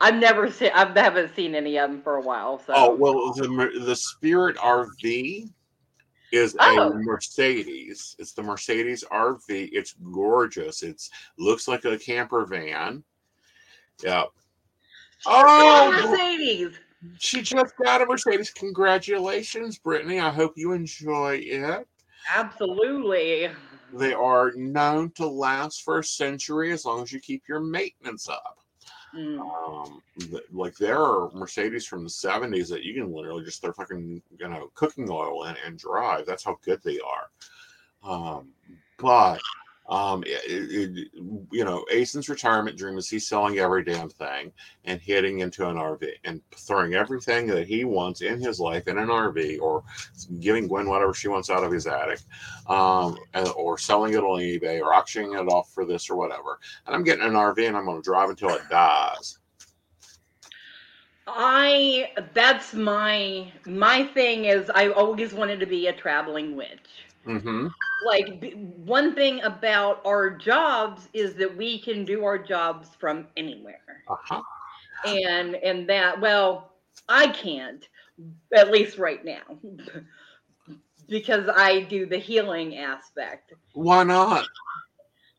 I've 0.01 0.15
never 0.15 0.49
seen. 0.49 0.71
I 0.73 0.87
haven't 0.99 1.35
seen 1.35 1.55
any 1.55 1.77
of 1.77 1.89
them 1.89 2.01
for 2.01 2.15
a 2.15 2.21
while. 2.21 2.59
So. 2.59 2.73
Oh 2.75 2.95
well, 2.95 3.31
the 3.33 3.81
the 3.85 3.95
Spirit 3.95 4.57
RV 4.57 5.49
is 6.33 6.55
oh. 6.59 6.91
a 6.91 6.95
Mercedes. 6.95 8.15
It's 8.17 8.33
the 8.33 8.41
Mercedes 8.41 9.03
RV. 9.11 9.69
It's 9.71 9.93
gorgeous. 10.11 10.81
It's 10.81 11.11
looks 11.37 11.67
like 11.67 11.85
a 11.85 11.97
camper 11.97 12.45
van. 12.45 13.03
Yep. 14.03 14.29
Oh, 15.27 16.09
Mercedes. 16.09 16.79
She 17.19 17.41
just 17.41 17.75
got 17.77 18.01
a 18.01 18.05
Mercedes. 18.05 18.49
Congratulations, 18.49 19.77
Brittany. 19.77 20.19
I 20.19 20.31
hope 20.31 20.53
you 20.55 20.71
enjoy 20.71 21.35
it. 21.43 21.87
Absolutely. 22.33 23.49
They 23.93 24.13
are 24.13 24.53
known 24.55 25.11
to 25.11 25.27
last 25.27 25.83
for 25.83 25.99
a 25.99 26.03
century 26.03 26.71
as 26.71 26.83
long 26.83 27.03
as 27.03 27.11
you 27.11 27.19
keep 27.19 27.43
your 27.47 27.59
maintenance 27.59 28.27
up. 28.27 28.57
Mm. 29.15 29.39
Um, 29.39 30.01
like 30.51 30.75
there 30.77 30.99
are 30.99 31.29
Mercedes 31.33 31.85
from 31.85 32.03
the 32.03 32.09
70s 32.09 32.69
that 32.69 32.83
you 32.83 32.93
can 32.93 33.13
literally 33.13 33.43
just 33.43 33.61
throw 33.61 33.71
fucking 33.71 34.21
you 34.39 34.47
know 34.47 34.71
cooking 34.73 35.07
oil 35.09 35.45
in 35.45 35.55
and 35.65 35.77
drive. 35.77 36.25
That's 36.25 36.43
how 36.43 36.57
good 36.63 36.81
they 36.83 36.99
are. 36.99 37.29
Um, 38.09 38.49
but 38.97 39.39
um, 39.89 40.23
it, 40.25 40.41
it, 40.47 41.07
you 41.51 41.65
know, 41.65 41.85
Aeson's 41.91 42.29
retirement 42.29 42.77
dream 42.77 42.97
is 42.97 43.09
he's 43.09 43.27
selling 43.27 43.59
every 43.59 43.83
damn 43.83 44.09
thing 44.09 44.51
and 44.85 45.01
hitting 45.01 45.39
into 45.39 45.67
an 45.67 45.75
RV 45.75 46.09
and 46.23 46.41
throwing 46.55 46.93
everything 46.93 47.47
that 47.47 47.67
he 47.67 47.83
wants 47.83 48.21
in 48.21 48.39
his 48.39 48.59
life 48.59 48.87
in 48.87 48.97
an 48.97 49.09
RV 49.09 49.59
or 49.59 49.83
giving 50.39 50.67
Gwen 50.67 50.87
whatever 50.87 51.13
she 51.13 51.27
wants 51.27 51.49
out 51.49 51.63
of 51.63 51.71
his 51.71 51.85
attic, 51.85 52.19
um, 52.67 53.17
or 53.55 53.77
selling 53.77 54.13
it 54.13 54.23
on 54.23 54.39
eBay 54.39 54.81
or 54.81 54.93
auctioning 54.93 55.33
it 55.33 55.51
off 55.51 55.71
for 55.73 55.85
this 55.85 56.09
or 56.09 56.15
whatever. 56.15 56.59
And 56.87 56.95
I'm 56.95 57.03
getting 57.03 57.25
an 57.25 57.33
RV 57.33 57.67
and 57.67 57.75
I'm 57.75 57.85
going 57.85 58.01
to 58.01 58.09
drive 58.09 58.29
until 58.29 58.49
it 58.49 58.61
dies. 58.69 59.39
I 61.25 62.11
that's 62.33 62.73
my 62.73 63.51
my 63.65 64.03
thing 64.07 64.45
is 64.45 64.69
I 64.69 64.89
always 64.89 65.33
wanted 65.33 65.59
to 65.61 65.65
be 65.65 65.87
a 65.87 65.93
traveling 65.93 66.55
witch. 66.55 67.05
Mm-hmm. 67.25 67.67
Like 68.05 68.53
one 68.53 69.15
thing 69.15 69.41
about 69.41 70.01
our 70.05 70.29
jobs 70.29 71.09
is 71.13 71.35
that 71.35 71.55
we 71.55 71.79
can 71.79 72.05
do 72.05 72.25
our 72.25 72.37
jobs 72.37 72.89
from 72.99 73.27
anywhere. 73.37 74.03
Uh-huh. 74.09 74.41
And 75.05 75.55
and 75.55 75.87
that 75.89 76.19
well, 76.19 76.73
I 77.09 77.27
can't 77.27 77.87
at 78.55 78.71
least 78.71 78.97
right 78.97 79.23
now. 79.23 79.41
because 81.09 81.49
I 81.53 81.81
do 81.81 82.05
the 82.05 82.17
healing 82.17 82.77
aspect. 82.77 83.53
Why 83.73 84.03
not? 84.03 84.45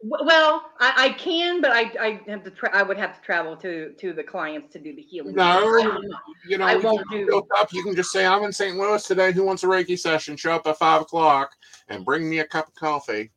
Well, 0.07 0.71
I, 0.81 0.93
I 0.97 1.09
can, 1.11 1.63
but 1.63 1.71
I, 1.71 1.91
I 1.99 2.21
have 2.29 2.45
to. 2.45 2.51
Tra- 2.51 2.77
I 2.77 2.83
would 2.83 2.99
have 2.99 3.15
to 3.19 3.23
travel 3.23 3.57
to 3.57 3.93
to 3.93 4.13
the 4.13 4.23
clients 4.23 4.71
to 4.75 4.79
do 4.79 4.95
the 4.95 5.01
healing. 5.01 5.35
No, 5.35 6.03
you 6.47 6.59
know, 6.59 6.67
I 6.67 6.77
won't 6.77 7.09
do. 7.11 7.43
Up, 7.57 7.73
you 7.73 7.83
can 7.83 7.97
just 7.97 8.13
say, 8.13 8.27
"I'm 8.27 8.43
in 8.45 8.53
St. 8.53 8.77
Louis 8.77 9.03
today. 9.03 9.33
Who 9.33 9.45
wants 9.45 9.65
a 9.65 9.67
Reiki 9.67 9.99
session? 9.99 10.37
Show 10.37 10.53
up 10.53 10.67
at 10.67 10.77
five 10.77 11.01
o'clock 11.01 11.57
and 11.89 12.05
bring 12.05 12.29
me 12.29 12.41
a 12.41 12.45
cup 12.45 12.69
of 12.69 12.75
coffee." 12.75 13.31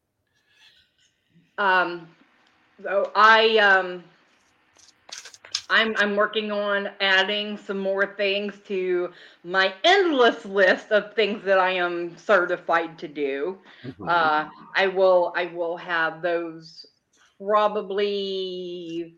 Um, 1.57 2.09
so 2.83 3.11
I 3.15 3.57
um 3.59 4.03
I'm 5.69 5.95
I'm 5.97 6.15
working 6.15 6.51
on 6.51 6.89
adding 7.01 7.57
some 7.57 7.79
more 7.79 8.15
things 8.15 8.53
to 8.67 9.11
my 9.43 9.73
endless 9.83 10.45
list 10.45 10.91
of 10.91 11.13
things 11.13 11.43
that 11.43 11.59
I 11.59 11.71
am 11.71 12.17
certified 12.17 12.97
to 12.99 13.07
do. 13.07 13.57
Mm-hmm. 13.83 14.07
Uh, 14.07 14.49
I 14.75 14.87
will 14.87 15.33
I 15.35 15.47
will 15.47 15.75
have 15.77 16.21
those 16.21 16.85
probably 17.37 19.15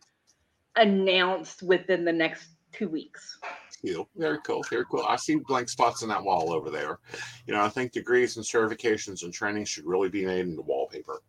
announced 0.75 1.61
within 1.61 2.03
the 2.03 2.13
next 2.13 2.49
two 2.71 2.89
weeks. 2.89 3.37
You 3.81 4.07
very 4.17 4.39
cool, 4.43 4.63
very 4.69 4.85
cool. 4.89 5.05
I 5.07 5.15
see 5.15 5.35
blank 5.35 5.69
spots 5.69 6.01
in 6.01 6.09
that 6.09 6.23
wall 6.23 6.51
over 6.51 6.69
there. 6.69 6.99
You 7.45 7.53
know, 7.53 7.61
I 7.61 7.69
think 7.69 7.91
degrees 7.91 8.35
and 8.37 8.45
certifications 8.45 9.23
and 9.23 9.33
training 9.33 9.65
should 9.65 9.85
really 9.85 10.09
be 10.09 10.25
made 10.25 10.47
into 10.47 10.61
wallpaper. 10.61 11.21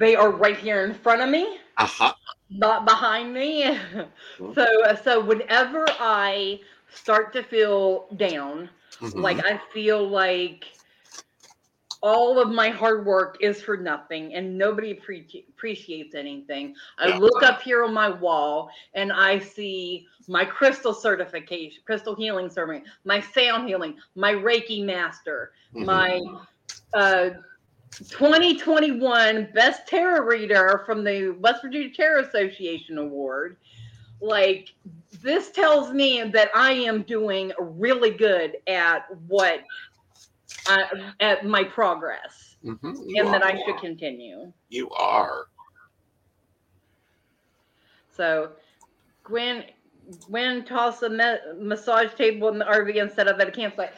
They 0.00 0.16
are 0.16 0.30
right 0.30 0.56
here 0.56 0.84
in 0.84 0.94
front 0.94 1.22
of 1.22 1.28
me. 1.28 1.58
Uh 1.76 1.86
huh 1.86 2.12
not 2.50 2.84
behind 2.84 3.32
me. 3.32 3.64
Mm-hmm. 3.64 4.52
So 4.54 4.66
so 5.02 5.20
whenever 5.24 5.84
I 5.98 6.60
start 6.92 7.32
to 7.34 7.42
feel 7.42 8.08
down, 8.16 8.68
mm-hmm. 9.00 9.20
like 9.20 9.44
I 9.44 9.60
feel 9.72 10.06
like 10.06 10.64
all 12.02 12.40
of 12.40 12.50
my 12.50 12.70
hard 12.70 13.04
work 13.04 13.36
is 13.40 13.60
for 13.60 13.76
nothing 13.76 14.34
and 14.34 14.56
nobody 14.56 14.94
pre- 14.94 15.44
appreciates 15.50 16.14
anything. 16.14 16.74
I 16.98 17.08
yeah. 17.08 17.18
look 17.18 17.42
up 17.42 17.60
here 17.60 17.84
on 17.84 17.92
my 17.92 18.08
wall 18.08 18.70
and 18.94 19.12
I 19.12 19.38
see 19.38 20.06
my 20.26 20.44
crystal 20.44 20.94
certification, 20.94 21.82
crystal 21.84 22.14
healing 22.14 22.48
certificate, 22.48 22.88
my 23.04 23.20
sound 23.20 23.68
healing, 23.68 23.96
my 24.14 24.32
Reiki 24.32 24.82
master, 24.82 25.52
mm-hmm. 25.74 25.84
my 25.84 26.20
uh, 26.94 27.30
2021 27.92 29.48
Best 29.52 29.86
Tarot 29.86 30.24
Reader 30.24 30.82
from 30.86 31.04
the 31.04 31.30
West 31.40 31.62
Virginia 31.62 31.90
Tarot 31.94 32.24
Association 32.24 32.98
Award. 32.98 33.56
Like, 34.20 34.72
this 35.22 35.50
tells 35.50 35.92
me 35.92 36.22
that 36.22 36.50
I 36.54 36.72
am 36.72 37.02
doing 37.02 37.52
really 37.58 38.10
good 38.10 38.58
at 38.66 39.06
what, 39.26 39.60
I, 40.66 41.12
at 41.20 41.46
my 41.46 41.64
progress, 41.64 42.56
mm-hmm. 42.64 42.88
and 43.16 43.28
are. 43.28 43.32
that 43.32 43.44
I 43.44 43.62
should 43.64 43.78
continue. 43.78 44.52
You 44.68 44.90
are. 44.90 45.46
So, 48.14 48.52
Gwen, 49.24 49.64
Gwen 50.26 50.64
tossed 50.64 51.02
a 51.02 51.08
me- 51.08 51.54
massage 51.58 52.14
table 52.14 52.48
in 52.48 52.58
the 52.58 52.64
RV 52.66 52.96
instead 52.96 53.28
of 53.28 53.40
at 53.40 53.48
a 53.48 53.50
campsite. 53.50 53.92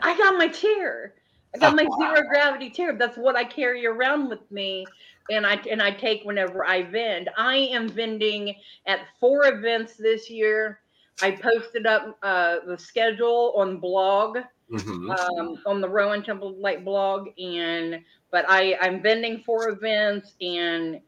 I 0.00 0.16
got 0.16 0.38
my 0.38 0.48
chair. 0.48 1.14
I 1.54 1.58
got 1.58 1.74
my 1.74 1.86
zero 1.98 2.22
gravity 2.28 2.70
chair. 2.70 2.96
That's 2.96 3.16
what 3.16 3.36
I 3.36 3.44
carry 3.44 3.86
around 3.86 4.28
with 4.28 4.50
me, 4.50 4.92
and 5.28 5.46
I 5.46 5.54
and 5.70 5.82
I 5.82 5.90
take 5.92 6.24
whenever 6.24 6.66
I 6.66 6.82
vend. 6.82 7.30
I 7.36 7.56
am 7.56 7.94
vending 7.94 8.54
at 8.86 9.00
four 9.20 9.46
events 9.46 9.96
this 9.96 10.30
year. 10.30 10.80
I 11.20 11.32
posted 11.32 11.86
up 11.86 12.18
uh, 12.22 12.58
the 12.66 12.78
schedule 12.78 13.54
on 13.56 13.78
blog 13.78 14.38
Mhm. 14.70 15.16
um, 15.18 15.58
on 15.66 15.80
the 15.80 15.88
Rowan 15.88 16.22
Temple 16.22 16.58
Light 16.60 16.84
blog, 16.84 17.28
and 17.38 18.04
but 18.30 18.44
I 18.48 18.76
I'm 18.80 19.02
vending 19.02 19.42
for 19.44 19.68
events 19.68 20.34
and 20.40 21.00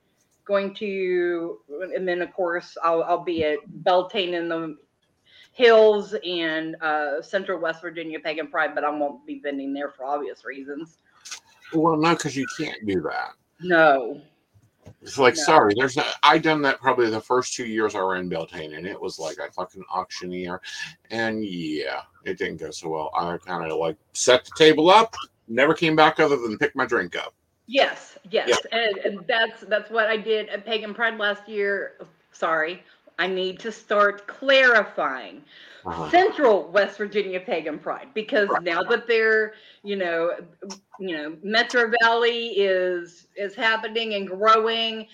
going 0.46 0.74
to, 0.74 1.58
and 1.94 2.06
then 2.06 2.22
of 2.22 2.32
course 2.34 2.76
I'll 2.82 3.02
I'll 3.04 3.24
be 3.24 3.44
at 3.44 3.58
Beltane 3.66 4.34
in 4.34 4.48
the 4.48 4.76
Hills 5.54 6.14
and 6.26 6.76
uh, 6.82 7.22
Central 7.22 7.58
West 7.60 7.80
Virginia 7.80 8.18
Pagan 8.20 8.48
Pride, 8.48 8.74
but 8.74 8.84
I 8.84 8.90
won't 8.90 9.24
be 9.26 9.38
vending 9.38 9.72
there 9.72 9.90
for 9.90 10.04
obvious 10.04 10.44
reasons. 10.44 10.98
Well, 11.72 11.96
no, 11.96 12.10
because 12.14 12.36
you 12.36 12.46
can't 12.58 12.84
do 12.86 13.00
that. 13.02 13.30
No, 13.60 14.20
It's 15.00 15.16
like, 15.16 15.36
No. 15.36 15.42
sorry, 15.44 15.74
there's 15.76 15.96
not, 15.96 16.06
I 16.22 16.38
done 16.38 16.60
that 16.62 16.80
probably 16.80 17.08
the 17.08 17.20
first 17.20 17.54
two 17.54 17.66
years 17.66 17.94
I 17.94 18.00
ran 18.00 18.28
Beltane, 18.28 18.74
and 18.74 18.86
it 18.86 19.00
was 19.00 19.18
like 19.18 19.38
a 19.38 19.50
fucking 19.52 19.84
auctioneer. 19.90 20.60
And 21.10 21.44
yeah, 21.44 22.02
it 22.24 22.36
didn't 22.36 22.58
go 22.58 22.70
so 22.70 22.88
well. 22.88 23.10
I 23.16 23.38
kind 23.38 23.70
of 23.70 23.78
like 23.78 23.96
set 24.12 24.44
the 24.44 24.50
table 24.58 24.90
up, 24.90 25.14
never 25.46 25.72
came 25.72 25.94
back 25.94 26.18
other 26.20 26.36
than 26.36 26.58
pick 26.58 26.74
my 26.74 26.84
drink 26.84 27.16
up. 27.16 27.32
Yes, 27.66 28.18
yes, 28.30 28.58
and, 28.72 28.96
and 28.98 29.26
that's 29.26 29.62
that's 29.62 29.90
what 29.90 30.06
I 30.08 30.18
did 30.18 30.48
at 30.50 30.66
Pagan 30.66 30.92
Pride 30.92 31.16
last 31.16 31.48
year. 31.48 31.92
Sorry, 32.32 32.82
I 33.18 33.26
need 33.26 33.58
to 33.60 33.72
start 33.72 34.26
clarifying 34.26 35.42
Uh-huh. 35.86 36.10
Central 36.10 36.70
West 36.70 36.98
Virginia 36.98 37.40
Pagan 37.40 37.78
Pride 37.78 38.08
because 38.14 38.48
Right. 38.48 38.62
now 38.62 38.82
that 38.84 39.06
they're 39.06 39.54
you 39.82 39.96
know 39.96 40.32
you 40.98 41.16
know 41.16 41.36
Metro 41.42 41.90
Valley 42.02 42.48
is 42.58 43.28
is 43.36 43.54
happening 43.54 44.14
and 44.14 44.26
growing, 44.28 45.06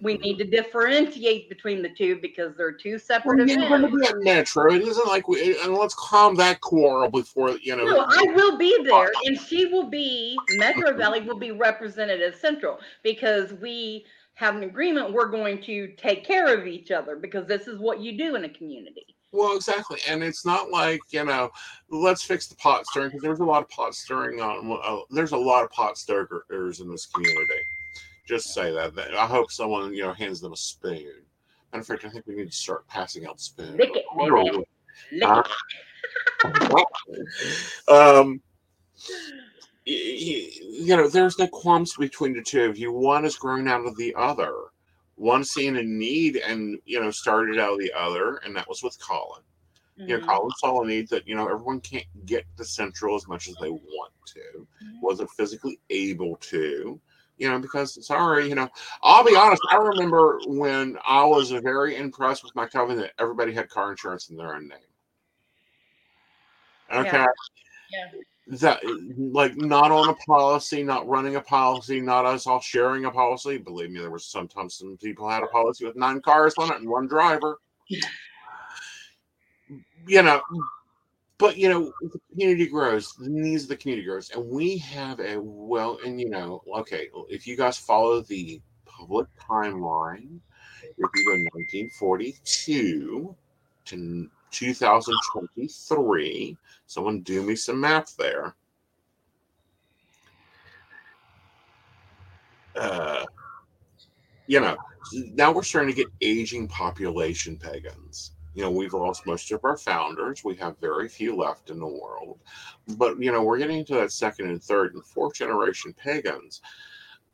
we 0.00 0.14
Mhm. 0.14 0.20
need 0.20 0.38
to 0.38 0.44
differentiate 0.44 1.48
between 1.48 1.82
the 1.82 1.90
two 1.90 2.16
because 2.20 2.56
they're 2.56 2.72
two 2.72 2.98
separate 2.98 3.40
Well, 3.40 3.48
you're 3.48 3.66
going 3.68 3.82
to 3.82 3.88
events. 3.88 3.96
be 3.96 4.06
at 4.06 4.16
Metro. 4.24 4.72
It 4.72 4.82
isn't 4.82 5.06
like 5.06 5.28
we, 5.28 5.58
and 5.60 5.74
let's 5.74 5.94
calm 5.94 6.36
that 6.36 6.60
quarrel 6.60 7.10
before 7.10 7.50
you 7.62 7.76
know. 7.76 7.84
No, 7.84 8.06
I 8.08 8.22
will 8.34 8.56
be 8.58 8.82
there, 8.84 9.10
and 9.24 9.38
she 9.38 9.66
will 9.66 9.88
be 9.88 10.46
Metro 10.48 10.92
Valley 10.96 11.20
will 11.20 11.38
be 11.38 11.52
represented 11.52 12.20
as 12.22 12.38
Central 12.40 12.78
because 13.02 13.52
we 13.54 14.04
have 14.38 14.54
an 14.54 14.62
agreement. 14.62 15.12
We're 15.12 15.26
going 15.26 15.60
to 15.62 15.88
take 15.96 16.24
care 16.24 16.56
of 16.56 16.64
each 16.68 16.92
other 16.92 17.16
because 17.16 17.48
this 17.48 17.66
is 17.66 17.80
what 17.80 17.98
you 18.00 18.16
do 18.16 18.36
in 18.36 18.44
a 18.44 18.48
community. 18.48 19.04
Well, 19.32 19.56
exactly, 19.56 19.98
and 20.08 20.22
it's 20.22 20.46
not 20.46 20.70
like 20.70 21.00
you 21.10 21.24
know, 21.24 21.50
let's 21.90 22.22
fix 22.22 22.46
the 22.46 22.54
pot 22.54 22.86
stirring 22.86 23.08
because 23.10 23.22
there's 23.22 23.40
a 23.40 23.44
lot 23.44 23.62
of 23.62 23.68
pot 23.68 23.96
stirring 23.96 24.40
on. 24.40 24.78
Uh, 24.82 25.00
there's 25.10 25.32
a 25.32 25.36
lot 25.36 25.64
of 25.64 25.70
pot 25.72 25.98
stirrers 25.98 26.80
in 26.80 26.88
this 26.88 27.06
community. 27.06 27.60
Just 28.28 28.54
say 28.54 28.70
that. 28.72 28.94
that- 28.94 29.14
I 29.16 29.26
hope 29.26 29.50
someone 29.50 29.92
you 29.92 30.02
know 30.04 30.12
hands 30.12 30.40
them 30.40 30.52
a 30.52 30.56
spoon. 30.56 31.12
Matter 31.72 31.80
of 31.80 31.86
fact, 31.86 32.04
I 32.04 32.10
think 32.10 32.26
we 32.28 32.36
need 32.36 32.50
to 32.50 32.56
start 32.56 32.86
passing 32.86 33.26
out 33.26 33.40
spoons. 33.40 33.76
Lick 33.76 33.90
it, 33.92 34.04
baby. 34.16 34.64
Lick 35.12 35.22
Uh, 35.22 35.42
um, 38.20 38.40
y- 38.96 39.10
y- 39.10 39.47
you 39.88 40.96
know, 40.96 41.08
there's 41.08 41.38
no 41.38 41.46
qualms 41.46 41.96
between 41.96 42.34
the 42.34 42.42
two 42.42 42.64
of 42.64 42.76
you. 42.76 42.92
One 42.92 43.24
is 43.24 43.36
growing 43.36 43.68
out 43.68 43.86
of 43.86 43.96
the 43.96 44.14
other. 44.16 44.52
One 45.16 45.44
seeing 45.44 45.76
a 45.76 45.82
need 45.82 46.36
and 46.36 46.78
you 46.84 47.00
know 47.00 47.10
started 47.10 47.58
out 47.58 47.72
of 47.74 47.78
the 47.78 47.92
other, 47.92 48.36
and 48.44 48.54
that 48.56 48.68
was 48.68 48.82
with 48.82 48.98
Colin. 49.00 49.42
it. 49.96 50.08
You 50.08 50.18
know, 50.18 50.18
mm-hmm. 50.18 50.28
Colin 50.28 50.50
saw 50.58 50.82
a 50.82 50.86
need 50.86 51.08
that 51.08 51.26
you 51.26 51.34
know 51.34 51.48
everyone 51.48 51.80
can't 51.80 52.06
get 52.26 52.44
to 52.56 52.64
Central 52.64 53.16
as 53.16 53.26
much 53.26 53.48
as 53.48 53.56
they 53.60 53.70
want 53.70 54.12
to. 54.26 54.40
Mm-hmm. 54.40 55.00
Wasn't 55.00 55.30
physically 55.30 55.80
able 55.90 56.36
to. 56.36 57.00
You 57.38 57.48
know, 57.48 57.58
because 57.58 58.04
sorry, 58.06 58.48
you 58.48 58.54
know, 58.54 58.68
I'll 59.02 59.24
be 59.24 59.36
honest. 59.36 59.62
I 59.70 59.76
remember 59.76 60.40
when 60.46 60.98
I 61.06 61.24
was 61.24 61.50
very 61.50 61.96
impressed 61.96 62.44
with 62.44 62.54
my 62.54 62.66
coven 62.66 62.98
that 62.98 63.12
everybody 63.18 63.52
had 63.52 63.68
car 63.68 63.90
insurance 63.90 64.28
in 64.28 64.36
their 64.36 64.54
own 64.54 64.68
name. 64.68 64.78
Okay. 66.92 67.16
Yeah. 67.16 67.26
Yeah. 67.90 68.20
That 68.50 68.80
like 69.18 69.56
not 69.58 69.90
on 69.90 70.08
a 70.08 70.14
policy, 70.14 70.82
not 70.82 71.06
running 71.06 71.36
a 71.36 71.40
policy, 71.40 72.00
not 72.00 72.24
us 72.24 72.46
all 72.46 72.60
sharing 72.60 73.04
a 73.04 73.10
policy. 73.10 73.58
Believe 73.58 73.90
me, 73.90 74.00
there 74.00 74.10
was 74.10 74.24
sometimes 74.24 74.76
some 74.76 74.96
people 74.96 75.28
had 75.28 75.42
a 75.42 75.48
policy 75.48 75.84
with 75.84 75.96
nine 75.96 76.22
cars 76.22 76.54
on 76.56 76.72
it 76.72 76.80
and 76.80 76.88
one 76.88 77.06
driver. 77.06 77.60
You 80.06 80.22
know, 80.22 80.40
but 81.36 81.58
you 81.58 81.68
know, 81.68 81.92
the 82.00 82.20
community 82.30 82.66
grows, 82.66 83.14
the 83.14 83.28
needs 83.28 83.64
of 83.64 83.68
the 83.68 83.76
community 83.76 84.06
grows, 84.06 84.30
and 84.30 84.48
we 84.50 84.78
have 84.78 85.20
a 85.20 85.38
well, 85.38 85.98
and 86.04 86.18
you 86.18 86.30
know, 86.30 86.62
okay, 86.78 87.08
if 87.28 87.46
you 87.46 87.54
guys 87.54 87.76
follow 87.76 88.22
the 88.22 88.62
public 88.86 89.28
timeline, 89.38 90.40
if 90.82 90.96
you 90.96 91.24
go 91.26 91.32
1942 91.52 93.36
to 93.84 94.30
2023, 94.50 96.56
someone 96.86 97.20
do 97.20 97.42
me 97.42 97.56
some 97.56 97.80
math 97.80 98.16
there. 98.16 98.54
Uh, 102.76 103.24
you 104.46 104.60
know, 104.60 104.76
now 105.34 105.52
we're 105.52 105.62
starting 105.62 105.94
to 105.94 105.96
get 105.96 106.08
aging 106.20 106.68
population 106.68 107.56
pagans. 107.56 108.32
You 108.54 108.62
know, 108.62 108.70
we've 108.70 108.94
lost 108.94 109.26
most 109.26 109.52
of 109.52 109.62
our 109.64 109.76
founders. 109.76 110.42
We 110.42 110.56
have 110.56 110.78
very 110.78 111.08
few 111.08 111.36
left 111.36 111.70
in 111.70 111.78
the 111.78 111.86
world. 111.86 112.40
But, 112.96 113.22
you 113.22 113.30
know, 113.30 113.42
we're 113.42 113.58
getting 113.58 113.78
into 113.78 113.94
that 113.94 114.10
second 114.10 114.50
and 114.50 114.62
third 114.62 114.94
and 114.94 115.04
fourth 115.04 115.34
generation 115.34 115.92
pagans. 115.92 116.60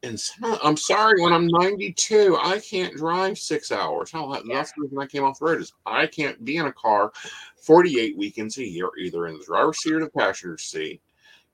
And 0.05 0.23
I'm 0.63 0.77
sorry, 0.77 1.23
when 1.23 1.33
I'm 1.33 1.47
92, 1.47 2.37
I 2.43 2.61
can't 2.61 2.95
drive 2.95 3.39
six 3.39 3.73
hours. 3.73 4.11
Hell, 4.11 4.29
that- 4.31 4.43
that's 4.47 4.73
the 4.73 4.83
reason 4.83 4.99
I 4.99 5.07
came 5.07 5.25
off 5.25 5.39
the 5.39 5.47
road 5.47 5.63
is 5.63 5.73
I 5.87 6.07
can't 6.07 6.45
be 6.45 6.59
in 6.59 6.67
a 6.67 6.73
car 6.73 7.11
48 7.57 8.17
weekends 8.19 8.59
a 8.59 8.65
year, 8.65 8.91
either 8.99 9.27
in 9.29 9.39
the 9.39 9.45
driver's 9.45 9.79
seat 9.79 9.95
or 9.95 10.01
the 10.01 10.11
passenger 10.11 10.59
seat. 10.59 11.01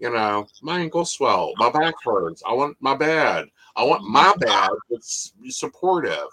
You 0.00 0.10
know, 0.10 0.48
my 0.62 0.80
ankles 0.80 1.12
swell, 1.12 1.52
my 1.58 1.70
back 1.70 1.94
hurts. 2.02 2.42
I 2.44 2.52
want 2.54 2.76
my 2.80 2.96
bed. 2.96 3.46
I 3.76 3.84
want 3.84 4.02
oh, 4.04 4.08
my 4.08 4.34
bed 4.38 4.70
that's 4.88 5.32
supportive. 5.50 6.28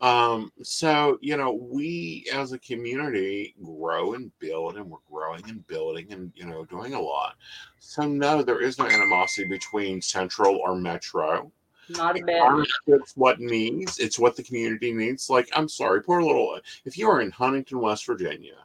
Um, 0.00 0.52
so 0.62 1.18
you 1.20 1.36
know, 1.36 1.52
we 1.52 2.26
as 2.32 2.52
a 2.52 2.58
community 2.58 3.54
grow 3.62 4.14
and 4.14 4.30
build, 4.38 4.76
and 4.76 4.88
we're 4.88 4.98
growing 5.10 5.42
and 5.48 5.66
building, 5.66 6.12
and 6.12 6.32
you 6.36 6.46
know, 6.46 6.64
doing 6.64 6.94
a 6.94 7.00
lot. 7.00 7.34
So 7.78 8.06
no, 8.06 8.42
there 8.42 8.60
is 8.60 8.78
no 8.78 8.86
animosity 8.86 9.48
between 9.48 10.00
Central 10.00 10.56
or 10.56 10.76
Metro. 10.76 11.50
Not 11.88 12.18
a 12.18 12.24
bit. 12.24 12.68
It's 12.86 13.16
what 13.16 13.40
needs. 13.40 13.98
It's 13.98 14.18
what 14.18 14.36
the 14.36 14.42
community 14.42 14.92
needs. 14.92 15.30
Like, 15.30 15.48
I'm 15.54 15.68
sorry, 15.68 16.02
poor 16.02 16.22
little. 16.22 16.60
If 16.84 16.98
you 16.98 17.08
are 17.08 17.20
in 17.20 17.30
Huntington, 17.30 17.80
West 17.80 18.06
Virginia, 18.06 18.56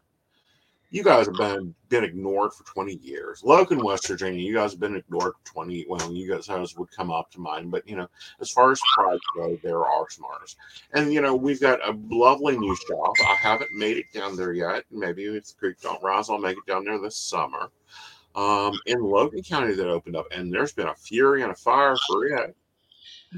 you 0.93 1.03
guys 1.03 1.25
have 1.25 1.35
been 1.35 1.73
been 1.89 2.03
ignored 2.03 2.53
for 2.53 2.63
20 2.65 2.97
years. 2.97 3.41
Logan, 3.43 3.83
West 3.83 4.07
Virginia, 4.07 4.39
you 4.39 4.53
guys 4.53 4.71
have 4.71 4.79
been 4.79 4.95
ignored 4.95 5.33
for 5.43 5.53
20. 5.53 5.87
Well, 5.89 6.13
you 6.13 6.29
guys 6.31 6.47
would 6.77 6.91
come 6.91 7.09
up 7.09 7.31
to 7.31 7.39
mind, 7.39 7.71
but 7.71 7.87
you 7.87 7.95
know, 7.95 8.07
as 8.39 8.51
far 8.51 8.71
as 8.71 8.79
pride 8.93 9.17
go, 9.35 9.57
there 9.63 9.83
are 9.83 10.05
smarters. 10.09 10.55
And 10.93 11.11
you 11.11 11.19
know, 11.19 11.33
we've 11.33 11.59
got 11.59 11.79
a 11.87 11.97
lovely 12.11 12.59
new 12.59 12.75
shop. 12.75 13.15
I 13.27 13.33
haven't 13.33 13.71
made 13.71 13.97
it 13.97 14.05
down 14.13 14.35
there 14.35 14.53
yet. 14.53 14.83
Maybe 14.91 15.23
if 15.25 15.47
the 15.47 15.53
creek 15.55 15.81
don't 15.81 16.01
rise, 16.03 16.29
I'll 16.29 16.37
make 16.37 16.57
it 16.57 16.71
down 16.71 16.85
there 16.85 17.01
this 17.01 17.17
summer. 17.17 17.71
Um, 18.35 18.73
in 18.85 19.01
Logan 19.01 19.41
County 19.41 19.73
that 19.73 19.87
opened 19.87 20.15
up, 20.15 20.27
and 20.31 20.53
there's 20.53 20.73
been 20.73 20.87
a 20.87 20.95
fury 20.95 21.41
and 21.41 21.51
a 21.51 21.55
fire 21.55 21.95
for 22.07 22.27
it. 22.27 22.55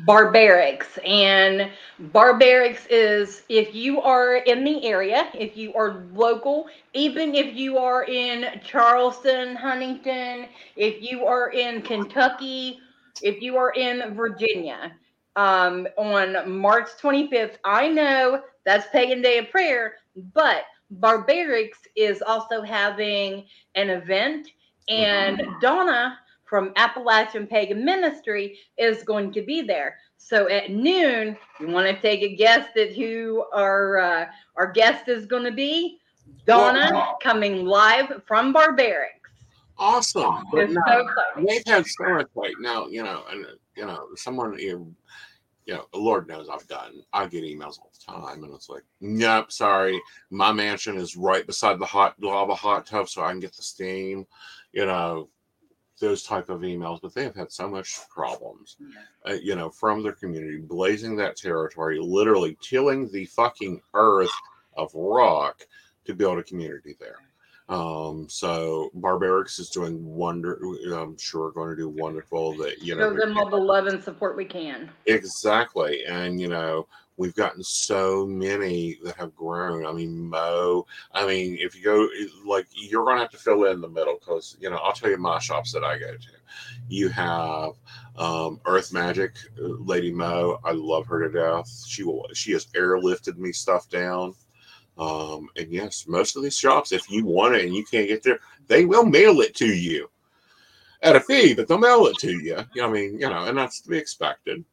Barbarics. 0.08 0.98
And 1.06 1.72
Barbarics 2.12 2.88
is 2.90 3.44
if 3.50 3.74
you 3.74 4.02
are 4.02 4.38
in 4.38 4.64
the 4.64 4.86
area, 4.86 5.30
if 5.34 5.56
you 5.56 5.74
are 5.74 6.04
local, 6.14 6.68
even 6.94 7.36
if 7.36 7.56
you 7.56 7.78
are 7.78 8.04
in 8.04 8.60
Charleston, 8.64 9.56
Huntington, 9.56 10.48
if 10.76 11.02
you 11.02 11.26
are 11.26 11.52
in 11.52 11.82
Kentucky, 11.82 12.80
if 13.22 13.42
you 13.42 13.58
are 13.58 13.72
in 13.72 14.14
Virginia, 14.16 14.94
um, 15.36 15.88
on 15.98 16.50
March 16.50 16.90
25th, 17.02 17.58
I 17.64 17.90
know 17.90 18.42
that's 18.66 18.88
Pagan 18.88 19.22
Day 19.22 19.40
of 19.40 19.50
Prayer, 19.50 19.96
but 20.34 20.64
Barbarics 21.00 21.88
is 21.96 22.22
also 22.22 22.62
having 22.62 23.46
an 23.76 23.90
event, 23.90 24.48
and 24.88 25.42
Donna 25.62 26.18
from 26.46 26.72
Appalachian 26.76 27.48
Pagan 27.48 27.84
Ministry 27.84 28.58
is 28.78 29.04
going 29.04 29.34
to 29.34 29.42
be 29.42 29.62
there. 29.62 29.98
So 30.18 30.50
at 30.50 30.72
noon, 30.72 31.38
you 31.60 31.68
want 31.68 31.88
to 31.88 32.02
take 32.02 32.22
a 32.22 32.36
guess 32.36 32.68
at 32.78 32.96
who 32.96 33.46
our 33.54 33.98
uh, 33.98 34.26
our 34.56 34.72
guest 34.72 35.08
is 35.08 35.26
going 35.26 35.44
to 35.44 35.52
be? 35.52 36.00
Donna 36.46 37.14
coming 37.22 37.66
live 37.66 38.22
from 38.28 38.54
Barbarics. 38.54 39.10
Awesome. 39.78 40.46
But 40.52 40.72
so 40.72 41.08
they've 41.46 41.64
had 41.66 41.86
so 41.86 42.14
much 42.14 42.28
like 42.36 42.54
now, 42.60 42.88
you 42.88 43.04
know, 43.04 43.24
and 43.30 43.46
you 43.76 43.86
know, 43.86 44.08
someone 44.16 44.58
you 44.58 44.96
you 45.66 45.74
know, 45.74 45.86
the 45.92 46.00
Lord 46.00 46.28
knows 46.28 46.48
I've 46.48 46.68
done. 46.68 47.02
I 47.12 47.26
get 47.26 47.44
emails 47.44 47.80
all 47.80 47.92
the 47.92 48.14
time, 48.14 48.44
and 48.44 48.54
it's 48.54 48.70
like, 48.70 48.84
nope, 49.02 49.52
sorry, 49.52 50.00
my 50.30 50.52
mansion 50.52 50.98
is 50.98 51.16
right 51.16 51.46
beside 51.46 51.80
the 51.80 51.86
hot 51.86 52.16
lava 52.22 52.54
hot 52.54 52.86
tub, 52.86 53.10
so 53.10 53.24
I 53.24 53.32
can 53.32 53.40
get 53.40 53.56
the 53.56 53.64
steam. 53.64 54.28
You 54.74 54.86
know, 54.86 55.30
those 56.00 56.24
type 56.24 56.50
of 56.50 56.62
emails. 56.62 57.02
But 57.02 57.14
they 57.14 57.24
have 57.24 57.36
had 57.36 57.52
so 57.52 57.70
much 57.70 58.00
problems, 58.10 58.78
uh, 59.28 59.34
you 59.34 59.56
know, 59.56 59.70
from 59.70 60.04
their 60.04 60.14
community, 60.14 60.58
blazing 60.58 61.16
that 61.18 61.36
territory, 61.38 62.00
literally 62.00 62.58
tilling 62.62 63.10
the 63.12 63.26
fucking 63.26 63.82
earth 63.94 64.32
of 64.78 64.92
rock 64.94 65.62
to 66.06 66.14
build 66.14 66.38
a 66.38 66.44
community 66.44 66.96
there. 67.00 67.18
Um, 67.68 68.28
so 68.30 68.92
Barbarics 69.00 69.60
is 69.60 69.70
doing 69.70 70.06
wonder. 70.06 70.60
I'm 70.94 71.18
sure 71.18 71.52
going 71.52 71.72
to 71.72 71.76
do 71.76 71.90
wonderful. 71.90 72.56
That 72.58 72.82
you 72.82 72.96
know, 72.96 73.10
Show 73.10 73.18
them 73.26 73.38
all 73.38 73.50
the 73.50 73.56
love 73.56 73.88
and 73.88 74.04
support 74.04 74.38
we 74.38 74.46
can. 74.46 74.92
exactly, 75.08 76.06
and 76.06 76.40
you 76.40 76.48
know, 76.48 76.88
we've 77.18 77.36
gotten 77.36 77.64
so 77.64 78.26
many 78.26 78.98
that 79.04 79.16
have 79.18 79.36
grown. 79.36 79.86
I 79.86 79.92
mean, 79.94 80.18
Mo. 80.18 80.86
I 81.12 81.26
mean, 81.26 81.58
if 81.60 81.76
you 81.76 81.84
go, 81.84 82.08
like, 82.46 82.68
you're 82.72 83.06
going 83.06 83.18
to 83.18 83.22
have 83.22 83.32
to 83.32 83.38
fill 83.38 83.66
in 83.66 83.82
the 83.82 83.90
middle 83.90 84.18
because 84.20 84.58
you 84.60 84.70
know, 84.70 84.78
I'll 84.78 84.94
tell 84.94 85.10
you 85.10 85.18
my 85.18 85.40
shops 85.40 85.72
that 85.74 85.84
I 85.84 85.98
go 85.98 86.12
to. 86.12 86.28
You 86.88 87.10
have 87.10 87.72
um, 88.18 88.60
Earth 88.66 88.94
Magic, 88.94 89.36
uh, 89.60 89.68
Lady 89.80 90.12
Mo. 90.12 90.60
I 90.64 90.72
love 90.72 91.08
her 91.08 91.28
to 91.28 91.34
death. 91.34 91.86
She 91.88 92.04
will. 92.04 92.26
She 92.34 92.52
has 92.54 92.68
airlifted 92.68 93.38
me 93.38 93.52
stuff 93.52 93.90
down. 93.90 94.34
Um, 94.98 95.50
and 95.58 95.72
yes, 95.72 96.06
most 96.08 96.38
of 96.38 96.44
these 96.44 96.58
shops, 96.58 96.92
if 96.92 97.10
you 97.10 97.26
want 97.26 97.56
it 97.56 97.66
and 97.66 97.76
you 97.76 97.84
can't 97.84 98.08
get 98.08 98.24
there, 98.24 98.40
they 98.68 98.86
will 98.86 99.06
mail 99.06 99.42
it 99.42 99.54
to 99.56 99.68
you 99.68 100.10
at 101.02 101.16
a 101.16 101.20
fee, 101.20 101.54
but 101.54 101.68
they'll 101.68 101.78
mail 101.78 102.08
it 102.08 102.18
to 102.20 102.32
you. 102.32 102.58
I 102.82 102.88
mean, 102.88 103.20
you 103.20 103.30
know, 103.30 103.46
and 103.46 103.58
that's 103.58 103.82
to 103.82 103.90
be 103.90 103.98
expected. 103.98 104.64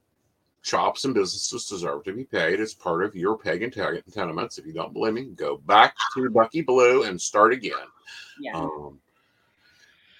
Shops 0.63 1.05
and 1.05 1.13
businesses 1.13 1.67
deserve 1.67 2.05
to 2.05 2.13
be 2.13 2.23
paid 2.23 2.61
as 2.61 2.73
part 2.73 3.05
of 3.05 3.17
your 3.17 3.37
pagan 3.37 3.71
tenements. 3.71 4.59
If 4.59 4.65
you 4.65 4.73
don't 4.73 4.93
believe 4.93 5.15
me, 5.15 5.25
go 5.35 5.57
back 5.57 5.97
to 6.15 6.31
Bucky 6.31 6.63
Blue 6.63 7.03
and 7.03 7.21
start 7.21 7.53
again. 7.53 7.73
Yeah. 8.41 8.57
Um, 8.57 9.01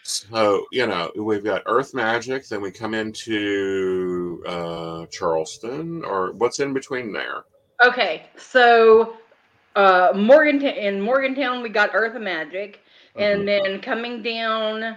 so 0.03 0.67
you 0.73 0.89
know 0.89 1.13
we've 1.15 1.45
got 1.45 1.63
Earth 1.67 1.95
Magic, 1.95 2.49
then 2.49 2.61
we 2.61 2.73
come 2.73 2.93
into 2.93 4.43
uh, 4.45 5.07
Charleston, 5.07 6.05
or 6.05 6.33
what's 6.33 6.59
in 6.59 6.75
between 6.75 7.13
there? 7.13 7.45
Okay, 7.85 8.27
so 8.37 9.15
uh, 9.77 10.13
Morgantown 10.17 10.75
in 10.75 11.01
Morgantown 11.01 11.63
we 11.63 11.69
got 11.69 11.91
Earth 11.95 12.21
Magic, 12.21 12.81
and 13.15 13.43
Mhm. 13.43 13.47
then 13.47 13.81
coming 13.81 14.23
down. 14.25 14.97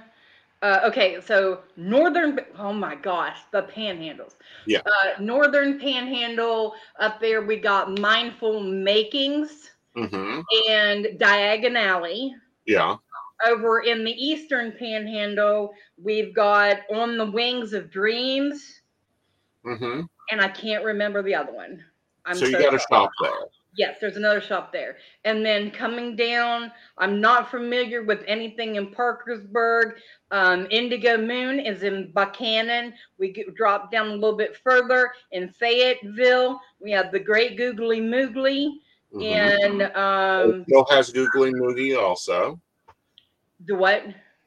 Uh, 0.66 0.80
okay, 0.84 1.22
so 1.22 1.60
northern. 1.78 2.40
Oh 2.58 2.74
my 2.74 2.96
gosh, 2.96 3.38
the 3.52 3.62
panhandles. 3.64 4.34
Yeah. 4.66 4.82
Uh, 4.86 5.22
northern 5.22 5.80
panhandle 5.80 6.74
up 7.00 7.20
there 7.20 7.46
we 7.46 7.58
got 7.58 8.00
Mindful 8.00 8.62
Makings 8.62 9.70
hmm 9.96 10.42
and 10.70 11.08
Diagonally. 11.20 12.34
Yeah. 12.66 12.96
Over 13.46 13.82
in 13.82 14.04
the 14.04 14.12
eastern 14.12 14.72
panhandle 14.80 15.72
we've 16.02 16.34
got 16.34 16.80
On 16.92 17.18
the 17.18 17.30
Wings 17.30 17.74
of 17.74 17.92
Dreams, 17.92 18.82
Mm-hmm. 19.66 20.02
and 20.32 20.42
I 20.42 20.48
can't 20.48 20.84
remember 20.84 21.22
the 21.22 21.36
other 21.36 21.54
one. 21.54 21.84
I'm 22.26 22.36
so 22.38 22.46
you 22.46 22.58
got 22.58 22.72
to 22.72 22.80
stop 22.80 23.12
there. 23.22 23.32
Yes, 23.76 23.98
there's 24.00 24.16
another 24.16 24.40
shop 24.40 24.72
there. 24.72 24.98
And 25.26 25.46
then 25.46 25.70
coming 25.70 26.16
down, 26.16 26.72
I'm 26.98 27.20
not 27.20 27.52
familiar 27.52 28.04
with 28.04 28.24
anything 28.26 28.76
in 28.76 28.92
Parkersburg. 28.92 29.96
Um, 30.32 30.66
Indigo 30.70 31.18
Moon 31.18 31.60
is 31.60 31.84
in 31.84 32.12
Buckhannon. 32.14 32.94
We 33.18 33.34
get, 33.34 33.54
drop 33.56 33.92
down 33.92 34.08
a 34.08 34.14
little 34.14 34.38
bit 34.38 34.56
further 34.64 35.12
in 35.32 35.50
Fayetteville. 35.50 36.60
We 36.80 36.92
have 36.92 37.12
the 37.12 37.20
Great 37.20 37.58
Googly 37.58 38.00
Moogly. 38.00 38.76
Mhm. 39.14 39.24
And 39.24 39.82
um, 39.96 40.66
Bill 40.68 40.86
has 40.90 41.12
Googly 41.12 41.52
Moogly 41.52 41.98
also. 41.98 42.60
the 43.66 43.76
what? 43.76 44.04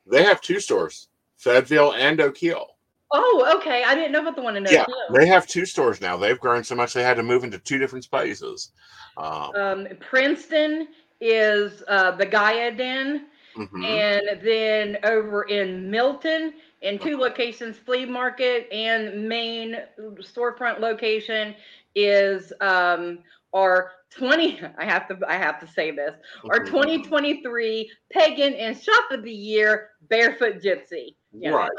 They 0.07 0.23
have 0.23 0.41
two 0.41 0.59
stores, 0.61 1.09
Fayetteville 1.37 1.93
and 1.93 2.19
Hill. 2.37 2.78
Oh, 3.11 3.57
okay. 3.59 3.85
I 3.85 3.95
didn't 3.95 4.13
know 4.13 4.21
about 4.21 4.37
the 4.37 4.43
one 4.43 4.57
in 4.57 4.67
Oak 4.67 4.73
Yeah, 4.73 4.85
Hill. 4.87 5.15
they 5.15 5.27
have 5.27 5.47
two 5.47 5.65
stores 5.65 6.01
now. 6.01 6.17
They've 6.17 6.39
grown 6.39 6.63
so 6.65 6.75
much 6.75 6.93
they 6.93 7.03
had 7.03 7.17
to 7.17 7.23
move 7.23 7.43
into 7.45 7.59
two 7.59 7.79
different 7.79 8.05
spaces. 8.05 8.73
Um, 9.17 9.51
Um, 9.55 9.87
Princeton 10.01 10.89
is 11.21 11.83
uh, 11.89 12.13
the 12.13 12.27
Gaia 12.27 12.71
Den. 12.73 13.27
mhm. 13.57 13.85
And 13.85 14.41
then 14.43 14.99
over 15.05 15.45
in 15.45 15.91
Milton, 15.91 16.55
in 16.83 16.99
two 16.99 17.17
locations, 17.17 17.77
flea 17.79 18.05
market 18.05 18.69
and 18.71 19.29
main 19.29 19.77
storefront 20.21 20.79
location 20.81 21.55
is 21.95 22.53
um 22.61 23.19
our 23.55 23.91
20 24.11 24.61
I 24.79 24.85
have 24.85 25.09
to 25.09 25.19
I 25.27 25.35
have 25.37 25.59
to 25.61 25.67
say 25.67 25.91
this. 25.91 26.15
Our 26.51 26.61
Mhm. 26.61 26.67
2023 26.67 27.91
pagan 28.13 28.55
and 28.55 28.81
shop 28.81 29.11
of 29.11 29.25
the 29.25 29.33
year 29.33 29.91
barefoot 30.09 30.63
gypsy. 30.63 31.17
Yeah. 31.33 31.51
Right. 31.51 31.71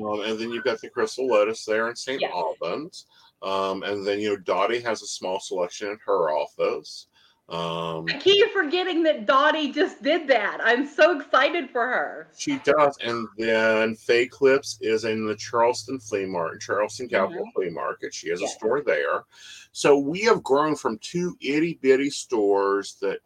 Um, 0.00 0.20
and 0.20 0.38
then 0.38 0.50
you've 0.50 0.64
got 0.64 0.80
the 0.80 0.90
Crystal 0.90 1.26
Lotus 1.26 1.64
there 1.64 1.88
in 1.88 1.96
St. 1.96 2.20
Yes. 2.20 2.32
Albans. 2.34 3.06
Um, 3.42 3.82
and 3.82 4.06
then, 4.06 4.20
you 4.20 4.30
know, 4.30 4.36
Dottie 4.36 4.80
has 4.80 5.02
a 5.02 5.06
small 5.06 5.40
selection 5.40 5.88
at 5.88 5.98
her 6.06 6.30
office. 6.30 7.06
Um, 7.48 8.06
I 8.08 8.18
keep 8.18 8.50
forgetting 8.52 9.04
that 9.04 9.24
Dottie 9.24 9.70
just 9.70 10.02
did 10.02 10.26
that. 10.28 10.58
I'm 10.60 10.84
so 10.84 11.16
excited 11.16 11.70
for 11.70 11.86
her. 11.86 12.28
She 12.36 12.58
does, 12.58 12.98
and 13.04 13.28
then 13.38 13.94
Faye 13.94 14.26
Clips 14.26 14.78
is 14.80 15.04
in 15.04 15.24
the 15.24 15.36
Charleston 15.36 16.00
Flea 16.00 16.26
Market, 16.26 16.60
Charleston 16.60 17.08
Capital 17.08 17.44
Flea 17.54 17.70
Market. 17.70 18.12
She 18.12 18.30
has 18.30 18.42
a 18.42 18.48
store 18.48 18.82
there. 18.82 19.22
So 19.70 19.96
we 19.96 20.22
have 20.22 20.42
grown 20.42 20.74
from 20.74 20.98
two 20.98 21.36
itty 21.40 21.78
bitty 21.80 22.10
stores 22.10 22.96
that, 23.00 23.20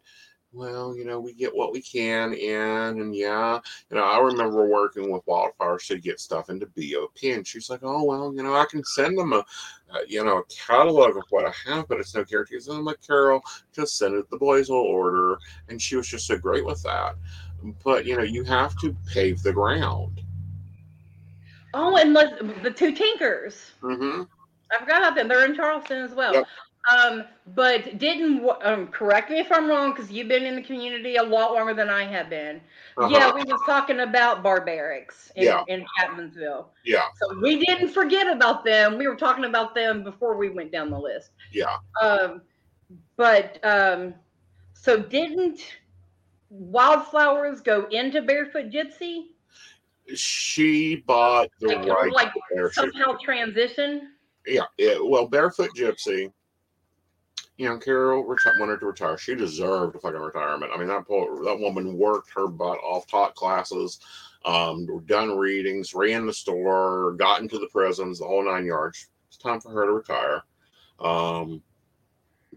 well, 0.53 0.95
you 0.95 1.05
know, 1.05 1.19
we 1.19 1.33
get 1.33 1.55
what 1.55 1.71
we 1.71 1.81
can 1.81 2.33
in, 2.33 2.99
and 2.99 3.15
yeah, 3.15 3.59
you 3.89 3.97
know, 3.97 4.03
I 4.03 4.19
remember 4.19 4.67
working 4.67 5.11
with 5.11 5.25
Wildflowers 5.25 5.87
to 5.87 5.99
get 5.99 6.19
stuff 6.19 6.49
into 6.49 6.65
BOP, 6.65 7.23
and 7.23 7.45
she's 7.45 7.69
like, 7.69 7.81
oh 7.83 8.03
well, 8.03 8.33
you 8.35 8.43
know, 8.43 8.55
I 8.55 8.65
can 8.69 8.83
send 8.83 9.17
them 9.17 9.33
a, 9.33 9.39
uh, 9.39 9.99
you 10.07 10.23
know, 10.23 10.39
a 10.39 10.43
catalog 10.45 11.17
of 11.17 11.23
what 11.29 11.45
I 11.45 11.53
have, 11.69 11.87
but 11.87 11.99
it's 11.99 12.15
no 12.15 12.23
guarantees. 12.23 12.67
And 12.67 12.77
I'm 12.77 12.85
like, 12.85 13.05
Carol, 13.05 13.41
just 13.73 13.97
send 13.97 14.15
it. 14.15 14.29
The 14.29 14.37
boys 14.37 14.69
will 14.69 14.77
order, 14.77 15.37
and 15.69 15.81
she 15.81 15.95
was 15.95 16.07
just 16.07 16.27
so 16.27 16.37
great 16.37 16.65
with 16.65 16.81
that 16.83 17.15
but 17.83 18.07
you 18.07 18.17
know 18.17 18.23
you 18.23 18.43
have 18.43 18.75
to 18.77 18.95
pave 19.13 19.41
the 19.43 19.53
ground 19.53 20.21
Oh, 21.73 21.95
and 21.97 22.15
the, 22.15 22.53
the 22.63 22.71
two 22.71 22.91
Tinkers. 22.91 23.71
mm-hmm. 23.81 24.23
I 24.71 24.79
forgot 24.79 25.01
about 25.01 25.15
them. 25.15 25.27
They're 25.27 25.45
in 25.45 25.55
Charleston 25.55 26.03
as 26.03 26.13
well. 26.13 26.33
Yep. 26.33 26.47
Um, 26.89 27.25
but 27.53 27.99
didn't 27.99 28.47
um, 28.63 28.87
correct 28.87 29.29
me 29.29 29.39
if 29.39 29.51
I'm 29.51 29.67
wrong 29.69 29.91
because 29.91 30.11
you've 30.11 30.27
been 30.27 30.43
in 30.43 30.55
the 30.55 30.63
community 30.63 31.17
a 31.17 31.23
lot 31.23 31.53
longer 31.53 31.73
than 31.75 31.89
I 31.89 32.03
have 32.05 32.29
been. 32.29 32.59
Yeah, 33.09 33.31
we 33.33 33.43
was 33.43 33.61
talking 33.65 33.99
about 33.99 34.43
barbarics 34.43 35.31
in, 35.35 35.47
Uh-huh. 35.47 35.63
Yeah. 35.67 35.73
in 35.75 35.85
Chapmansville. 35.99 36.65
yeah 36.85 37.05
So 37.21 37.39
we 37.39 37.63
didn't 37.65 37.89
forget 37.89 38.27
about 38.27 38.63
them. 38.65 38.97
We 38.97 39.07
were 39.07 39.15
talking 39.15 39.45
about 39.45 39.75
them 39.75 40.03
before 40.03 40.35
we 40.37 40.49
went 40.49 40.71
down 40.71 40.89
the 40.89 40.97
list. 40.99 41.31
yeah 41.51 41.77
Um, 42.01 42.41
but 43.15 43.59
um, 43.63 44.15
so 44.73 44.97
didn't 44.97 45.59
Wildflowers 46.49 47.61
go 47.61 47.85
into 47.91 48.21
Barefoot 48.21 48.69
Gypsy? 48.71 49.27
she 50.15 50.97
bought 51.07 51.49
the 51.59 51.67
Like, 51.67 51.85
right 51.87 52.11
like 52.13 52.33
somehow 52.73 53.15
transition? 53.23 54.13
yeah, 54.45 54.63
yeah 54.77 54.95
well 54.99 55.27
barefoot 55.27 55.69
gypsy 55.77 56.31
you 57.61 57.69
know 57.69 57.77
carol 57.77 58.23
reti- 58.23 58.59
wanted 58.59 58.79
to 58.79 58.87
retire. 58.87 59.19
She 59.19 59.35
deserved 59.35 59.95
a 59.95 59.99
fucking 59.99 60.19
retirement. 60.19 60.71
I 60.73 60.79
mean 60.79 60.87
that 60.87 61.05
poor, 61.05 61.43
that 61.43 61.59
woman 61.59 61.95
worked 61.95 62.31
her 62.35 62.47
butt 62.47 62.79
off 62.79 63.05
taught 63.05 63.35
classes 63.35 63.99
um 64.45 64.87
done 65.05 65.37
readings 65.37 65.93
ran 65.93 66.25
the 66.25 66.33
store 66.33 67.13
got 67.19 67.41
into 67.41 67.59
the 67.59 67.67
prisons 67.67 68.17
the 68.17 68.25
whole 68.25 68.43
nine 68.43 68.65
yards. 68.65 69.09
It's 69.27 69.37
time 69.37 69.59
for 69.59 69.69
her 69.71 69.85
to 69.85 69.91
retire. 69.91 70.41
Um 70.99 71.61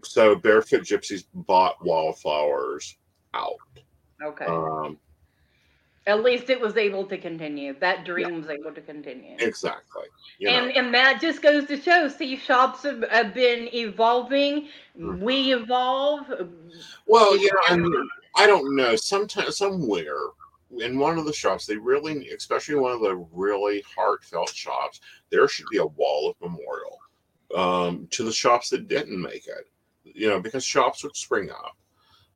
so 0.03 0.35
barefoot 0.35 0.81
gypsies 0.81 1.25
bought 1.35 1.75
wildflowers 1.85 2.97
out. 3.35 3.57
Okay. 4.23 4.45
um 4.45 4.97
At 6.07 6.23
least 6.23 6.49
it 6.49 6.61
was 6.61 6.77
able 6.77 7.05
to 7.05 7.17
continue. 7.17 7.75
That 7.79 8.05
dream 8.05 8.41
was 8.41 8.49
able 8.49 8.71
to 8.73 8.81
continue. 8.81 9.35
Exactly. 9.39 10.03
You 10.37 10.49
and 10.49 10.67
know, 10.67 10.73
and 10.75 10.93
that 10.93 11.19
just 11.19 11.41
goes 11.41 11.65
to 11.65 11.81
show 11.81 12.07
see 12.09 12.35
shops 12.35 12.83
have, 12.83 13.03
have 13.09 13.33
been 13.33 13.73
evolving 13.73 14.69
Mhm. 14.97 15.19
we 15.19 15.53
evolve 15.53 16.27
well, 17.07 17.37
you 17.37 17.49
know, 17.51 17.59
and 17.69 18.09
I 18.35 18.47
don't 18.47 18.75
know. 18.75 18.95
Sometimes, 18.95 19.57
somewhere 19.57 20.17
in 20.77 20.97
one 20.99 21.17
of 21.17 21.25
the 21.25 21.33
shops, 21.33 21.65
they 21.65 21.77
really, 21.77 22.29
especially 22.29 22.75
one 22.75 22.91
of 22.91 23.01
the 23.01 23.15
really 23.31 23.83
heartfelt 23.95 24.49
shops, 24.49 24.99
there 25.29 25.47
should 25.47 25.67
be 25.71 25.77
a 25.77 25.85
wall 25.85 26.29
of 26.29 26.35
memorial 26.41 26.99
um, 27.55 28.07
to 28.11 28.23
the 28.23 28.31
shops 28.33 28.69
that 28.69 28.87
didn't 28.87 29.21
make 29.21 29.47
it. 29.47 29.69
You 30.03 30.29
know, 30.29 30.39
because 30.39 30.63
shops 30.63 31.03
would 31.03 31.15
spring 31.15 31.49
up. 31.49 31.77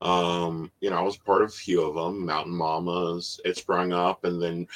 Um, 0.01 0.71
you 0.79 0.89
know, 0.89 0.97
I 0.97 1.01
was 1.01 1.17
part 1.17 1.41
of 1.41 1.49
a 1.49 1.51
few 1.51 1.81
of 1.81 1.95
them. 1.95 2.25
Mountain 2.25 2.55
Mamas, 2.55 3.39
it 3.43 3.57
sprung 3.57 3.91
up, 3.91 4.23
and 4.23 4.41
then 4.41 4.67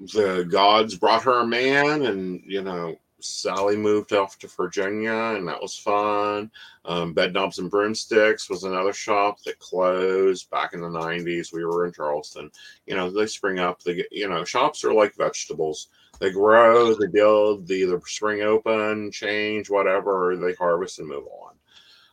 the 0.00 0.46
gods 0.50 0.96
brought 0.96 1.22
her 1.22 1.40
a 1.40 1.46
man, 1.46 2.02
and 2.02 2.42
you 2.44 2.62
know, 2.62 2.96
Sally 3.20 3.76
moved 3.76 4.12
off 4.12 4.38
to 4.38 4.48
Virginia, 4.48 5.34
and 5.36 5.48
that 5.48 5.60
was 5.60 5.78
fun. 5.78 6.50
Um, 6.84 7.12
Bed 7.12 7.32
Knobs 7.32 7.58
and 7.58 7.70
Broomsticks 7.70 8.50
was 8.50 8.64
another 8.64 8.92
shop 8.92 9.42
that 9.42 9.58
closed 9.58 10.50
back 10.50 10.74
in 10.74 10.80
the 10.80 10.88
90s. 10.88 11.52
We 11.52 11.64
were 11.64 11.86
in 11.86 11.92
Charleston. 11.92 12.50
You 12.86 12.96
know, 12.96 13.10
they 13.10 13.26
spring 13.26 13.58
up. 13.58 13.82
They 13.82 13.94
get, 13.96 14.08
you 14.12 14.28
know, 14.28 14.44
shops 14.44 14.84
are 14.84 14.92
like 14.92 15.16
vegetables. 15.16 15.88
They 16.20 16.30
grow, 16.30 16.94
they 16.94 17.08
build, 17.08 17.66
they 17.66 17.82
either 17.82 18.00
spring 18.06 18.40
open, 18.42 19.10
change, 19.10 19.68
whatever, 19.68 20.36
they 20.36 20.54
harvest 20.54 20.98
and 20.98 21.08
move 21.08 21.26
on. 21.26 21.55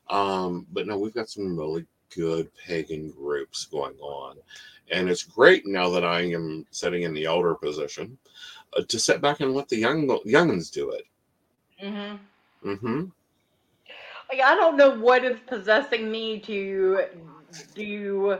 Um, 0.09 0.67
but 0.71 0.87
no, 0.87 0.97
we've 0.97 1.13
got 1.13 1.29
some 1.29 1.57
really 1.57 1.85
good 2.15 2.49
pagan 2.55 3.11
groups 3.11 3.65
going 3.65 3.97
on. 3.99 4.37
And 4.91 5.09
it's 5.09 5.23
great 5.23 5.65
now 5.65 5.89
that 5.89 6.03
I 6.03 6.21
am 6.21 6.65
sitting 6.71 7.03
in 7.03 7.13
the 7.13 7.25
elder 7.25 7.55
position 7.55 8.17
uh, 8.77 8.83
to 8.87 8.99
sit 8.99 9.21
back 9.21 9.39
and 9.39 9.53
let 9.53 9.69
the 9.69 9.77
young 9.77 10.07
youngins 10.25 10.71
do 10.71 10.91
it. 10.91 11.05
Mm-hmm. 11.81 12.69
Mm-hmm. 12.69 13.05
Like 14.31 14.41
I 14.41 14.55
don't 14.55 14.77
know 14.77 14.99
what 14.99 15.23
is 15.23 15.39
possessing 15.47 16.11
me 16.11 16.39
to 16.41 17.05
do 17.75 18.37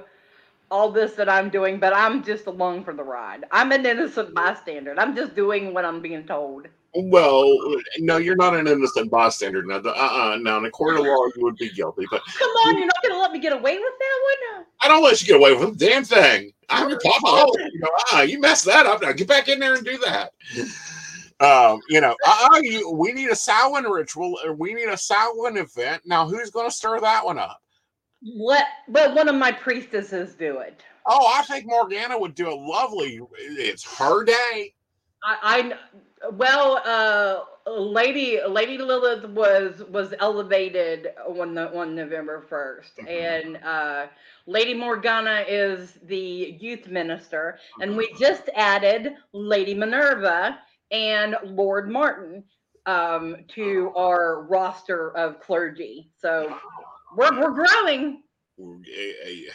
all 0.71 0.91
this 0.91 1.13
that 1.13 1.29
I'm 1.29 1.49
doing, 1.49 1.79
but 1.79 1.93
I'm 1.93 2.23
just 2.23 2.47
along 2.47 2.83
for 2.83 2.93
the 2.93 3.03
ride. 3.03 3.45
I'm 3.51 3.71
an 3.71 3.85
innocent 3.85 4.33
bystander. 4.33 4.95
I'm 4.97 5.15
just 5.15 5.35
doing 5.35 5.73
what 5.73 5.85
I'm 5.85 6.01
being 6.01 6.25
told. 6.25 6.67
Well, 6.95 7.57
no, 7.97 8.17
you're 8.17 8.35
not 8.35 8.55
an 8.55 8.67
innocent 8.67 9.09
bystander. 9.09 9.63
Now, 9.63 9.77
uh-uh, 9.77 10.37
now, 10.41 10.59
in 10.59 10.65
a 10.65 10.69
court 10.69 10.99
of 10.99 11.05
law, 11.05 11.25
you 11.35 11.43
would 11.43 11.55
be 11.55 11.69
guilty. 11.69 12.05
But 12.11 12.21
Come 12.37 12.49
on, 12.49 12.77
you're 12.77 12.85
not 12.85 13.01
going 13.01 13.15
to 13.15 13.19
let 13.19 13.31
me 13.31 13.39
get 13.39 13.51
away 13.51 13.79
with 13.79 13.93
that 13.99 14.57
one? 14.57 14.65
I 14.81 14.87
don't 14.87 15.03
let 15.03 15.19
you 15.19 15.27
get 15.27 15.37
away 15.37 15.53
with 15.55 15.69
a 15.69 15.75
damn 15.75 16.03
thing. 16.03 16.51
I'm 16.69 16.89
your 16.89 16.99
papa. 16.99 17.21
Oh, 17.25 17.55
you 17.57 17.79
know, 17.79 17.89
ah, 18.11 18.21
you 18.21 18.39
messed 18.39 18.65
that 18.65 18.85
up. 18.85 19.01
Now 19.01 19.11
get 19.11 19.27
back 19.27 19.47
in 19.47 19.59
there 19.59 19.75
and 19.75 19.85
do 19.85 19.97
that. 19.99 20.31
Um, 21.39 21.81
you 21.89 21.99
know, 21.99 22.15
uh, 22.25 22.59
you, 22.61 22.91
we 22.91 23.11
need 23.11 23.29
a 23.29 23.35
Samhain 23.35 23.83
ritual. 23.85 24.37
Or 24.45 24.53
we 24.53 24.73
need 24.73 24.87
a 24.87 24.97
Samhain 24.97 25.57
event. 25.57 26.03
Now, 26.05 26.27
who's 26.27 26.51
going 26.51 26.69
to 26.69 26.75
stir 26.75 26.99
that 26.99 27.25
one 27.25 27.39
up? 27.39 27.59
Let 28.23 28.65
but 28.87 29.13
one 29.15 29.27
of 29.27 29.35
my 29.35 29.51
priestesses 29.51 30.35
do 30.35 30.59
it. 30.59 30.81
Oh, 31.05 31.33
I 31.35 31.43
think 31.43 31.65
Morgana 31.65 32.17
would 32.17 32.35
do 32.35 32.49
it 32.49 32.55
lovely. 32.55 33.19
It's 33.37 33.83
her 33.97 34.23
day. 34.23 34.73
I, 35.23 35.37
I 35.41 35.73
well, 36.31 36.81
uh, 36.85 37.69
Lady 37.71 38.39
Lady 38.47 38.77
Lilith 38.77 39.25
was 39.29 39.83
was 39.89 40.13
elevated 40.19 41.09
on 41.27 41.53
the 41.53 41.75
on 41.77 41.95
November 41.95 42.41
1st 42.49 42.99
Mhm. 42.99 43.07
and 43.07 43.57
uh, 43.57 44.07
Lady 44.45 44.73
Morgana 44.73 45.43
is 45.47 45.93
the 46.03 46.57
youth 46.59 46.87
minister, 46.87 47.59
and 47.79 47.95
we 47.95 48.13
Mhm. 48.13 48.17
just 48.19 48.49
added 48.55 49.15
Lady 49.33 49.73
Minerva 49.73 50.59
and 50.91 51.35
Lord 51.43 51.89
Martin 51.89 52.43
um, 52.85 53.37
to 53.49 53.91
our 53.95 54.43
roster 54.43 55.15
of 55.17 55.39
clergy. 55.39 56.11
So 56.17 56.55
we're 57.15 57.39
we're 57.41 57.51
growing. 57.51 58.23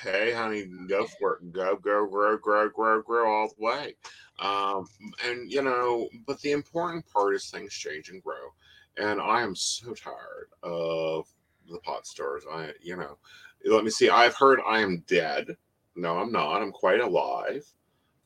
Hey, 0.03 0.33
honey, 0.33 0.67
go 0.89 1.07
for 1.07 1.37
it. 1.37 1.53
Go, 1.53 1.77
go, 1.77 2.07
grow, 2.07 2.37
grow, 2.37 2.69
grow, 2.69 3.03
grow 3.03 3.33
all 3.33 3.49
the 3.49 3.55
way. 3.65 3.95
Um, 4.39 4.87
and 5.25 5.51
you 5.51 5.63
know, 5.63 6.09
but 6.27 6.41
the 6.41 6.53
important 6.53 7.05
part 7.13 7.35
is 7.35 7.51
things 7.51 7.75
change 7.75 8.11
and 8.11 8.23
grow. 8.23 8.53
And 8.97 9.21
I 9.21 9.43
am 9.43 9.55
so 9.55 9.95
tired 9.95 10.49
of 10.63 11.27
the 11.71 11.79
pot 11.81 12.07
stars. 12.07 12.45
I, 12.51 12.73
you 12.81 12.97
know, 12.97 13.19
let 13.65 13.85
me 13.85 13.91
see. 13.91 14.09
I've 14.09 14.35
heard 14.35 14.61
I 14.67 14.81
am 14.81 15.05
dead. 15.07 15.57
No, 15.97 16.19
I'm 16.19 16.33
not. 16.33 16.63
I'm 16.63 16.73
quite 16.73 17.01
alive. 17.01 17.65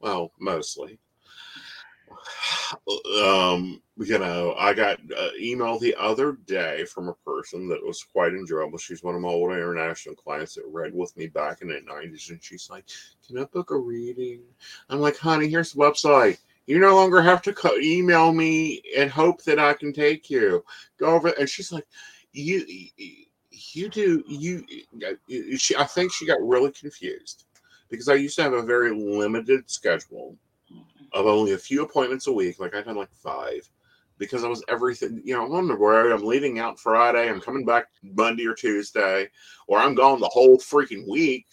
Well, 0.00 0.32
mostly. 0.38 0.98
Um, 3.22 3.82
you 3.98 4.18
know, 4.18 4.54
I 4.58 4.74
got 4.74 4.98
uh, 5.16 5.28
email 5.38 5.78
the 5.78 5.94
other 5.98 6.32
day 6.46 6.84
from 6.84 7.08
a 7.08 7.14
person 7.14 7.68
that 7.68 7.84
was 7.84 8.02
quite 8.02 8.32
enjoyable. 8.32 8.78
She's 8.78 9.02
one 9.02 9.14
of 9.14 9.20
my 9.20 9.28
old 9.28 9.52
international 9.52 10.14
clients 10.14 10.54
that 10.54 10.64
read 10.66 10.94
with 10.94 11.16
me 11.16 11.26
back 11.26 11.62
in 11.62 11.68
the 11.68 11.74
90s, 11.74 12.30
and 12.30 12.42
she's 12.42 12.70
like, 12.70 12.84
Can 13.26 13.38
I 13.38 13.44
book 13.44 13.70
a 13.70 13.76
reading? 13.76 14.40
I'm 14.88 15.00
like, 15.00 15.16
Honey, 15.16 15.48
here's 15.48 15.72
the 15.72 15.80
website. 15.80 16.38
You 16.66 16.78
no 16.78 16.94
longer 16.94 17.20
have 17.20 17.42
to 17.42 17.52
co- 17.52 17.76
email 17.76 18.32
me 18.32 18.82
and 18.96 19.10
hope 19.10 19.42
that 19.44 19.58
I 19.58 19.74
can 19.74 19.92
take 19.92 20.30
you. 20.30 20.64
Go 20.98 21.06
over, 21.06 21.28
and 21.38 21.48
she's 21.48 21.72
like, 21.72 21.86
You, 22.32 22.64
you 23.50 23.88
do, 23.88 24.24
you, 24.26 24.66
she, 25.58 25.76
I 25.76 25.84
think 25.84 26.12
she 26.12 26.26
got 26.26 26.40
really 26.40 26.72
confused 26.72 27.44
because 27.90 28.08
I 28.08 28.14
used 28.14 28.36
to 28.36 28.42
have 28.42 28.54
a 28.54 28.62
very 28.62 28.94
limited 28.94 29.70
schedule 29.70 30.36
of 31.14 31.26
only 31.26 31.52
a 31.52 31.58
few 31.58 31.82
appointments 31.82 32.26
a 32.26 32.32
week. 32.32 32.58
Like 32.58 32.74
I've 32.74 32.84
done 32.84 32.96
like 32.96 33.12
five 33.12 33.68
because 34.18 34.44
I 34.44 34.48
was 34.48 34.62
everything, 34.68 35.20
you 35.24 35.34
know, 35.34 35.44
I'm 35.44 35.52
on 35.52 35.68
the 35.68 35.76
road. 35.76 36.12
I'm 36.12 36.24
leaving 36.24 36.58
out 36.58 36.78
Friday. 36.78 37.28
I'm 37.28 37.40
coming 37.40 37.64
back 37.64 37.86
Monday 38.02 38.46
or 38.46 38.54
Tuesday, 38.54 39.28
or 39.66 39.78
I'm 39.78 39.94
gone 39.94 40.20
the 40.20 40.28
whole 40.28 40.58
freaking 40.58 41.08
week, 41.08 41.46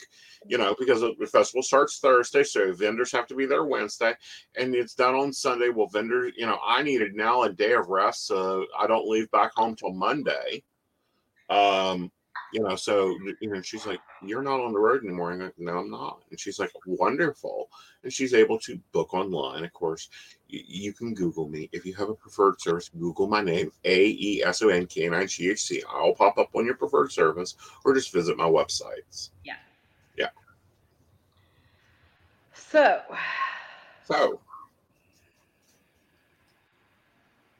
you 0.45 0.57
know, 0.57 0.75
because 0.77 1.01
the 1.01 1.27
festival 1.27 1.63
starts 1.63 1.99
Thursday. 1.99 2.43
So 2.43 2.71
vendors 2.73 3.11
have 3.11 3.27
to 3.27 3.35
be 3.35 3.45
there 3.45 3.65
Wednesday 3.65 4.13
and 4.55 4.75
it's 4.75 4.93
done 4.93 5.15
on 5.15 5.33
Sunday. 5.33 5.69
Well, 5.69 5.87
vendors, 5.87 6.33
you 6.37 6.45
know, 6.45 6.59
I 6.63 6.83
needed 6.83 7.15
now 7.15 7.43
a 7.43 7.51
day 7.51 7.73
of 7.73 7.87
rest. 7.89 8.27
So 8.27 8.65
I 8.77 8.87
don't 8.87 9.09
leave 9.09 9.31
back 9.31 9.51
home 9.55 9.75
till 9.75 9.93
Monday. 9.93 10.63
Um, 11.49 12.11
you 12.51 12.61
know, 12.61 12.75
so 12.75 13.15
you 13.41 13.49
know, 13.51 13.61
she's 13.61 13.85
like, 13.85 13.99
"You're 14.23 14.41
not 14.41 14.59
on 14.59 14.73
the 14.73 14.79
road 14.79 15.03
anymore." 15.03 15.31
I'm 15.31 15.39
like, 15.39 15.59
"No, 15.59 15.77
I'm 15.79 15.89
not." 15.91 16.21
And 16.31 16.39
she's 16.39 16.59
like, 16.59 16.71
"Wonderful." 16.85 17.69
And 18.03 18.11
she's 18.11 18.33
able 18.33 18.57
to 18.59 18.79
book 18.91 19.13
online. 19.13 19.63
Of 19.63 19.73
course, 19.73 20.09
y- 20.51 20.63
you 20.67 20.93
can 20.93 21.13
Google 21.13 21.47
me 21.47 21.69
if 21.71 21.85
you 21.85 21.93
have 21.95 22.09
a 22.09 22.15
preferred 22.15 22.59
service. 22.59 22.89
Google 22.89 23.27
my 23.27 23.41
name, 23.41 23.71
A 23.85 24.05
E 24.07 24.43
S 24.43 24.61
O 24.61 24.69
N 24.69 24.85
K 24.87 25.05
N 25.05 25.13
I 25.13 25.25
G 25.25 25.49
H 25.51 25.61
C. 25.61 25.83
I'll 25.89 26.13
pop 26.15 26.37
up 26.37 26.49
on 26.55 26.65
your 26.65 26.75
preferred 26.75 27.11
service, 27.11 27.55
or 27.85 27.93
just 27.93 28.11
visit 28.13 28.35
my 28.37 28.45
websites. 28.45 29.29
Yeah. 29.43 29.57
Yeah. 30.17 30.29
So, 32.53 33.01
So, 34.03 34.39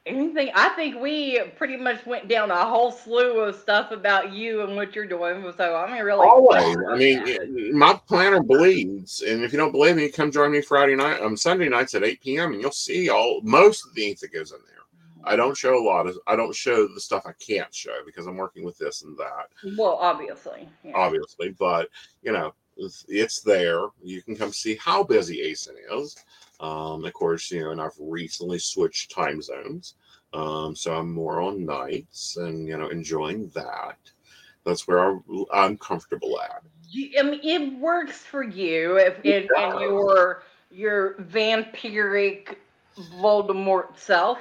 anything? 0.09 0.51
I 0.55 0.69
think 0.69 0.99
we 1.01 1.39
pretty 1.57 1.77
much 1.77 2.05
went 2.05 2.27
down 2.27 2.51
a 2.51 2.65
whole 2.65 2.91
slew 2.91 3.39
of 3.39 3.55
stuff 3.55 3.91
about 3.91 4.33
you 4.33 4.61
and 4.61 4.75
what 4.75 4.95
you're 4.95 5.07
doing. 5.07 5.51
So 5.55 5.75
I'm 5.75 5.91
really 6.03 6.27
always, 6.27 6.77
I 6.89 6.95
mean, 6.95 7.77
my 7.77 7.99
planner 8.07 8.41
bleeds, 8.43 9.21
and 9.21 9.43
if 9.43 9.51
you 9.53 9.57
don't 9.59 9.71
believe 9.71 9.95
me, 9.95 10.09
come 10.09 10.31
join 10.31 10.51
me 10.51 10.61
Friday 10.61 10.95
night, 10.95 11.21
um, 11.21 11.37
Sunday 11.37 11.69
nights 11.69 11.93
at 11.95 12.03
8 12.03 12.21
p.m. 12.21 12.53
and 12.53 12.61
you'll 12.61 12.71
see 12.71 13.09
all 13.09 13.41
most 13.43 13.85
of 13.85 13.93
the 13.93 14.07
ink 14.07 14.19
that 14.19 14.33
goes 14.33 14.51
in 14.51 14.59
there. 14.67 14.75
I 15.23 15.35
don't 15.35 15.55
show 15.55 15.77
a 15.77 15.83
lot 15.85 16.07
of. 16.07 16.17
I 16.27 16.35
don't 16.35 16.55
show 16.55 16.87
the 16.87 16.99
stuff 17.01 17.23
I 17.25 17.33
can't 17.45 17.73
show 17.75 17.97
because 18.05 18.25
I'm 18.25 18.37
working 18.37 18.63
with 18.63 18.77
this 18.77 19.03
and 19.03 19.17
that, 19.17 19.49
Well, 19.77 19.97
obviously. 19.99 20.67
yeah. 20.83 20.93
obviously. 20.95 21.49
But 21.59 21.89
you 22.23 22.31
know, 22.31 22.53
it's, 22.77 23.05
it's 23.09 23.41
there. 23.41 23.81
You 24.01 24.21
can 24.21 24.37
come 24.37 24.53
see 24.53 24.75
how 24.75 25.03
busy 25.03 25.41
Aeson 25.41 25.75
is. 25.91 26.15
Um, 26.59 27.05
of 27.05 27.13
course, 27.13 27.51
you 27.51 27.61
know, 27.61 27.71
and 27.71 27.81
I've 27.81 27.97
recently 27.99 28.59
switched 28.59 29.11
time 29.11 29.41
zones, 29.41 29.95
um, 30.33 30.75
so 30.75 30.93
I'm 30.93 31.11
more 31.11 31.41
on 31.41 31.65
nights 31.65 32.37
and 32.37 32.67
you 32.67 32.77
know 32.77 32.89
enjoying 32.89 33.49
that. 33.55 33.97
That's 34.65 34.87
where 34.87 34.99
I'm, 34.99 35.23
I'm 35.53 35.77
comfortable 35.77 36.39
at. 36.41 36.63
I 37.17 37.23
mean, 37.23 37.39
it 37.43 37.79
works 37.79 38.17
for 38.17 38.43
you 38.43 38.97
if 38.97 39.23
in, 39.23 39.47
in 39.57 39.79
your 39.79 40.43
your 40.71 41.13
vampiric 41.15 42.55
Voldemort 42.97 43.97
self. 43.97 44.39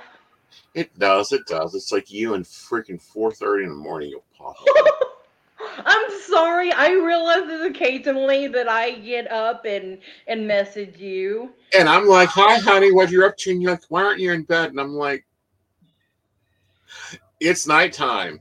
It 0.75 0.97
does. 0.99 1.33
It 1.33 1.47
does. 1.47 1.75
It's 1.75 1.93
like 1.93 2.11
you 2.11 2.35
and 2.35 2.45
freaking 2.45 3.01
4:30 3.01 3.64
in 3.64 3.69
the 3.71 3.75
morning. 3.75 4.11
You'll 4.11 4.25
pop 4.37 4.57
up. 4.61 4.95
I'm 5.85 6.20
sorry. 6.22 6.72
I 6.72 6.91
realize 6.91 7.47
that 7.47 7.66
occasionally 7.66 8.49
that 8.49 8.68
I 8.68 8.93
get 8.93 9.31
up 9.31 9.64
and 9.64 9.99
and 10.26 10.47
message 10.47 10.99
you. 10.99 11.53
And 11.76 11.89
I'm 11.89 12.07
like, 12.07 12.29
hi, 12.29 12.59
honey, 12.59 12.93
what 12.93 13.09
are 13.09 13.12
you 13.12 13.24
up 13.24 13.37
to? 13.39 13.51
And 13.51 13.62
you're 13.62 13.72
like, 13.72 13.83
why 13.89 14.05
aren't 14.05 14.20
you 14.20 14.33
in 14.33 14.43
bed? 14.43 14.70
And 14.70 14.81
I'm 14.81 14.95
like, 14.95 15.24
it's 17.41 17.66
nighttime. 17.66 18.41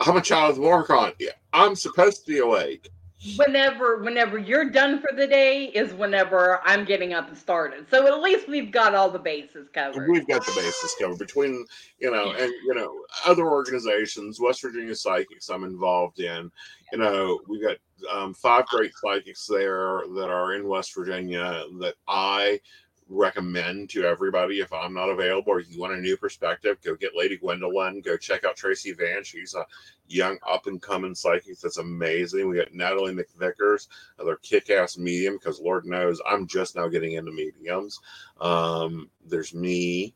I'm 0.00 0.16
a 0.16 0.20
child 0.20 0.58
with 0.58 0.66
work 0.66 0.90
on. 0.90 1.12
I'm 1.52 1.74
supposed 1.74 2.24
to 2.24 2.32
be 2.32 2.38
awake. 2.38 2.90
Whenever 3.36 3.98
whenever 4.02 4.38
you're 4.38 4.70
done 4.70 5.00
for 5.00 5.10
the 5.16 5.26
day 5.26 5.66
is 5.66 5.92
whenever 5.94 6.60
I'm 6.64 6.84
getting 6.84 7.14
up 7.14 7.28
and 7.28 7.36
started. 7.36 7.86
So 7.90 8.06
at 8.06 8.20
least 8.20 8.48
we've 8.48 8.70
got 8.70 8.94
all 8.94 9.10
the 9.10 9.18
bases 9.18 9.68
covered. 9.68 10.10
We've 10.10 10.26
got 10.26 10.44
the 10.44 10.52
bases 10.52 10.94
covered 11.00 11.18
between, 11.18 11.64
you 11.98 12.10
know, 12.10 12.32
and, 12.32 12.52
you 12.66 12.74
know, 12.74 12.92
other 13.24 13.46
organizations, 13.46 14.40
West 14.40 14.62
Virginia 14.62 14.94
Psychics 14.94 15.48
I'm 15.48 15.64
involved 15.64 16.20
in. 16.20 16.50
You 16.92 16.98
know, 16.98 17.40
we've 17.48 17.62
got 17.62 17.76
um, 18.12 18.34
five 18.34 18.66
great 18.66 18.92
psychics 19.02 19.46
there 19.46 20.02
that 20.14 20.28
are 20.28 20.54
in 20.54 20.68
West 20.68 20.94
Virginia 20.94 21.64
that 21.80 21.94
I 22.06 22.60
recommend 23.08 23.90
to 23.90 24.04
everybody 24.04 24.60
if 24.60 24.72
I'm 24.72 24.94
not 24.94 25.10
available 25.10 25.52
or 25.52 25.60
you 25.60 25.78
want 25.78 25.92
a 25.92 26.00
new 26.00 26.16
perspective, 26.16 26.78
go 26.82 26.94
get 26.94 27.16
Lady 27.16 27.36
Gwendolyn, 27.36 28.00
go 28.00 28.16
check 28.16 28.44
out 28.44 28.56
Tracy 28.56 28.92
Van. 28.92 29.22
She's 29.22 29.54
a 29.54 29.64
young 30.08 30.38
up 30.46 30.66
and 30.66 30.80
coming 30.80 31.14
psychic 31.14 31.58
that's 31.60 31.78
amazing. 31.78 32.48
We 32.48 32.56
got 32.56 32.72
Natalie 32.72 33.14
McVickers, 33.14 33.88
another 34.18 34.38
kick 34.42 34.70
ass 34.70 34.96
medium 34.96 35.34
because 35.34 35.60
Lord 35.60 35.86
knows 35.86 36.20
I'm 36.26 36.46
just 36.46 36.76
now 36.76 36.88
getting 36.88 37.12
into 37.12 37.32
mediums. 37.32 38.00
Um, 38.40 39.10
there's 39.26 39.54
me, 39.54 40.14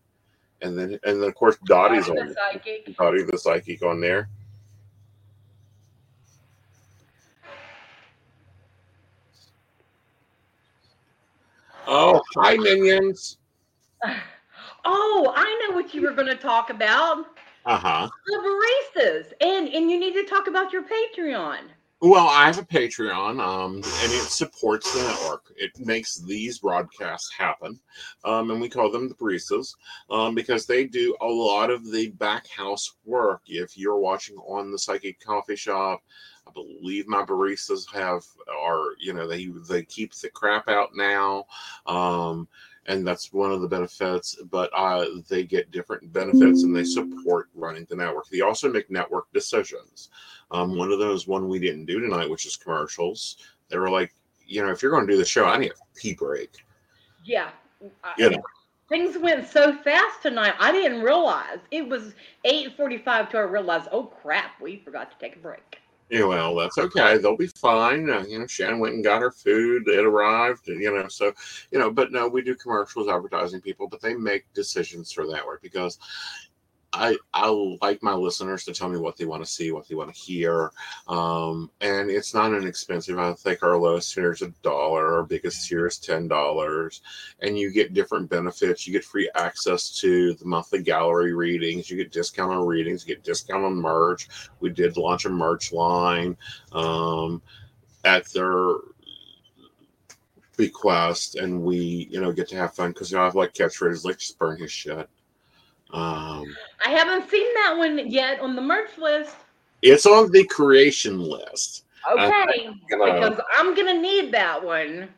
and 0.63 0.77
then 0.79 0.99
and 1.05 1.23
then 1.23 1.29
of 1.29 1.35
course 1.35 1.59
Dottie's 1.67 2.07
Dottie 2.07 2.21
on 2.21 2.29
the 2.29 2.35
psychic. 2.35 2.97
Dottie 2.97 3.23
the 3.23 3.39
psychic 3.39 3.83
on 3.83 4.01
there. 4.01 4.29
Oh, 11.91 12.21
hi 12.37 12.55
minions. 12.57 13.39
Oh, 14.85 15.33
I 15.35 15.67
know 15.69 15.75
what 15.75 15.95
you 15.95 16.03
were 16.03 16.13
going 16.13 16.29
to 16.29 16.37
talk 16.37 16.69
about. 16.69 17.25
Uh 17.65 17.79
huh. 17.79 18.09
The 18.27 18.63
baristas, 18.97 19.33
and 19.41 19.69
and 19.69 19.91
you 19.91 19.99
need 19.99 20.13
to 20.13 20.25
talk 20.25 20.49
about 20.49 20.73
your 20.73 20.83
Patreon. 20.83 21.61
Well, 22.01 22.29
I 22.29 22.47
have 22.47 22.59
a 22.59 22.63
Patreon, 22.63 23.41
um, 23.41 23.75
and 23.75 24.13
it 24.13 24.29
supports 24.31 24.93
the 24.95 25.03
network. 25.03 25.53
It 25.57 25.73
makes 25.79 26.17
these 26.17 26.59
broadcasts 26.59 27.33
happen, 27.37 27.81
um, 28.25 28.51
and 28.53 28.61
we 28.61 28.69
call 28.69 28.93
them 28.93 29.09
the 29.09 29.17
baristas 29.17 29.75
um, 30.09 30.35
because 30.35 30.65
they 30.65 30.85
do 30.85 31.17
a 31.23 31.27
lot 31.27 31.71
of 31.71 31.91
the 31.91 32.11
back 32.11 32.47
house 32.49 32.95
work. 33.05 33.43
If 33.47 33.77
you're 33.77 33.99
watching 33.99 34.37
on 34.37 34.71
the 34.71 34.79
Psychic 34.79 35.19
Coffee 35.19 35.57
Shop, 35.57 36.01
I 36.49 36.53
believe 36.53 37.07
my 37.07 37.23
baristas 37.23 37.93
have 37.93 38.25
are 38.49 38.93
you 38.99 39.13
know 39.13 39.29
they 39.29 39.47
they 39.69 39.83
keep 39.83 40.15
the 40.15 40.31
crap 40.31 40.69
out 40.69 40.91
now. 40.95 41.45
Um, 41.87 42.49
and 42.87 43.07
that's 43.07 43.33
one 43.33 43.53
of 43.53 43.61
the 43.61 43.69
benefits. 43.69 44.37
But 44.51 44.71
uh, 44.75 45.05
they 45.29 45.45
get 45.45 45.71
different 45.71 46.11
benefits 46.13 46.63
and 46.63 46.75
they 46.75 46.85
support 46.85 47.51
running 47.55 47.87
the 47.89 47.97
network. 47.97 48.29
They 48.29 48.41
also 48.41 48.73
make 48.73 48.91
network 48.91 49.31
decisions. 49.33 50.09
Um, 50.51 50.77
one 50.77 50.91
of 50.91 50.99
those, 50.99 51.29
one 51.29 51.49
we 51.49 51.59
didn't 51.59 51.85
do 51.85 52.01
tonight, 52.01 52.31
which 52.31 52.47
is 52.47 52.57
commercials. 52.57 53.37
They 53.69 53.77
were 53.77 53.91
like, 53.91 54.15
you 54.47 54.65
know, 54.65 54.71
if 54.71 54.83
you're 54.83 54.91
going 54.91 55.07
to 55.07 55.13
do 55.13 55.19
the 55.19 55.25
show, 55.27 55.45
I 55.45 55.59
need 55.59 55.73
a 55.73 56.01
pee 56.01 56.15
break. 56.15 56.65
Yeah. 57.25 57.51
You 58.17 58.31
know. 58.31 58.43
Things 58.89 59.19
went 59.19 59.47
so 59.47 59.77
fast 59.77 60.23
tonight. 60.23 60.55
I 60.59 60.73
didn't 60.73 61.03
realize 61.03 61.59
it 61.71 61.87
was 61.87 62.15
eight 62.47 62.75
forty-five 62.75 63.31
till 63.31 63.41
I 63.41 63.43
realized, 63.43 63.89
oh 63.93 64.05
crap, 64.05 64.59
we 64.63 64.79
forgot 64.79 65.11
to 65.11 65.19
take 65.19 65.37
a 65.37 65.41
break. 65.41 65.79
Yeah, 66.11 66.25
well, 66.25 66.55
that's 66.55 66.79
okay. 66.79 67.19
They'll 67.19 67.37
be 67.37 67.49
fine. 67.49 68.09
Uh, 68.09 68.25
you 68.27 68.39
know, 68.39 68.47
Shannon 68.47 68.79
went 68.79 68.95
and 68.95 69.05
got 69.05 69.21
her 69.21 69.31
food. 69.31 69.87
It 69.89 70.07
arrived. 70.07 70.67
You 70.69 70.91
know, 70.91 71.07
so 71.09 71.35
you 71.71 71.79
know, 71.79 71.91
but 71.91 72.13
no, 72.13 72.27
we 72.29 72.41
do 72.41 72.55
commercials, 72.55 73.09
advertising 73.09 73.61
people, 73.61 73.89
but 73.89 74.01
they 74.01 74.15
make 74.15 74.45
decisions 74.55 75.13
for 75.13 75.27
that 75.27 75.47
way 75.47 75.57
because 75.61 75.99
I 76.99 77.17
I 77.33 77.49
like 77.81 78.03
my 78.03 78.13
listeners 78.13 78.65
to 78.65 78.75
tell 78.75 78.89
me 78.89 78.99
what 78.99 79.17
they 79.17 79.25
want 79.25 79.45
to 79.45 79.51
see, 79.51 79.71
what 79.71 79.87
they 79.87 79.95
want 79.95 80.13
to 80.13 80.21
hear, 80.21 80.73
um, 81.07 81.71
and 81.81 82.11
it's 82.11 82.35
not 82.35 82.53
inexpensive. 82.53 83.19
I 83.19 83.33
think 83.35 83.63
our 83.63 83.79
lowest 83.79 84.13
tier 84.13 84.33
is 84.33 84.43
a 84.43 84.49
dollar, 84.63 85.15
our 85.15 85.23
biggest 85.23 85.69
tier 85.69 85.87
is 85.87 85.99
ten 85.99 86.27
dollars, 86.27 87.03
and 87.41 87.57
you 87.57 87.71
get 87.71 87.95
different 87.95 88.29
benefits. 88.29 88.87
You 88.87 88.93
get 88.93 89.05
free 89.05 89.31
access 89.37 89.97
to 90.01 90.35
the 90.35 90.45
monthly 90.45 90.83
gallery 90.83 91.35
readings. 91.35 91.89
You 91.89 91.97
get 91.97 92.13
discount 92.13 92.53
on 92.53 92.67
readings. 92.67 93.07
You 93.07 93.15
get 93.15 93.25
discount 93.25 93.65
on 93.65 93.77
merch. 93.77 94.29
We 94.59 94.71
did 94.71 94.97
launch 94.97 95.25
a 95.25 95.31
merch 95.31 95.73
line 95.73 96.37
um, 96.73 97.41
at 98.05 98.27
their 98.33 98.75
bequest, 100.57 101.37
and 101.37 101.63
we 101.63 102.09
you 102.11 102.21
know 102.21 102.33
get 102.33 102.49
to 102.49 102.57
have 102.57 102.75
fun 102.75 102.91
because 102.91 103.13
you 103.13 103.17
know, 103.17 103.23
I 103.23 103.27
have 103.27 103.37
like 103.37 103.55
catchphrases 103.55 104.05
like 104.05 104.19
just 104.19 104.39
burn 104.39 104.59
his 104.59 104.73
shit. 104.73 105.09
Um, 105.93 106.45
I 106.85 106.91
haven't 106.91 107.31
seen 107.31 107.47
that 107.55 107.75
one 107.77 108.11
yet 108.11 108.41
on 108.41 108.55
the 108.55 108.63
merch 108.63 108.99
list. 108.99 109.37
It's 109.83 110.07
on 110.07 110.31
the 110.33 110.45
creation 110.45 111.21
list. 111.21 111.85
Okay, 112.11 112.71
because 112.89 113.41
I'm 113.57 113.75
gonna 113.75 114.01
need 114.01 114.33
that 114.33 114.63
one. 114.63 115.09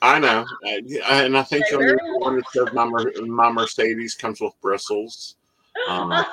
I 0.00 0.18
know, 0.20 0.46
I, 0.64 1.24
and 1.24 1.36
I 1.36 1.42
think 1.42 1.64
need 1.72 1.96
one 2.18 2.36
that 2.36 2.48
says 2.52 2.68
my, 2.72 2.84
my 3.26 3.50
Mercedes 3.50 4.14
comes 4.14 4.40
with 4.40 4.52
bristles. 4.60 5.34
Um, 5.88 6.12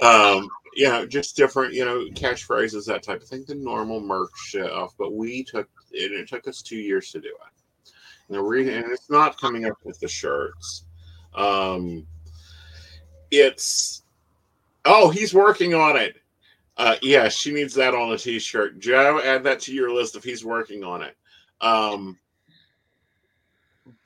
um, 0.00 0.48
you 0.74 0.88
know, 0.88 1.04
just 1.04 1.36
different, 1.36 1.74
you 1.74 1.84
know, 1.84 2.06
catchphrases, 2.14 2.86
that 2.86 3.02
type 3.02 3.20
of 3.20 3.28
thing. 3.28 3.44
The 3.46 3.54
normal 3.54 4.00
merch 4.00 4.30
stuff, 4.36 4.94
but 4.98 5.12
we 5.12 5.44
took 5.44 5.68
it. 5.92 6.12
It 6.12 6.28
took 6.28 6.48
us 6.48 6.62
two 6.62 6.78
years 6.78 7.10
to 7.12 7.20
do 7.20 7.28
it. 7.28 7.59
Reading, 8.30 8.74
and 8.74 8.92
it's 8.92 9.10
not 9.10 9.40
coming 9.40 9.64
up 9.66 9.78
with 9.84 9.98
the 9.98 10.08
shirts. 10.08 10.84
Um, 11.34 12.06
it's 13.30 14.02
oh, 14.84 15.10
he's 15.10 15.34
working 15.34 15.74
on 15.74 15.96
it. 15.96 16.16
Uh, 16.76 16.96
yeah, 17.02 17.28
she 17.28 17.52
needs 17.52 17.74
that 17.74 17.94
on 17.94 18.12
a 18.12 18.16
t-shirt. 18.16 18.78
Joe, 18.78 19.20
add 19.22 19.44
that 19.44 19.60
to 19.60 19.74
your 19.74 19.92
list 19.92 20.16
if 20.16 20.24
he's 20.24 20.44
working 20.44 20.84
on 20.84 21.02
it. 21.02 21.16
Um, 21.60 22.18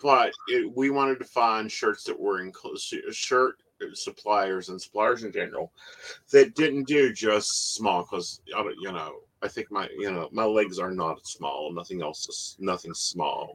but 0.03 0.33
it, 0.49 0.75
we 0.75 0.91
wanted 0.91 1.18
to 1.18 1.25
find 1.25 1.70
shirts 1.70 2.05
that 2.05 2.18
were 2.18 2.41
in 2.41 2.53
shirt 3.12 3.57
suppliers 3.93 4.70
and 4.70 4.81
suppliers 4.81 5.25
in 5.25 5.33
general 5.33 5.72
that 6.31 6.55
didn't 6.55 6.85
do 6.85 7.12
just 7.12 7.75
small 7.75 8.03
because 8.03 8.41
you 8.47 8.93
know 8.93 9.16
I 9.43 9.49
think 9.49 9.70
my 9.70 9.89
you 9.97 10.11
know 10.11 10.29
my 10.33 10.45
legs 10.45 10.79
are 10.79 10.91
not 10.91 11.27
small. 11.27 11.70
Nothing 11.72 12.03
else 12.03 12.29
is 12.29 12.57
nothing 12.59 12.95
small. 12.95 13.55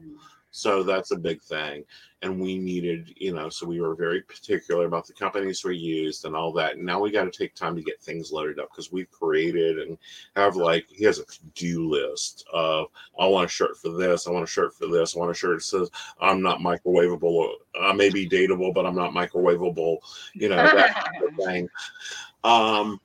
So 0.50 0.82
that's 0.82 1.12
a 1.12 1.16
big 1.16 1.40
thing. 1.42 1.84
And 2.22 2.40
we 2.40 2.58
needed, 2.58 3.14
you 3.16 3.32
know, 3.32 3.48
so 3.48 3.66
we 3.66 3.80
were 3.80 3.94
very 3.94 4.20
particular 4.20 4.84
about 4.84 5.06
the 5.06 5.14
companies 5.14 5.64
we 5.64 5.76
used 5.76 6.24
and 6.24 6.36
all 6.36 6.52
that. 6.52 6.76
And 6.76 6.84
now 6.84 7.00
we 7.00 7.10
got 7.10 7.24
to 7.24 7.30
take 7.30 7.54
time 7.54 7.74
to 7.76 7.82
get 7.82 8.02
things 8.02 8.30
loaded 8.30 8.58
up 8.58 8.68
because 8.70 8.92
we've 8.92 9.10
created 9.10 9.78
and 9.78 9.96
have 10.36 10.56
like, 10.56 10.86
he 10.88 11.04
has 11.04 11.18
a 11.18 11.24
to-do 11.24 11.88
list 11.88 12.44
of, 12.52 12.88
I 13.18 13.26
want 13.26 13.46
a 13.46 13.48
shirt 13.48 13.76
for 13.78 13.90
this. 13.90 14.26
I 14.26 14.32
want 14.32 14.44
a 14.44 14.50
shirt 14.50 14.74
for 14.74 14.86
this. 14.88 15.16
I 15.16 15.20
want 15.20 15.30
a 15.30 15.34
shirt 15.34 15.56
that 15.56 15.62
says, 15.62 15.90
I'm 16.20 16.42
not 16.42 16.58
microwavable. 16.58 17.52
I 17.80 17.92
may 17.92 18.10
be 18.10 18.28
dateable, 18.28 18.74
but 18.74 18.84
I'm 18.84 18.96
not 18.96 19.12
microwavable, 19.12 19.98
you 20.34 20.48
know, 20.48 20.56
that 20.56 21.04
kind 21.04 21.24
of 21.24 21.36
thing. 21.46 21.68
Um, 22.44 23.00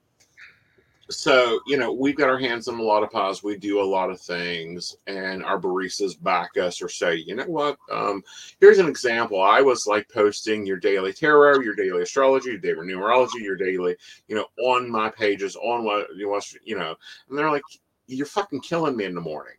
so 1.10 1.60
you 1.68 1.78
know 1.78 1.92
we've 1.92 2.16
got 2.16 2.30
our 2.30 2.40
hands 2.40 2.68
on 2.68 2.80
a 2.80 2.84
lot 2.84 3.04
of 3.04 3.12
pies. 3.12 3.44
We 3.44 3.58
do 3.58 3.82
a 3.82 3.84
lot 3.84 4.10
of 4.10 4.20
things 4.20 4.96
and 5.08 5.44
our 5.44 5.60
baristas 5.60 6.22
back 6.22 6.58
us 6.58 6.82
or 6.82 6.90
say 6.90 7.16
you 7.16 7.36
know 7.36 7.46
what? 7.46 7.78
Um, 7.92 8.24
here's 8.60 8.80
an 8.80 8.88
example. 8.88 9.42
I 9.42 9.62
was 9.62 9.86
like 9.86 10.10
posting 10.10 10.66
your 10.66 10.78
daily 10.78 11.14
tarot 11.14 11.62
your 11.62 11.76
daily 11.76 12.02
astrology 12.02 12.52
your 12.52 12.60
daily 12.60 12.88
numerology 12.88 13.42
your 13.42 13.56
daily 13.56 13.96
you 14.28 14.36
know 14.36 14.46
on 14.64 14.90
my 14.90 15.10
pages 15.10 15.56
on 15.56 15.84
what 15.84 16.08
you 16.16 16.30
want 16.30 16.46
you 16.64 16.78
know 16.78 16.96
and 17.30 17.38
they're 17.38 17.52
like 17.52 17.64
you're 18.08 18.26
fucking 18.26 18.62
killing 18.62 18.96
me 18.96 19.06
in 19.06 19.16
the 19.16 19.22
morning. 19.22 19.56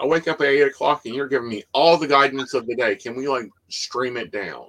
I 0.00 0.06
wake 0.06 0.28
up 0.28 0.40
at 0.40 0.46
eight 0.46 0.62
o'clock 0.62 1.02
and 1.06 1.14
you're 1.14 1.26
giving 1.26 1.48
me 1.48 1.64
all 1.72 1.96
the 1.96 2.06
guidance 2.06 2.54
of 2.54 2.66
the 2.66 2.76
day. 2.76 2.94
Can 2.94 3.16
we 3.16 3.28
like 3.28 3.48
stream 3.68 4.16
it 4.16 4.32
down? 4.32 4.66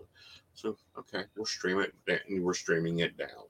So 0.54 0.78
okay 0.98 1.24
we'll 1.36 1.46
stream 1.46 1.80
it 1.80 1.94
and 2.08 2.44
we're 2.44 2.54
streaming 2.54 3.00
it 3.00 3.18
down 3.18 3.49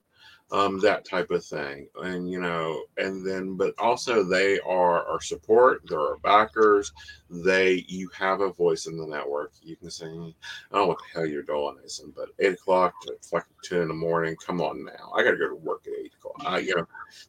um, 0.51 0.79
that 0.79 1.05
type 1.05 1.31
of 1.31 1.45
thing. 1.45 1.87
And, 2.01 2.29
you 2.29 2.39
know, 2.39 2.83
and 2.97 3.25
then, 3.25 3.55
but 3.55 3.73
also 3.77 4.23
they 4.23 4.59
are 4.61 5.05
our 5.05 5.21
support, 5.21 5.81
they're 5.87 5.99
our 5.99 6.17
backers. 6.17 6.91
They, 7.29 7.85
you 7.87 8.09
have 8.17 8.41
a 8.41 8.51
voice 8.51 8.87
in 8.87 8.97
the 8.97 9.05
network. 9.05 9.53
You 9.61 9.75
can 9.75 9.91
say, 9.91 10.05
I 10.05 10.09
don't 10.09 10.33
know 10.71 10.87
what 10.87 10.97
the 10.97 11.19
hell 11.19 11.27
you're 11.27 11.43
doing, 11.43 11.77
Jason, 11.81 12.13
but 12.15 12.29
eight 12.39 12.53
o'clock 12.53 12.93
to 13.03 13.15
fucking 13.21 13.55
two 13.63 13.81
in 13.81 13.87
the 13.89 13.93
morning, 13.93 14.35
come 14.35 14.61
on 14.61 14.83
now. 14.83 15.11
I 15.15 15.23
got 15.23 15.31
to 15.31 15.37
go 15.37 15.49
to 15.49 15.55
work 15.55 15.85
at 15.87 15.93
eight 15.99 16.13
o'clock, 16.13 16.43
I, 16.45 16.59
you 16.59 16.75
know, 16.75 16.87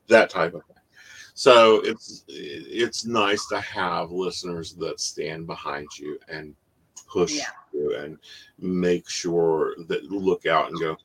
that 0.08 0.30
type 0.30 0.54
of 0.54 0.64
thing. 0.64 0.76
So 1.34 1.80
it's 1.80 2.24
it's 2.28 3.06
nice 3.06 3.46
to 3.48 3.60
have 3.60 4.10
listeners 4.10 4.74
that 4.74 5.00
stand 5.00 5.46
behind 5.46 5.88
you 5.98 6.18
and 6.28 6.54
push 7.08 7.32
yeah. 7.32 7.44
you 7.72 7.96
and 7.96 8.18
make 8.58 9.08
sure 9.08 9.74
that 9.88 10.04
look 10.10 10.44
out 10.44 10.68
and 10.68 10.78
go, 10.78 10.96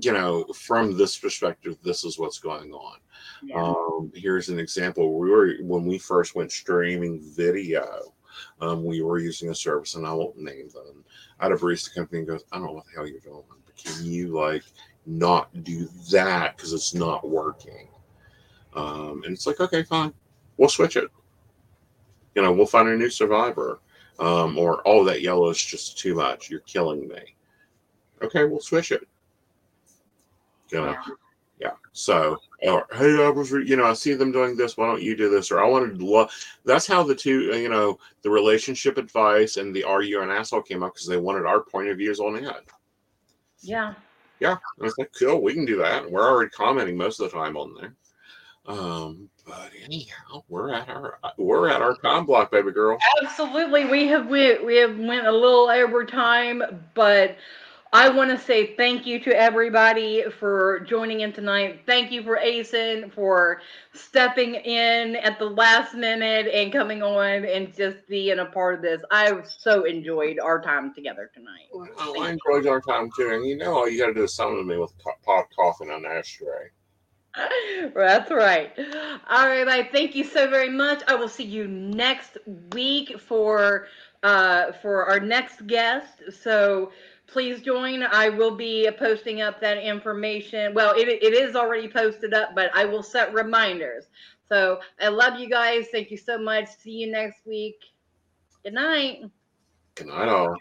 you 0.00 0.12
know, 0.12 0.44
from 0.54 0.96
this 0.96 1.16
perspective, 1.16 1.76
this 1.82 2.04
is 2.04 2.18
what's 2.18 2.38
going 2.38 2.72
on. 2.72 2.98
Yeah. 3.42 3.62
Um, 3.62 4.12
here's 4.14 4.48
an 4.48 4.58
example. 4.58 5.18
We 5.18 5.30
were 5.30 5.54
when 5.60 5.84
we 5.84 5.98
first 5.98 6.34
went 6.34 6.50
streaming 6.50 7.20
video, 7.20 8.12
um, 8.60 8.84
we 8.84 9.02
were 9.02 9.18
using 9.18 9.50
a 9.50 9.54
service, 9.54 9.94
and 9.94 10.06
I 10.06 10.12
won't 10.12 10.36
name 10.36 10.68
them. 10.70 11.04
Out 11.40 11.52
of 11.52 11.60
the 11.60 11.90
company 11.94 12.20
and 12.20 12.28
goes, 12.28 12.44
I 12.50 12.56
don't 12.56 12.66
know 12.66 12.72
what 12.72 12.86
the 12.86 12.92
hell 12.96 13.06
you're 13.06 13.20
doing, 13.20 13.44
but 13.48 13.76
can 13.76 14.04
you 14.04 14.28
like 14.28 14.64
not 15.06 15.62
do 15.62 15.88
that 16.10 16.56
because 16.56 16.72
it's 16.72 16.94
not 16.94 17.28
working? 17.28 17.88
Um, 18.74 19.22
and 19.24 19.32
it's 19.32 19.46
like, 19.46 19.60
okay, 19.60 19.84
fine, 19.84 20.12
we'll 20.56 20.68
switch 20.68 20.96
it. 20.96 21.08
You 22.34 22.42
know, 22.42 22.52
we'll 22.52 22.66
find 22.66 22.88
a 22.88 22.96
new 22.96 23.10
survivor. 23.10 23.80
Um, 24.18 24.56
or 24.58 24.80
oh, 24.86 25.04
that 25.04 25.22
yellow 25.22 25.50
is 25.50 25.62
just 25.62 25.98
too 25.98 26.14
much. 26.14 26.48
You're 26.48 26.60
killing 26.60 27.08
me. 27.08 27.34
Okay, 28.22 28.44
we'll 28.44 28.60
switch 28.60 28.92
it 28.92 29.08
yeah. 30.72 30.96
yeah. 31.60 31.70
So, 31.92 32.38
or 32.62 32.86
hey, 32.92 33.24
I 33.24 33.30
was, 33.30 33.50
you 33.50 33.76
know, 33.76 33.86
I 33.86 33.92
see 33.94 34.14
them 34.14 34.32
doing 34.32 34.56
this. 34.56 34.76
Why 34.76 34.86
don't 34.86 35.02
you 35.02 35.16
do 35.16 35.30
this? 35.30 35.50
Or 35.50 35.60
I 35.62 35.68
wanted 35.68 35.98
to 35.98 36.06
love. 36.06 36.32
That's 36.64 36.86
how 36.86 37.02
the 37.02 37.14
two, 37.14 37.56
you 37.56 37.68
know, 37.68 37.98
the 38.22 38.30
relationship 38.30 38.98
advice 38.98 39.56
and 39.56 39.74
the 39.74 39.84
"Are 39.84 40.02
you 40.02 40.22
an 40.22 40.30
asshole?" 40.30 40.62
came 40.62 40.82
up 40.82 40.94
because 40.94 41.06
they 41.06 41.16
wanted 41.16 41.46
our 41.46 41.60
point 41.60 41.88
of 41.88 41.98
views 41.98 42.20
on 42.20 42.36
it. 42.36 42.44
Yeah. 43.60 43.94
Yeah, 44.40 44.56
I 44.56 44.84
was 44.84 44.94
like, 44.98 45.12
cool, 45.18 45.40
we 45.40 45.54
can 45.54 45.64
do 45.64 45.78
that. 45.78 46.10
We're 46.10 46.28
already 46.28 46.50
commenting 46.50 46.96
most 46.96 47.20
of 47.20 47.30
the 47.30 47.36
time 47.38 47.56
on 47.56 47.74
there. 47.80 47.94
Um, 48.66 49.28
but 49.46 49.70
anyhow, 49.84 50.42
we're 50.48 50.72
at 50.72 50.88
our 50.88 51.18
we're 51.36 51.68
at 51.68 51.82
our 51.82 51.96
time 51.96 52.26
block, 52.26 52.50
baby 52.50 52.72
girl. 52.72 52.98
Absolutely, 53.22 53.84
we 53.84 54.06
have 54.08 54.26
we 54.26 54.58
we 54.64 54.76
have 54.76 54.98
went 54.98 55.26
a 55.26 55.32
little 55.32 55.68
over 55.68 56.04
time, 56.04 56.62
but 56.94 57.36
I 57.94 58.08
want 58.08 58.28
to 58.30 58.44
say 58.44 58.74
thank 58.74 59.06
you 59.06 59.20
to 59.20 59.30
everybody 59.30 60.24
for 60.40 60.80
joining 60.80 61.20
in 61.20 61.32
tonight. 61.32 61.82
Thank 61.86 62.10
you 62.10 62.24
for 62.24 62.36
Aeson 62.36 63.12
for 63.14 63.60
stepping 63.92 64.56
in 64.56 65.14
at 65.14 65.38
the 65.38 65.44
last 65.44 65.94
minute 65.94 66.48
and 66.52 66.72
coming 66.72 67.04
on 67.04 67.44
and 67.44 67.72
just 67.72 67.98
being 68.08 68.40
a 68.40 68.46
part 68.46 68.74
of 68.74 68.82
this. 68.82 69.00
I 69.12 69.40
so 69.44 69.84
enjoyed 69.84 70.40
our 70.40 70.60
time 70.60 70.92
together 70.92 71.30
tonight. 71.32 71.68
Well, 71.72 72.20
I 72.20 72.30
enjoyed 72.30 72.66
our 72.66 72.80
time 72.80 73.10
too. 73.16 73.30
And 73.32 73.46
you 73.46 73.56
know, 73.56 73.72
all 73.72 73.88
you 73.88 74.00
got 74.00 74.06
to 74.06 74.14
do 74.14 74.24
is 74.24 74.34
summon 74.34 74.66
me 74.66 74.76
with 74.76 74.92
pot 74.98 75.46
coffee 75.54 75.84
on 75.84 76.04
an 76.04 76.10
ashtray. 76.10 76.70
That's 77.94 78.30
right. 78.32 78.72
All 79.30 79.46
right, 79.46 79.64
bye. 79.64 79.88
Thank 79.92 80.16
you 80.16 80.24
so 80.24 80.50
very 80.50 80.70
much. 80.70 81.04
I 81.06 81.14
will 81.14 81.28
see 81.28 81.44
you 81.44 81.68
next 81.68 82.38
week 82.72 83.20
for 83.20 83.86
uh, 84.24 84.72
for 84.72 85.04
our 85.04 85.20
next 85.20 85.66
guest. 85.68 86.22
So 86.42 86.90
please 87.26 87.60
join. 87.60 88.02
I 88.02 88.28
will 88.28 88.54
be 88.54 88.88
posting 88.98 89.40
up 89.40 89.60
that 89.60 89.78
information. 89.78 90.74
Well, 90.74 90.94
it, 90.96 91.08
it 91.08 91.34
is 91.34 91.56
already 91.56 91.88
posted 91.88 92.34
up, 92.34 92.54
but 92.54 92.70
I 92.74 92.84
will 92.84 93.02
set 93.02 93.32
reminders. 93.34 94.06
So 94.48 94.80
I 95.00 95.08
love 95.08 95.38
you 95.38 95.48
guys. 95.48 95.86
Thank 95.90 96.10
you 96.10 96.16
so 96.16 96.38
much. 96.38 96.68
See 96.78 96.90
you 96.90 97.10
next 97.10 97.46
week. 97.46 97.76
Good 98.62 98.74
night. 98.74 99.22
Good 99.94 100.08
night, 100.08 100.28
all. 100.28 100.56